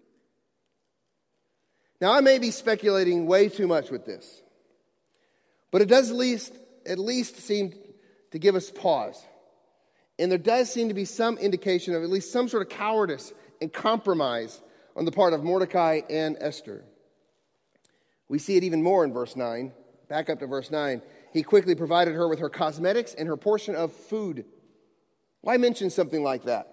Now, 2.02 2.12
I 2.12 2.20
may 2.20 2.40
be 2.40 2.52
speculating 2.52 3.26
way 3.26 3.48
too 3.48 3.68
much 3.68 3.90
with 3.90 4.06
this, 4.06 4.42
but 5.72 5.82
it 5.82 5.88
does 5.88 6.10
at 6.10 6.18
least, 6.18 6.54
at 6.86 7.00
least 7.00 7.38
seem 7.38 7.74
to 8.32 8.38
give 8.38 8.56
us 8.56 8.70
pause. 8.70 9.24
And 10.20 10.30
there 10.30 10.38
does 10.38 10.70
seem 10.70 10.90
to 10.90 10.94
be 10.94 11.06
some 11.06 11.38
indication 11.38 11.96
of 11.96 12.04
at 12.04 12.10
least 12.10 12.34
some 12.34 12.50
sort 12.50 12.64
of 12.64 12.68
cowardice 12.68 13.32
and 13.62 13.72
compromise 13.72 14.60
on 14.98 15.06
the 15.06 15.14
part 15.14 15.32
of 15.32 15.42
Mordecai 15.42 16.02
and 16.10 16.36
Esther. 16.42 16.84
We 18.28 18.40
see 18.40 18.58
it 18.58 18.66
even 18.66 18.84
more 18.84 19.06
in 19.06 19.14
verse 19.14 19.38
9. 19.38 19.72
Back 20.10 20.30
up 20.30 20.40
to 20.40 20.48
verse 20.48 20.70
9. 20.70 21.02
He 21.32 21.44
quickly 21.44 21.76
provided 21.76 22.16
her 22.16 22.28
with 22.28 22.40
her 22.40 22.50
cosmetics 22.50 23.14
and 23.14 23.28
her 23.28 23.38
portion 23.38 23.76
of 23.76 23.94
food. 23.94 24.46
Why 25.42 25.58
mention 25.58 25.90
something 25.90 26.24
like 26.24 26.44
that? 26.46 26.68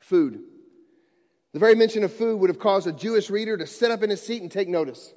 Food. 0.00 0.40
The 1.52 1.58
very 1.58 1.74
mention 1.74 2.04
of 2.04 2.12
food 2.12 2.40
would 2.40 2.50
have 2.50 2.58
caused 2.58 2.86
a 2.86 2.92
Jewish 2.92 3.30
reader 3.30 3.56
to 3.56 3.66
sit 3.66 3.90
up 3.90 4.02
in 4.02 4.10
his 4.10 4.22
seat 4.22 4.42
and 4.42 4.50
take 4.50 4.68
notice. 4.68 5.12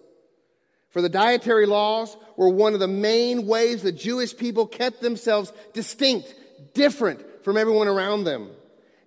For 0.90 1.02
the 1.02 1.10
dietary 1.10 1.66
laws 1.66 2.18
were 2.36 2.50
one 2.50 2.74
of 2.74 2.80
the 2.80 2.88
main 2.88 3.48
ways 3.48 3.82
the 3.82 3.92
Jewish 3.92 4.36
people 4.36 4.68
kept 4.68 5.02
themselves 5.02 5.54
distinct, 5.74 6.34
different 6.74 7.44
from 7.44 7.58
everyone 7.58 7.88
around 7.88 8.24
them. 8.24 8.50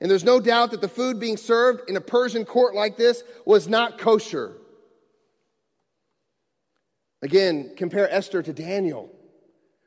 And 0.01 0.11
there's 0.11 0.25
no 0.25 0.41
doubt 0.41 0.70
that 0.72 0.81
the 0.81 0.89
food 0.89 1.20
being 1.20 1.37
served 1.37 1.89
in 1.89 1.97
a 1.97 2.01
Persian 2.01 2.45
court 2.45 2.75
like 2.75 2.97
this 2.97 3.22
was 3.45 3.68
not 3.68 3.99
kosher. 3.99 4.53
Again, 7.22 7.72
compare 7.77 8.11
Esther 8.11 8.43
to 8.43 8.53
Daniel. 8.53 9.11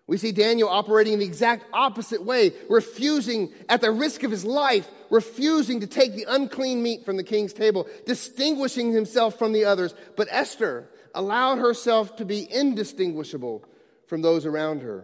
We 0.07 0.17
see 0.17 0.31
Daniel 0.31 0.69
operating 0.69 1.13
in 1.13 1.19
the 1.19 1.25
exact 1.25 1.65
opposite 1.73 2.23
way, 2.23 2.53
refusing, 2.69 3.51
at 3.67 3.81
the 3.81 3.91
risk 3.91 4.23
of 4.23 4.31
his 4.31 4.45
life, 4.45 4.87
refusing 5.09 5.81
to 5.81 5.87
take 5.87 6.15
the 6.15 6.25
unclean 6.29 6.81
meat 6.81 7.03
from 7.03 7.17
the 7.17 7.23
king's 7.23 7.51
table, 7.51 7.87
distinguishing 8.05 8.93
himself 8.93 9.37
from 9.37 9.51
the 9.51 9.65
others. 9.65 9.93
But 10.15 10.29
Esther 10.31 10.89
allowed 11.13 11.57
herself 11.57 12.15
to 12.17 12.25
be 12.25 12.47
indistinguishable 12.49 13.65
from 14.07 14.21
those 14.21 14.45
around 14.45 14.81
her. 14.81 15.03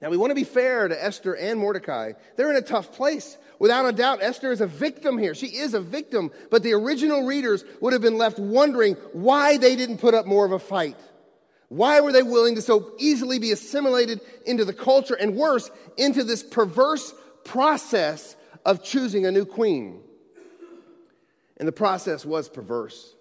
Now, 0.00 0.08
we 0.08 0.16
want 0.16 0.30
to 0.30 0.36
be 0.36 0.44
fair 0.44 0.88
to 0.88 1.04
Esther 1.04 1.34
and 1.34 1.58
Mordecai. 1.58 2.12
They're 2.36 2.50
in 2.50 2.56
a 2.56 2.62
tough 2.62 2.92
place. 2.92 3.36
Without 3.58 3.84
a 3.84 3.92
doubt, 3.92 4.22
Esther 4.22 4.52
is 4.52 4.60
a 4.60 4.66
victim 4.66 5.18
here. 5.18 5.34
She 5.34 5.48
is 5.48 5.74
a 5.74 5.80
victim, 5.80 6.30
but 6.50 6.62
the 6.62 6.72
original 6.72 7.26
readers 7.26 7.64
would 7.80 7.92
have 7.92 8.00
been 8.00 8.16
left 8.16 8.38
wondering 8.38 8.94
why 9.12 9.58
they 9.58 9.76
didn't 9.76 9.98
put 9.98 10.14
up 10.14 10.24
more 10.24 10.46
of 10.46 10.52
a 10.52 10.58
fight. 10.58 10.96
Why 11.68 12.00
were 12.00 12.12
they 12.12 12.22
willing 12.22 12.54
to 12.54 12.62
so 12.62 12.92
easily 12.98 13.38
be 13.38 13.52
assimilated 13.52 14.20
into 14.46 14.64
the 14.64 14.72
culture 14.72 15.14
and 15.14 15.36
worse, 15.36 15.70
into 15.96 16.24
this 16.24 16.42
perverse 16.42 17.12
process 17.44 18.36
of 18.64 18.82
choosing 18.82 19.26
a 19.26 19.30
new 19.30 19.44
queen? 19.44 20.00
And 21.58 21.68
the 21.68 21.72
process 21.72 22.24
was 22.24 22.48
perverse. 22.48 23.14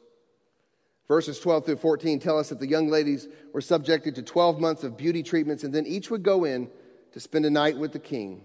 Verses 1.07 1.39
12 1.39 1.65
through 1.65 1.77
14 1.77 2.19
tell 2.19 2.37
us 2.37 2.49
that 2.49 2.59
the 2.59 2.67
young 2.67 2.89
ladies 2.89 3.27
were 3.53 3.61
subjected 3.61 4.15
to 4.15 4.21
12 4.21 4.59
months 4.59 4.83
of 4.83 4.97
beauty 4.97 5.23
treatments, 5.23 5.63
and 5.63 5.73
then 5.73 5.85
each 5.85 6.09
would 6.09 6.23
go 6.23 6.43
in 6.43 6.69
to 7.13 7.19
spend 7.19 7.45
a 7.45 7.49
night 7.49 7.77
with 7.77 7.93
the 7.93 7.99
king. 7.99 8.41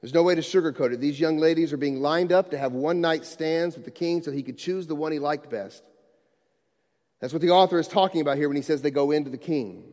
There's 0.00 0.14
no 0.14 0.22
way 0.22 0.34
to 0.34 0.40
sugarcoat 0.40 0.92
it. 0.92 1.00
These 1.00 1.18
young 1.20 1.38
ladies 1.38 1.72
are 1.72 1.78
being 1.78 2.00
lined 2.00 2.32
up 2.32 2.50
to 2.50 2.58
have 2.58 2.72
one 2.72 3.00
night 3.00 3.24
stands 3.24 3.76
with 3.76 3.84
the 3.84 3.90
king 3.90 4.22
so 4.22 4.30
he 4.30 4.42
could 4.42 4.58
choose 4.58 4.86
the 4.86 4.94
one 4.94 5.12
he 5.12 5.18
liked 5.18 5.50
best. 5.50 5.82
That's 7.20 7.32
what 7.32 7.42
the 7.42 7.50
author 7.50 7.78
is 7.78 7.88
talking 7.88 8.20
about 8.20 8.36
here 8.36 8.48
when 8.48 8.56
he 8.56 8.62
says 8.62 8.82
they 8.82 8.90
go 8.90 9.10
into 9.10 9.30
the 9.30 9.38
king. 9.38 9.92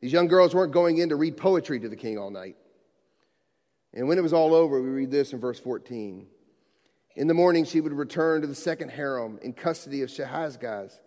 These 0.00 0.12
young 0.12 0.28
girls 0.28 0.54
weren't 0.54 0.72
going 0.72 0.98
in 0.98 1.08
to 1.10 1.16
read 1.16 1.36
poetry 1.36 1.80
to 1.80 1.88
the 1.88 1.96
king 1.96 2.18
all 2.18 2.30
night. 2.30 2.56
And 3.92 4.08
when 4.08 4.18
it 4.18 4.22
was 4.22 4.32
all 4.32 4.54
over, 4.54 4.80
we 4.80 4.88
read 4.88 5.10
this 5.10 5.32
in 5.32 5.40
verse 5.40 5.58
14. 5.58 6.26
In 7.16 7.26
the 7.26 7.34
morning, 7.34 7.64
she 7.64 7.80
would 7.80 7.92
return 7.92 8.40
to 8.40 8.46
the 8.46 8.54
second 8.54 8.90
harem 8.90 9.38
in 9.42 9.52
custody 9.52 10.02
of 10.02 10.10
Shaashgaz, 10.10 11.00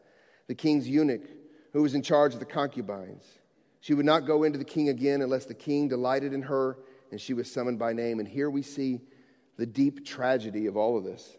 the 0.48 0.56
king's 0.56 0.88
eunuch, 0.88 1.24
who 1.72 1.82
was 1.82 1.96
in 1.96 2.02
charge 2.02 2.34
of 2.34 2.40
the 2.40 2.46
concubines. 2.46 3.24
She 3.80 3.94
would 3.94 4.06
not 4.06 4.26
go 4.26 4.44
into 4.44 4.58
the 4.58 4.66
king 4.66 4.90
again 4.90 5.22
unless 5.22 5.46
the 5.46 5.54
king 5.54 5.88
delighted 5.88 6.34
in 6.34 6.44
her 6.44 6.78
and 7.12 7.22
she 7.22 7.34
was 7.34 7.52
summoned 7.52 7.78
by 7.78 7.94
name. 7.94 8.20
And 8.20 8.28
here 8.28 8.50
we 8.50 8.64
see 8.64 9.02
the 9.58 9.66
deep 9.66 10.06
tragedy 10.06 10.66
of 10.66 10.76
all 10.76 10.98
of 10.98 11.04
this. 11.04 11.38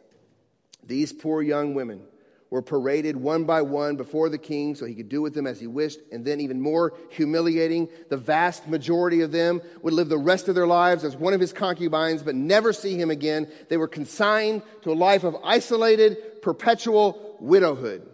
These 0.87 1.12
poor 1.12 1.43
young 1.43 1.75
women 1.75 2.03
were 2.51 2.63
paraded 2.63 3.17
one 3.17 3.45
by 3.45 3.63
one 3.63 3.97
before 3.97 4.29
the 4.29 4.39
king 4.39 4.75
so 4.75 4.85
he 4.85 4.95
could 4.95 5.09
do 5.09 5.21
with 5.21 5.35
them 5.35 5.47
as 5.47 5.59
he 5.59 5.67
wished. 5.67 5.99
And 6.13 6.25
then, 6.25 6.41
even 6.41 6.61
more 6.61 6.95
humiliating, 7.11 7.89
the 8.11 8.17
vast 8.17 8.69
majority 8.69 9.23
of 9.23 9.33
them 9.33 9.61
would 9.83 9.95
live 9.95 10.09
the 10.09 10.19
rest 10.19 10.49
of 10.49 10.55
their 10.55 10.67
lives 10.67 11.05
as 11.05 11.17
one 11.17 11.35
of 11.35 11.41
his 11.41 11.53
concubines, 11.53 12.23
but 12.23 12.35
never 12.35 12.73
see 12.73 12.97
him 12.97 13.11
again. 13.11 13.51
They 13.69 13.77
were 13.77 13.89
consigned 13.89 14.63
to 14.83 14.93
a 14.93 14.95
life 14.95 15.25
of 15.25 15.37
isolated, 15.43 16.43
perpetual 16.43 17.37
widowhood. 17.41 18.09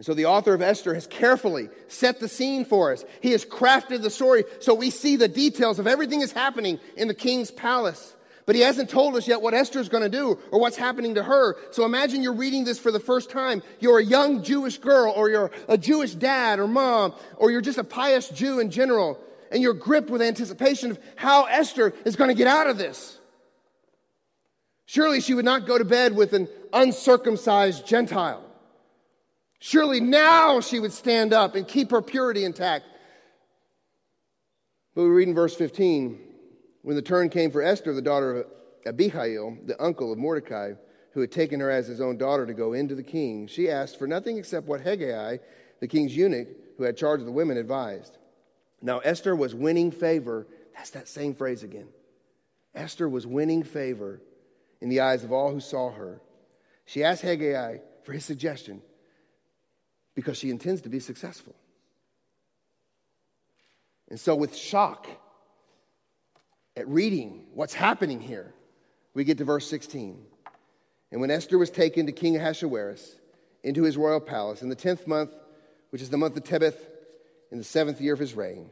And 0.00 0.06
so 0.06 0.14
the 0.14 0.24
author 0.24 0.54
of 0.54 0.62
Esther 0.62 0.94
has 0.94 1.06
carefully 1.06 1.68
set 1.88 2.20
the 2.20 2.28
scene 2.28 2.64
for 2.64 2.90
us. 2.90 3.04
He 3.20 3.32
has 3.32 3.44
crafted 3.44 4.00
the 4.00 4.08
story 4.08 4.44
so 4.60 4.72
we 4.72 4.88
see 4.88 5.16
the 5.16 5.28
details 5.28 5.78
of 5.78 5.86
everything 5.86 6.20
that's 6.20 6.32
happening 6.32 6.80
in 6.96 7.06
the 7.06 7.14
king's 7.14 7.50
palace. 7.50 8.14
But 8.46 8.54
he 8.56 8.62
hasn't 8.62 8.90
told 8.90 9.16
us 9.16 9.28
yet 9.28 9.42
what 9.42 9.54
Esther's 9.54 9.88
going 9.88 10.02
to 10.02 10.08
do 10.08 10.38
or 10.50 10.60
what's 10.60 10.76
happening 10.76 11.14
to 11.14 11.22
her. 11.22 11.56
So 11.70 11.84
imagine 11.84 12.22
you're 12.22 12.32
reading 12.32 12.64
this 12.64 12.78
for 12.78 12.90
the 12.90 13.00
first 13.00 13.30
time. 13.30 13.62
You're 13.78 13.98
a 13.98 14.04
young 14.04 14.42
Jewish 14.42 14.78
girl 14.78 15.12
or 15.14 15.28
you're 15.28 15.50
a 15.68 15.78
Jewish 15.78 16.14
dad 16.14 16.58
or 16.58 16.66
mom 16.66 17.14
or 17.36 17.50
you're 17.50 17.60
just 17.60 17.78
a 17.78 17.84
pious 17.84 18.28
Jew 18.28 18.60
in 18.60 18.70
general 18.70 19.18
and 19.50 19.62
you're 19.62 19.74
gripped 19.74 20.10
with 20.10 20.22
anticipation 20.22 20.90
of 20.90 20.98
how 21.16 21.44
Esther 21.44 21.92
is 22.04 22.16
going 22.16 22.28
to 22.28 22.34
get 22.34 22.46
out 22.46 22.66
of 22.66 22.78
this. 22.78 23.18
Surely 24.86 25.20
she 25.20 25.34
would 25.34 25.44
not 25.44 25.66
go 25.66 25.78
to 25.78 25.84
bed 25.84 26.16
with 26.16 26.32
an 26.32 26.48
uncircumcised 26.72 27.86
Gentile. 27.86 28.44
Surely 29.60 30.00
now 30.00 30.60
she 30.60 30.80
would 30.80 30.92
stand 30.92 31.32
up 31.32 31.54
and 31.54 31.68
keep 31.68 31.90
her 31.90 32.00
purity 32.00 32.44
intact. 32.44 32.86
But 34.94 35.02
we 35.02 35.08
read 35.10 35.28
in 35.28 35.34
verse 35.34 35.54
15 35.54 36.29
when 36.82 36.96
the 36.96 37.02
turn 37.02 37.28
came 37.28 37.50
for 37.50 37.62
Esther, 37.62 37.92
the 37.92 38.02
daughter 38.02 38.40
of 38.40 38.46
Abihail, 38.86 39.58
the 39.66 39.82
uncle 39.82 40.12
of 40.12 40.18
Mordecai, 40.18 40.72
who 41.12 41.20
had 41.20 41.32
taken 41.32 41.60
her 41.60 41.70
as 41.70 41.86
his 41.86 42.00
own 42.00 42.16
daughter 42.16 42.46
to 42.46 42.54
go 42.54 42.72
into 42.72 42.94
the 42.94 43.02
king, 43.02 43.46
she 43.46 43.68
asked 43.68 43.98
for 43.98 44.06
nothing 44.06 44.38
except 44.38 44.66
what 44.66 44.82
Hegai, 44.82 45.40
the 45.80 45.88
king's 45.88 46.16
eunuch, 46.16 46.48
who 46.78 46.84
had 46.84 46.96
charge 46.96 47.20
of 47.20 47.26
the 47.26 47.32
women, 47.32 47.56
advised. 47.56 48.16
Now, 48.80 49.00
Esther 49.00 49.36
was 49.36 49.54
winning 49.54 49.90
favor. 49.90 50.46
That's 50.74 50.90
that 50.90 51.08
same 51.08 51.34
phrase 51.34 51.62
again. 51.62 51.88
Esther 52.74 53.08
was 53.08 53.26
winning 53.26 53.62
favor 53.62 54.22
in 54.80 54.88
the 54.88 55.00
eyes 55.00 55.24
of 55.24 55.32
all 55.32 55.52
who 55.52 55.60
saw 55.60 55.90
her. 55.90 56.20
She 56.86 57.04
asked 57.04 57.22
Hegai 57.22 57.80
for 58.04 58.12
his 58.12 58.24
suggestion 58.24 58.80
because 60.14 60.38
she 60.38 60.50
intends 60.50 60.80
to 60.82 60.88
be 60.88 61.00
successful. 61.00 61.54
And 64.08 64.18
so, 64.18 64.34
with 64.34 64.56
shock, 64.56 65.06
at 66.80 66.88
reading 66.88 67.44
what's 67.52 67.74
happening 67.74 68.20
here, 68.20 68.54
we 69.12 69.22
get 69.24 69.38
to 69.38 69.44
verse 69.44 69.68
16. 69.68 70.18
And 71.12 71.20
when 71.20 71.30
Esther 71.30 71.58
was 71.58 71.70
taken 71.70 72.06
to 72.06 72.12
King 72.12 72.36
Ahasuerus 72.36 73.16
into 73.62 73.82
his 73.82 73.98
royal 73.98 74.20
palace 74.20 74.62
in 74.62 74.70
the 74.70 74.76
10th 74.76 75.06
month, 75.06 75.30
which 75.90 76.00
is 76.00 76.08
the 76.08 76.16
month 76.16 76.36
of 76.36 76.44
Tebeth, 76.44 76.78
in 77.52 77.58
the 77.58 77.64
seventh 77.64 78.00
year 78.00 78.14
of 78.14 78.18
his 78.18 78.34
reign, 78.34 78.70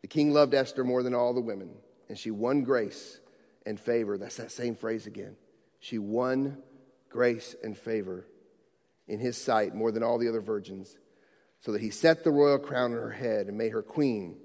the 0.00 0.08
king 0.08 0.32
loved 0.32 0.54
Esther 0.54 0.84
more 0.84 1.02
than 1.02 1.14
all 1.14 1.34
the 1.34 1.40
women, 1.40 1.70
and 2.08 2.16
she 2.16 2.30
won 2.30 2.62
grace 2.62 3.20
and 3.66 3.78
favor. 3.78 4.16
That's 4.16 4.36
that 4.36 4.52
same 4.52 4.76
phrase 4.76 5.06
again. 5.06 5.36
She 5.80 5.98
won 5.98 6.62
grace 7.10 7.54
and 7.62 7.76
favor 7.76 8.26
in 9.08 9.18
his 9.18 9.36
sight 9.36 9.74
more 9.74 9.92
than 9.92 10.02
all 10.02 10.18
the 10.18 10.28
other 10.28 10.40
virgins, 10.40 10.96
so 11.60 11.72
that 11.72 11.82
he 11.82 11.90
set 11.90 12.24
the 12.24 12.30
royal 12.30 12.58
crown 12.58 12.92
on 12.92 12.98
her 12.98 13.10
head 13.10 13.48
and 13.48 13.58
made 13.58 13.72
her 13.72 13.82
queen 13.82 14.36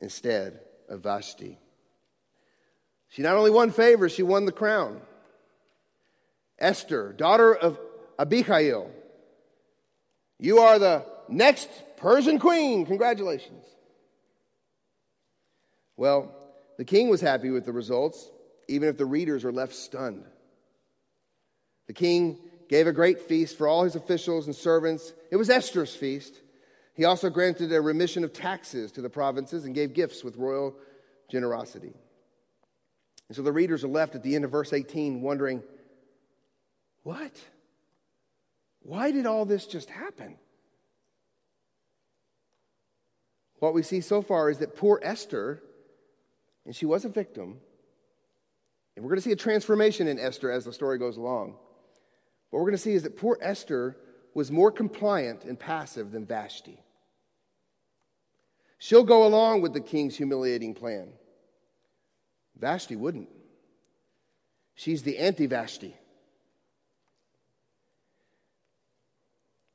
instead 0.00 0.60
of 0.88 1.00
Vashti. 1.00 1.58
She 3.08 3.22
not 3.22 3.36
only 3.36 3.50
won 3.50 3.70
favor, 3.70 4.08
she 4.08 4.22
won 4.22 4.44
the 4.44 4.52
crown. 4.52 5.00
Esther, 6.58 7.12
daughter 7.12 7.54
of 7.54 7.78
Abihail, 8.18 8.90
you 10.38 10.58
are 10.58 10.78
the 10.78 11.04
next 11.28 11.68
Persian 11.96 12.38
queen. 12.38 12.86
Congratulations. 12.86 13.64
Well, 15.96 16.32
the 16.76 16.84
king 16.84 17.08
was 17.08 17.20
happy 17.20 17.50
with 17.50 17.64
the 17.64 17.72
results, 17.72 18.30
even 18.68 18.88
if 18.88 18.96
the 18.96 19.04
readers 19.04 19.44
are 19.44 19.52
left 19.52 19.74
stunned. 19.74 20.24
The 21.86 21.92
king 21.92 22.38
gave 22.68 22.86
a 22.86 22.92
great 22.92 23.22
feast 23.22 23.56
for 23.56 23.66
all 23.66 23.82
his 23.82 23.96
officials 23.96 24.46
and 24.46 24.54
servants. 24.54 25.12
It 25.30 25.36
was 25.36 25.50
Esther's 25.50 25.94
feast. 25.94 26.34
He 26.94 27.04
also 27.04 27.30
granted 27.30 27.72
a 27.72 27.80
remission 27.80 28.24
of 28.24 28.32
taxes 28.32 28.92
to 28.92 29.00
the 29.00 29.10
provinces 29.10 29.64
and 29.64 29.74
gave 29.74 29.92
gifts 29.94 30.22
with 30.22 30.36
royal 30.36 30.76
generosity. 31.30 31.94
And 33.28 33.36
so 33.36 33.42
the 33.42 33.52
readers 33.52 33.84
are 33.84 33.88
left 33.88 34.14
at 34.14 34.22
the 34.22 34.34
end 34.34 34.44
of 34.44 34.50
verse 34.50 34.72
18 34.72 35.20
wondering, 35.20 35.62
what? 37.02 37.32
Why 38.80 39.10
did 39.10 39.26
all 39.26 39.44
this 39.44 39.66
just 39.66 39.90
happen? 39.90 40.36
What 43.58 43.74
we 43.74 43.82
see 43.82 44.00
so 44.00 44.22
far 44.22 44.50
is 44.50 44.58
that 44.58 44.76
poor 44.76 45.00
Esther, 45.02 45.62
and 46.64 46.74
she 46.74 46.86
was 46.86 47.04
a 47.04 47.08
victim, 47.08 47.58
and 48.94 49.04
we're 49.04 49.10
going 49.10 49.18
to 49.18 49.24
see 49.24 49.32
a 49.32 49.36
transformation 49.36 50.08
in 50.08 50.18
Esther 50.18 50.50
as 50.50 50.64
the 50.64 50.72
story 50.72 50.98
goes 50.98 51.16
along. 51.16 51.56
What 52.50 52.60
we're 52.60 52.66
going 52.66 52.72
to 52.72 52.78
see 52.78 52.94
is 52.94 53.02
that 53.02 53.16
poor 53.16 53.38
Esther 53.42 53.96
was 54.34 54.50
more 54.50 54.70
compliant 54.70 55.44
and 55.44 55.58
passive 55.58 56.12
than 56.12 56.24
Vashti. 56.24 56.82
She'll 58.78 59.04
go 59.04 59.26
along 59.26 59.60
with 59.60 59.72
the 59.72 59.80
king's 59.80 60.16
humiliating 60.16 60.74
plan. 60.74 61.12
Vashti 62.58 62.96
wouldn't. 62.96 63.28
She's 64.74 65.02
the 65.02 65.18
anti 65.18 65.46
Vashti. 65.46 65.94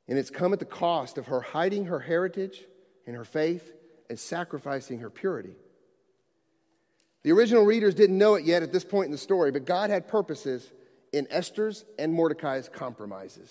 And 0.06 0.18
it's 0.18 0.30
come 0.30 0.52
at 0.52 0.58
the 0.58 0.64
cost 0.64 1.18
of 1.18 1.26
her 1.26 1.40
hiding 1.40 1.86
her 1.86 2.00
heritage 2.00 2.62
and 3.06 3.16
her 3.16 3.24
faith 3.24 3.72
and 4.10 4.18
sacrificing 4.18 4.98
her 4.98 5.10
purity. 5.10 5.56
The 7.22 7.32
original 7.32 7.64
readers 7.64 7.94
didn't 7.94 8.18
know 8.18 8.34
it 8.34 8.44
yet 8.44 8.62
at 8.62 8.72
this 8.72 8.84
point 8.84 9.06
in 9.06 9.12
the 9.12 9.18
story, 9.18 9.50
but 9.50 9.64
God 9.64 9.88
had 9.88 10.08
purposes 10.08 10.70
in 11.12 11.26
Esther's 11.30 11.84
and 11.98 12.12
Mordecai's 12.12 12.68
compromises. 12.68 13.50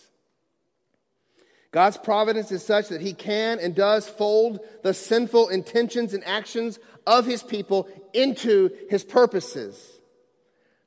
God's 1.74 1.98
providence 1.98 2.52
is 2.52 2.64
such 2.64 2.90
that 2.90 3.02
he 3.02 3.14
can 3.14 3.60
and 3.60 3.74
does 3.74 4.08
fold 4.08 4.60
the 4.84 4.94
sinful 4.94 5.50
intentions 5.50 6.14
and 6.14 6.24
actions 6.24 6.78
of 7.08 7.26
his 7.26 7.42
people 7.42 7.90
into 8.14 8.70
his 8.92 9.04
purposes. 9.04 10.00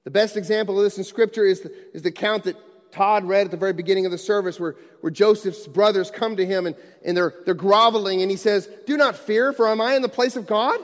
The 0.04 0.12
best 0.12 0.36
example 0.36 0.78
of 0.78 0.84
this 0.84 0.96
in 0.96 1.02
Scripture 1.02 1.44
is 1.44 1.62
the, 1.62 1.72
is 1.92 2.02
the 2.02 2.10
account 2.10 2.44
that 2.44 2.56
Todd 2.92 3.24
read 3.24 3.46
at 3.46 3.50
the 3.50 3.56
very 3.56 3.72
beginning 3.72 4.06
of 4.06 4.12
the 4.12 4.18
service 4.18 4.60
where, 4.60 4.76
where 5.00 5.10
Joseph's 5.10 5.66
brothers 5.66 6.12
come 6.12 6.36
to 6.36 6.46
him 6.46 6.66
and, 6.66 6.76
and 7.04 7.16
they're, 7.16 7.34
they're 7.44 7.54
groveling 7.54 8.22
and 8.22 8.30
he 8.30 8.36
says, 8.36 8.68
Do 8.86 8.96
not 8.96 9.16
fear, 9.16 9.52
for 9.52 9.68
am 9.68 9.80
I 9.80 9.96
in 9.96 10.02
the 10.02 10.08
place 10.08 10.36
of 10.36 10.46
God? 10.46 10.78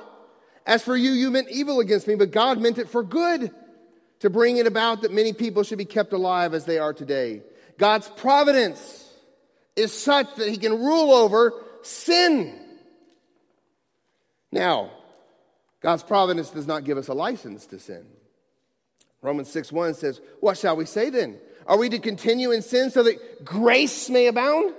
As 0.67 0.83
for 0.83 0.97
you, 0.97 1.13
you 1.13 1.31
meant 1.31 1.49
evil 1.49 1.79
against 1.79 2.09
me, 2.09 2.17
but 2.17 2.33
God 2.33 2.61
meant 2.61 2.79
it 2.79 2.89
for 2.89 3.05
good 3.05 3.53
to 4.19 4.31
bring 4.31 4.57
it 4.57 4.67
about 4.67 5.03
that 5.03 5.13
many 5.13 5.33
people 5.33 5.63
should 5.63 5.79
be 5.79 5.85
kept 5.85 6.13
alive 6.13 6.55
as 6.55 6.65
they 6.65 6.79
are 6.79 6.93
today. 6.93 7.43
God's 7.79 8.09
providence 8.09 9.12
is 9.77 9.93
such 9.93 10.35
that 10.37 10.49
he 10.49 10.57
can 10.57 10.79
rule 10.79 11.13
over 11.13 11.53
sin. 11.83 12.59
Now, 14.51 14.91
God's 15.81 16.03
providence 16.03 16.51
does 16.51 16.67
not 16.67 16.85
give 16.85 16.99
us 16.99 17.09
a 17.09 17.15
license 17.15 17.67
to 17.67 17.79
sin. 17.79 18.07
Romans 19.23 19.49
6 19.51 19.73
1 19.73 19.95
says, 19.95 20.21
What 20.41 20.59
shall 20.59 20.77
we 20.77 20.85
say 20.85 21.11
then? 21.11 21.39
Are 21.67 21.79
we 21.79 21.89
to 21.91 21.99
continue 21.99 22.51
in 22.51 22.63
sin 22.63 22.91
so 22.91 23.03
that 23.05 23.45
grace 23.45 24.11
may 24.11 24.27
abound? 24.27 24.75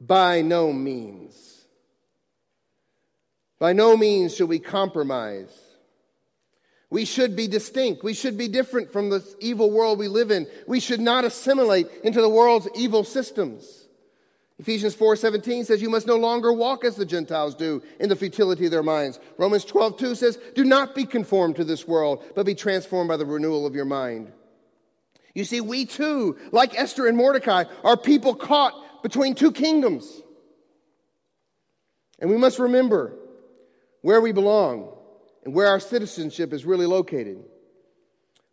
By 0.00 0.42
no 0.42 0.72
means. 0.72 1.66
By 3.58 3.72
no 3.72 3.96
means 3.96 4.34
should 4.34 4.48
we 4.48 4.58
compromise. 4.58 5.50
We 6.90 7.04
should 7.04 7.36
be 7.36 7.48
distinct. 7.48 8.02
We 8.02 8.14
should 8.14 8.38
be 8.38 8.48
different 8.48 8.92
from 8.92 9.10
the 9.10 9.22
evil 9.40 9.70
world 9.70 9.98
we 9.98 10.08
live 10.08 10.30
in. 10.30 10.46
We 10.66 10.80
should 10.80 11.00
not 11.00 11.24
assimilate 11.24 11.88
into 12.02 12.22
the 12.22 12.28
world's 12.28 12.68
evil 12.74 13.04
systems. 13.04 13.77
Ephesians 14.58 14.94
4:17 14.96 15.64
says 15.64 15.80
you 15.80 15.88
must 15.88 16.06
no 16.06 16.16
longer 16.16 16.52
walk 16.52 16.84
as 16.84 16.96
the 16.96 17.06
Gentiles 17.06 17.54
do 17.54 17.80
in 18.00 18.08
the 18.08 18.16
futility 18.16 18.64
of 18.64 18.72
their 18.72 18.82
minds. 18.82 19.20
Romans 19.36 19.64
12:2 19.64 20.16
says 20.16 20.38
do 20.54 20.64
not 20.64 20.94
be 20.94 21.04
conformed 21.04 21.56
to 21.56 21.64
this 21.64 21.86
world, 21.86 22.24
but 22.34 22.44
be 22.44 22.56
transformed 22.56 23.08
by 23.08 23.16
the 23.16 23.26
renewal 23.26 23.66
of 23.66 23.74
your 23.74 23.84
mind. 23.84 24.32
You 25.34 25.44
see, 25.44 25.60
we 25.60 25.86
too, 25.86 26.36
like 26.50 26.76
Esther 26.76 27.06
and 27.06 27.16
Mordecai, 27.16 27.64
are 27.84 27.96
people 27.96 28.34
caught 28.34 29.02
between 29.04 29.36
two 29.36 29.52
kingdoms. 29.52 30.22
And 32.18 32.28
we 32.28 32.36
must 32.36 32.58
remember 32.58 33.16
where 34.02 34.20
we 34.20 34.32
belong 34.32 34.92
and 35.44 35.54
where 35.54 35.68
our 35.68 35.78
citizenship 35.78 36.52
is 36.52 36.64
really 36.64 36.86
located. 36.86 37.44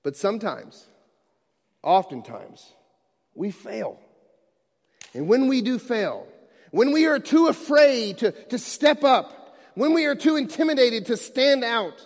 But 0.04 0.16
sometimes, 0.16 0.88
oftentimes, 1.82 2.74
we 3.34 3.50
fail. 3.50 4.00
And 5.16 5.30
when 5.30 5.48
we 5.48 5.62
do 5.62 5.80
fail, 5.80 6.28
when 6.72 6.92
we 6.92 7.06
are 7.06 7.20
too 7.20 7.48
afraid 7.48 8.18
to, 8.18 8.32
to 8.50 8.60
step 8.60 9.06
up, 9.06 9.58
when 9.74 9.94
we 9.94 10.06
are 10.06 10.16
too 10.16 10.36
intimidated 10.36 11.06
to 11.06 11.18
stand 11.18 11.64
out, 11.64 12.06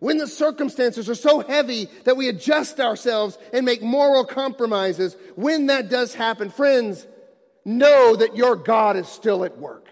when 0.00 0.18
the 0.18 0.26
circumstances 0.26 1.08
are 1.08 1.14
so 1.14 1.40
heavy 1.40 1.88
that 2.04 2.16
we 2.16 2.28
adjust 2.28 2.80
ourselves 2.80 3.38
and 3.52 3.64
make 3.64 3.82
moral 3.82 4.24
compromises, 4.24 5.16
when 5.36 5.66
that 5.66 5.90
does 5.90 6.12
happen, 6.12 6.50
friends, 6.50 7.06
know 7.64 8.16
that 8.16 8.36
your 8.36 8.56
God 8.56 8.96
is 8.96 9.06
still 9.06 9.44
at 9.44 9.56
work. 9.56 9.86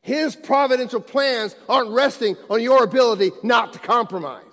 His 0.00 0.34
providential 0.34 1.00
plans 1.00 1.54
aren't 1.68 1.90
resting 1.90 2.36
on 2.48 2.62
your 2.62 2.84
ability 2.84 3.32
not 3.42 3.74
to 3.74 3.78
compromise. 3.78 4.44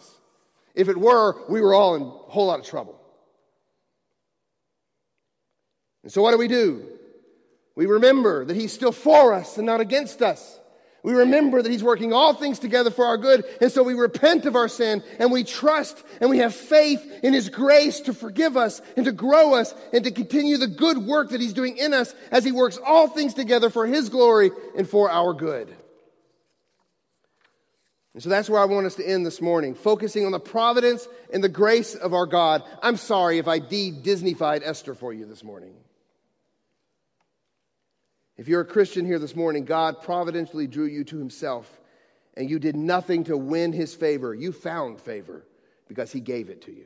If 0.74 0.90
it 0.90 0.98
were, 0.98 1.38
we 1.48 1.62
were 1.62 1.74
all 1.74 1.96
in 1.96 2.02
a 2.02 2.06
whole 2.06 2.48
lot 2.48 2.60
of 2.60 2.66
trouble. 2.66 3.00
And 6.06 6.14
so, 6.14 6.22
what 6.22 6.32
do 6.32 6.38
we 6.38 6.48
do? 6.48 6.86
We 7.76 7.88
remember 7.88 8.46
that 8.46 8.56
He's 8.56 8.72
still 8.72 8.92
for 8.92 9.34
us 9.34 9.58
and 9.58 9.66
not 9.66 9.82
against 9.82 10.22
us. 10.22 10.60
We 11.02 11.14
remember 11.14 11.64
that 11.64 11.72
He's 11.72 11.84
working 11.84 12.14
all 12.14 12.36
things 12.36 12.60
together 12.60 12.92
for 12.92 13.06
our 13.06 13.18
good. 13.18 13.44
And 13.60 13.72
so 13.72 13.82
we 13.82 13.96
repent 13.96 14.46
of 14.46 14.56
our 14.56 14.68
sin 14.68 15.04
and 15.18 15.32
we 15.32 15.44
trust 15.44 16.04
and 16.22 16.30
we 16.30 16.38
have 16.38 16.54
faith 16.54 17.04
in 17.24 17.34
His 17.34 17.50
grace 17.50 18.02
to 18.02 18.14
forgive 18.14 18.56
us 18.56 18.84
and 18.96 19.06
to 19.06 19.12
grow 19.12 19.56
us 19.56 19.74
and 19.94 20.04
to 20.04 20.12
continue 20.12 20.58
the 20.58 20.68
good 20.68 21.00
work 21.00 21.32
that 21.32 21.42
He's 21.42 21.54
doing 21.54 21.76
in 21.78 21.92
us 21.92 22.14
as 22.30 22.46
He 22.46 22.52
works 22.52 22.78
all 22.86 23.08
things 23.08 23.34
together 23.34 23.72
for 23.72 23.88
His 23.88 24.10
glory 24.10 24.52
and 24.78 24.88
for 24.88 25.10
our 25.10 25.34
good. 25.34 25.76
And 28.14 28.22
so 28.22 28.30
that's 28.30 28.48
where 28.48 28.62
I 28.62 28.66
want 28.66 28.86
us 28.86 28.96
to 28.96 29.08
end 29.10 29.26
this 29.26 29.42
morning, 29.42 29.74
focusing 29.74 30.24
on 30.28 30.32
the 30.32 30.40
providence 30.40 31.08
and 31.34 31.44
the 31.44 31.50
grace 31.50 31.96
of 31.96 32.14
our 32.14 32.28
God. 32.28 32.62
I'm 32.84 32.98
sorry 32.98 33.40
if 33.40 33.48
I 33.48 33.58
de 33.58 33.92
Disneyfied 33.92 34.62
Esther 34.64 34.94
for 34.94 35.12
you 35.12 35.26
this 35.26 35.44
morning. 35.44 35.74
If 38.38 38.48
you're 38.48 38.62
a 38.62 38.66
Christian 38.66 39.06
here 39.06 39.20
this 39.20 39.36
morning, 39.36 39.66
God 39.66 40.02
providentially 40.02 40.68
drew 40.68 40.86
you 40.86 41.04
to 41.06 41.18
himself 41.18 41.80
and 42.36 42.50
you 42.50 42.60
did 42.60 42.76
nothing 42.76 43.24
to 43.26 43.38
win 43.38 43.72
his 43.72 43.96
favor. 43.96 44.34
You 44.34 44.52
found 44.52 45.00
favor 45.00 45.46
because 45.88 46.12
he 46.12 46.20
gave 46.20 46.50
it 46.50 46.64
to 46.64 46.72
you. 46.72 46.86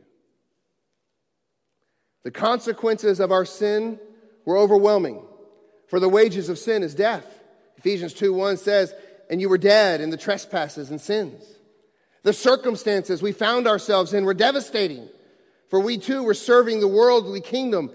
The 2.23 2.31
consequences 2.31 3.19
of 3.19 3.31
our 3.31 3.45
sin 3.45 3.99
were 4.45 4.57
overwhelming. 4.57 5.23
For 5.87 5.99
the 5.99 6.09
wages 6.09 6.49
of 6.49 6.59
sin 6.59 6.83
is 6.83 6.93
death. 6.93 7.25
Ephesians 7.77 8.13
2 8.13 8.33
1 8.33 8.57
says, 8.57 8.93
And 9.29 9.41
you 9.41 9.49
were 9.49 9.57
dead 9.57 10.01
in 10.01 10.11
the 10.11 10.17
trespasses 10.17 10.91
and 10.91 11.01
sins. 11.01 11.43
The 12.23 12.33
circumstances 12.33 13.21
we 13.21 13.31
found 13.31 13.67
ourselves 13.67 14.13
in 14.13 14.25
were 14.25 14.33
devastating. 14.33 15.07
For 15.69 15.79
we 15.79 15.97
too 15.97 16.23
were 16.23 16.33
serving 16.33 16.79
the 16.79 16.87
worldly 16.87 17.41
kingdom 17.41 17.91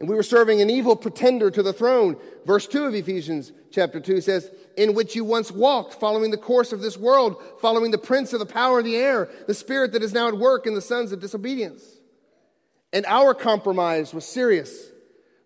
and 0.00 0.08
we 0.08 0.16
were 0.16 0.22
serving 0.22 0.62
an 0.62 0.70
evil 0.70 0.96
pretender 0.96 1.50
to 1.50 1.62
the 1.62 1.74
throne. 1.74 2.16
Verse 2.46 2.66
2 2.66 2.86
of 2.86 2.94
Ephesians 2.94 3.52
chapter 3.70 4.00
2 4.00 4.22
says, 4.22 4.50
In 4.78 4.94
which 4.94 5.14
you 5.14 5.24
once 5.24 5.52
walked, 5.52 5.92
following 5.92 6.30
the 6.30 6.38
course 6.38 6.72
of 6.72 6.80
this 6.80 6.96
world, 6.96 7.36
following 7.60 7.90
the 7.90 7.98
prince 7.98 8.32
of 8.32 8.40
the 8.40 8.46
power 8.46 8.78
of 8.78 8.86
the 8.86 8.96
air, 8.96 9.28
the 9.46 9.52
spirit 9.52 9.92
that 9.92 10.02
is 10.02 10.14
now 10.14 10.28
at 10.28 10.38
work 10.38 10.66
in 10.66 10.74
the 10.74 10.80
sons 10.80 11.12
of 11.12 11.20
disobedience. 11.20 11.84
And 12.94 13.04
our 13.04 13.34
compromise 13.34 14.14
was 14.14 14.24
serious. 14.24 14.90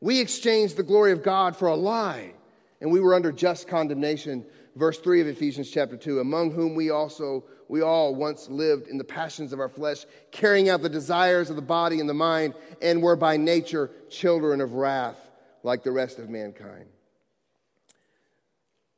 We 0.01 0.21
exchanged 0.21 0.77
the 0.77 0.85
glory 0.85 1.11
of 1.11 1.25
God 1.25 1.57
for 1.57 1.67
a 1.67 1.75
lie, 1.75 2.35
and 2.81 2.93
we 2.93 3.01
were 3.01 3.15
under 3.15 3.33
just 3.33 3.67
condemnation. 3.67 4.47
Verse 4.77 5.01
3 5.01 5.21
of 5.21 5.27
Ephesians 5.27 5.69
chapter 5.69 5.97
2, 5.97 6.21
among 6.21 6.53
whom 6.53 6.77
we 6.77 6.91
also 6.91 7.43
we 7.75 7.83
all 7.83 8.15
once 8.15 8.49
lived 8.49 8.87
in 8.87 8.99
the 8.99 9.03
passions 9.03 9.53
of 9.53 9.59
our 9.59 9.69
flesh, 9.69 10.07
carrying 10.31 10.69
out 10.69 10.81
the 10.81 10.89
desires 10.89 11.51
of 11.51 11.57
the 11.57 11.61
body 11.63 11.99
and 11.99 12.09
the 12.09 12.15
mind, 12.15 12.55
and 12.81 13.03
were 13.03 13.17
by 13.17 13.37
nature 13.37 13.91
children 14.09 14.61
of 14.61 14.75
wrath 14.75 15.19
like 15.65 15.83
the 15.83 15.91
rest 15.91 16.21
of 16.21 16.31
mankind. 16.31 16.85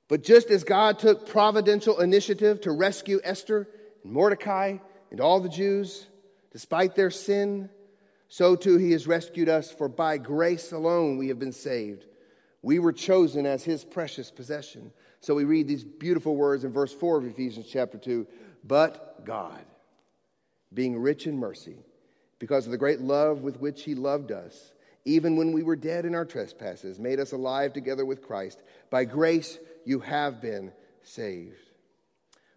But 0.08 0.22
just 0.22 0.50
as 0.50 0.62
God 0.62 0.98
took 0.98 1.26
providential 1.26 2.02
initiative 2.02 2.60
to 2.60 2.70
rescue 2.70 3.18
Esther 3.24 3.66
and 4.04 4.12
Mordecai 4.12 4.76
and 5.10 5.22
all 5.22 5.40
the 5.40 5.48
Jews, 5.48 6.04
despite 6.52 6.94
their 6.94 7.10
sin, 7.10 7.70
so 8.28 8.56
too 8.56 8.76
he 8.76 8.92
has 8.92 9.06
rescued 9.06 9.48
us, 9.48 9.70
for 9.70 9.88
by 9.88 10.18
grace 10.18 10.70
alone 10.70 11.16
we 11.16 11.28
have 11.28 11.38
been 11.38 11.52
saved. 11.52 12.04
We 12.60 12.78
were 12.78 12.92
chosen 12.92 13.46
as 13.46 13.64
his 13.64 13.86
precious 13.86 14.30
possession. 14.30 14.92
So 15.20 15.34
we 15.34 15.44
read 15.44 15.66
these 15.66 15.82
beautiful 15.82 16.36
words 16.36 16.62
in 16.62 16.74
verse 16.74 16.92
4 16.92 17.18
of 17.18 17.24
Ephesians 17.24 17.66
chapter 17.72 17.96
2 17.96 18.26
but 18.66 19.24
God, 19.24 19.64
being 20.72 20.98
rich 20.98 21.26
in 21.26 21.38
mercy, 21.38 21.76
because 22.38 22.66
of 22.66 22.72
the 22.72 22.78
great 22.78 23.00
love 23.00 23.42
with 23.42 23.60
which 23.60 23.82
he 23.84 23.94
loved 23.94 24.32
us, 24.32 24.72
even 25.04 25.36
when 25.36 25.52
we 25.52 25.62
were 25.62 25.76
dead 25.76 26.04
in 26.04 26.14
our 26.14 26.24
trespasses, 26.24 26.98
made 26.98 27.20
us 27.20 27.32
alive 27.32 27.72
together 27.72 28.04
with 28.04 28.22
Christ. 28.22 28.60
By 28.90 29.04
grace 29.04 29.58
you 29.84 30.00
have 30.00 30.42
been 30.42 30.72
saved. 31.02 31.56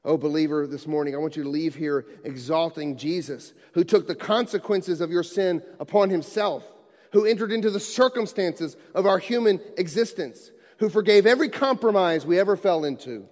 Oh, 0.04 0.18
believer, 0.18 0.66
this 0.66 0.88
morning, 0.88 1.14
I 1.14 1.20
want 1.20 1.36
you 1.36 1.44
to 1.44 1.50
leave 1.50 1.76
here 1.76 2.06
exalting 2.24 2.98
Jesus, 2.98 3.54
who 3.74 3.84
took 3.84 4.08
the 4.08 4.16
consequences 4.16 5.02
of 5.02 5.12
your 5.12 5.24
sin 5.24 5.62
upon 5.80 6.10
himself, 6.10 6.64
who 7.12 7.26
entered 7.26 7.52
into 7.52 7.70
the 7.70 7.80
circumstances 7.80 8.78
of 8.96 9.06
our 9.06 9.20
human 9.20 9.60
existence, 9.78 10.52
who 10.78 10.90
forgave 10.90 11.28
every 11.28 11.50
compromise 11.50 12.26
we 12.26 12.40
ever 12.40 12.56
fell 12.56 12.86
into. 12.86 13.28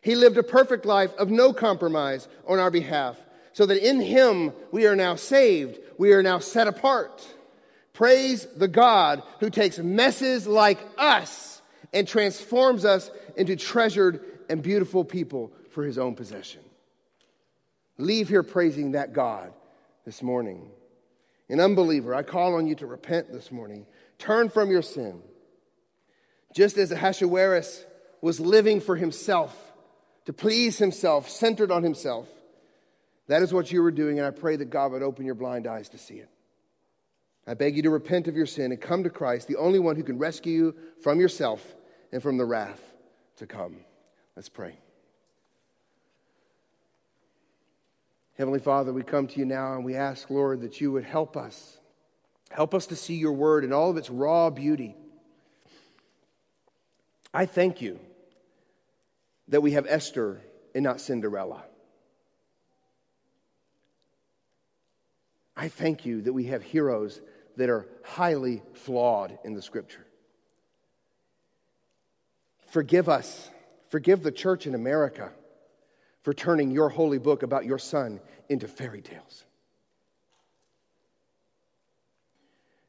He 0.00 0.14
lived 0.14 0.38
a 0.38 0.42
perfect 0.42 0.86
life 0.86 1.14
of 1.14 1.30
no 1.30 1.52
compromise 1.52 2.28
on 2.46 2.58
our 2.58 2.70
behalf 2.70 3.16
so 3.52 3.66
that 3.66 3.86
in 3.86 4.00
him 4.00 4.52
we 4.72 4.86
are 4.86 4.96
now 4.96 5.16
saved, 5.16 5.78
we 5.98 6.12
are 6.12 6.22
now 6.22 6.38
set 6.38 6.66
apart. 6.66 7.26
Praise 7.92 8.46
the 8.56 8.68
God 8.68 9.22
who 9.40 9.50
takes 9.50 9.78
messes 9.78 10.46
like 10.46 10.78
us 10.96 11.60
and 11.92 12.06
transforms 12.06 12.84
us 12.84 13.10
into 13.36 13.56
treasured 13.56 14.24
and 14.48 14.62
beautiful 14.62 15.04
people 15.04 15.52
for 15.70 15.84
his 15.84 15.98
own 15.98 16.14
possession. 16.14 16.62
Leave 17.98 18.28
here 18.28 18.42
praising 18.42 18.92
that 18.92 19.12
God 19.12 19.52
this 20.06 20.22
morning. 20.22 20.70
An 21.50 21.60
unbeliever, 21.60 22.14
I 22.14 22.22
call 22.22 22.54
on 22.54 22.66
you 22.66 22.74
to 22.76 22.86
repent 22.86 23.32
this 23.32 23.50
morning. 23.50 23.84
Turn 24.18 24.48
from 24.48 24.70
your 24.70 24.82
sin. 24.82 25.20
Just 26.54 26.78
as 26.78 26.90
Ahasuerus 26.92 27.84
was 28.22 28.40
living 28.40 28.80
for 28.80 28.96
himself, 28.96 29.69
to 30.26 30.32
please 30.32 30.78
himself, 30.78 31.28
centered 31.28 31.70
on 31.70 31.82
himself, 31.82 32.28
that 33.28 33.42
is 33.42 33.52
what 33.52 33.70
you 33.70 33.82
were 33.82 33.90
doing, 33.90 34.18
and 34.18 34.26
I 34.26 34.30
pray 34.30 34.56
that 34.56 34.70
God 34.70 34.92
would 34.92 35.02
open 35.02 35.24
your 35.24 35.34
blind 35.34 35.66
eyes 35.66 35.88
to 35.90 35.98
see 35.98 36.14
it. 36.14 36.28
I 37.46 37.54
beg 37.54 37.76
you 37.76 37.82
to 37.82 37.90
repent 37.90 38.28
of 38.28 38.36
your 38.36 38.46
sin 38.46 38.72
and 38.72 38.80
come 38.80 39.04
to 39.04 39.10
Christ, 39.10 39.48
the 39.48 39.56
only 39.56 39.78
one 39.78 39.96
who 39.96 40.02
can 40.02 40.18
rescue 40.18 40.52
you 40.52 40.74
from 41.02 41.20
yourself 41.20 41.64
and 42.12 42.22
from 42.22 42.36
the 42.36 42.44
wrath 42.44 42.80
to 43.36 43.46
come. 43.46 43.76
Let's 44.36 44.48
pray. 44.48 44.76
Heavenly 48.36 48.58
Father, 48.58 48.92
we 48.92 49.02
come 49.02 49.26
to 49.26 49.38
you 49.38 49.44
now 49.44 49.74
and 49.74 49.84
we 49.84 49.96
ask, 49.96 50.30
Lord, 50.30 50.62
that 50.62 50.80
you 50.80 50.92
would 50.92 51.04
help 51.04 51.36
us. 51.36 51.78
Help 52.50 52.74
us 52.74 52.86
to 52.86 52.96
see 52.96 53.14
your 53.14 53.32
word 53.32 53.64
in 53.64 53.72
all 53.72 53.90
of 53.90 53.96
its 53.96 54.10
raw 54.10 54.50
beauty. 54.50 54.96
I 57.32 57.46
thank 57.46 57.80
you 57.80 58.00
that 59.50 59.60
we 59.60 59.72
have 59.72 59.86
Esther 59.88 60.40
and 60.74 60.82
not 60.82 61.00
Cinderella. 61.00 61.64
I 65.56 65.68
thank 65.68 66.06
you 66.06 66.22
that 66.22 66.32
we 66.32 66.46
have 66.46 66.62
heroes 66.62 67.20
that 67.56 67.68
are 67.68 67.86
highly 68.02 68.62
flawed 68.72 69.38
in 69.44 69.52
the 69.52 69.60
scripture. 69.60 70.06
Forgive 72.70 73.08
us, 73.08 73.50
forgive 73.88 74.22
the 74.22 74.32
church 74.32 74.66
in 74.66 74.74
America 74.74 75.30
for 76.22 76.32
turning 76.32 76.70
your 76.70 76.88
holy 76.88 77.18
book 77.18 77.42
about 77.42 77.64
your 77.64 77.78
son 77.78 78.20
into 78.48 78.68
fairy 78.68 79.02
tales. 79.02 79.44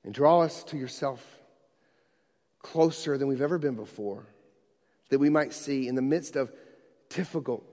And 0.03 0.14
draw 0.14 0.41
us 0.41 0.64
to 0.66 0.78
yourself 0.78 1.26
closer 2.59 3.18
than 3.18 3.28
we've 3.28 3.41
ever 3.41 3.57
been 3.57 3.76
before, 3.76 4.26
that 5.12 5.20
we 5.20 5.30
might 5.30 5.53
see 5.53 5.88
in 5.88 5.93
the 5.93 6.01
midst 6.01 6.36
of 6.36 6.51
difficult 7.09 7.64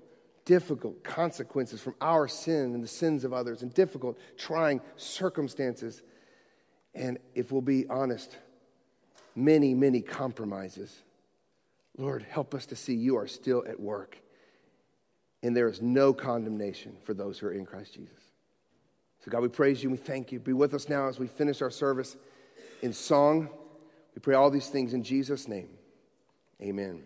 difficult 0.49 1.05
consequences 1.05 1.79
from 1.79 1.95
our 2.01 2.27
sin 2.27 2.73
and 2.75 2.83
the 2.83 2.89
sins 2.89 3.23
of 3.23 3.35
others, 3.35 3.61
and 3.61 3.75
difficult, 3.75 4.19
trying 4.39 4.81
circumstances. 4.97 6.01
And 6.95 7.19
if 7.35 7.53
we'll 7.53 7.61
be 7.61 7.87
honest, 7.91 8.35
many, 9.37 9.75
many 9.75 10.01
compromises. 10.01 11.03
Lord, 11.99 12.23
help 12.23 12.55
us 12.55 12.65
to 12.67 12.77
see 12.77 12.95
you 12.95 13.19
are 13.19 13.27
still 13.27 13.63
at 13.69 13.79
work. 13.79 14.17
And 15.43 15.55
there 15.55 15.69
is 15.69 15.83
no 15.83 16.15
condemnation 16.15 16.97
for 17.05 17.13
those 17.13 17.39
who 17.39 17.49
are 17.49 17.53
in 17.53 17.67
Christ 17.67 17.93
Jesus. 17.93 18.23
So, 19.23 19.31
God, 19.31 19.43
we 19.43 19.49
praise 19.49 19.83
you 19.83 19.91
and 19.91 19.99
we 19.99 20.03
thank 20.03 20.33
you. 20.33 20.41
Be 20.41 20.55
with 20.55 20.73
us 20.73 20.89
now 20.89 21.09
as 21.09 21.19
we 21.19 21.27
finish 21.27 21.61
our 21.61 21.71
service 21.71 22.17
in 22.81 22.95
song. 22.95 23.51
We 24.15 24.21
pray 24.21 24.35
all 24.35 24.49
these 24.49 24.69
things 24.69 24.95
in 24.95 25.03
Jesus' 25.03 25.47
name. 25.47 25.69
Amen. 26.63 27.03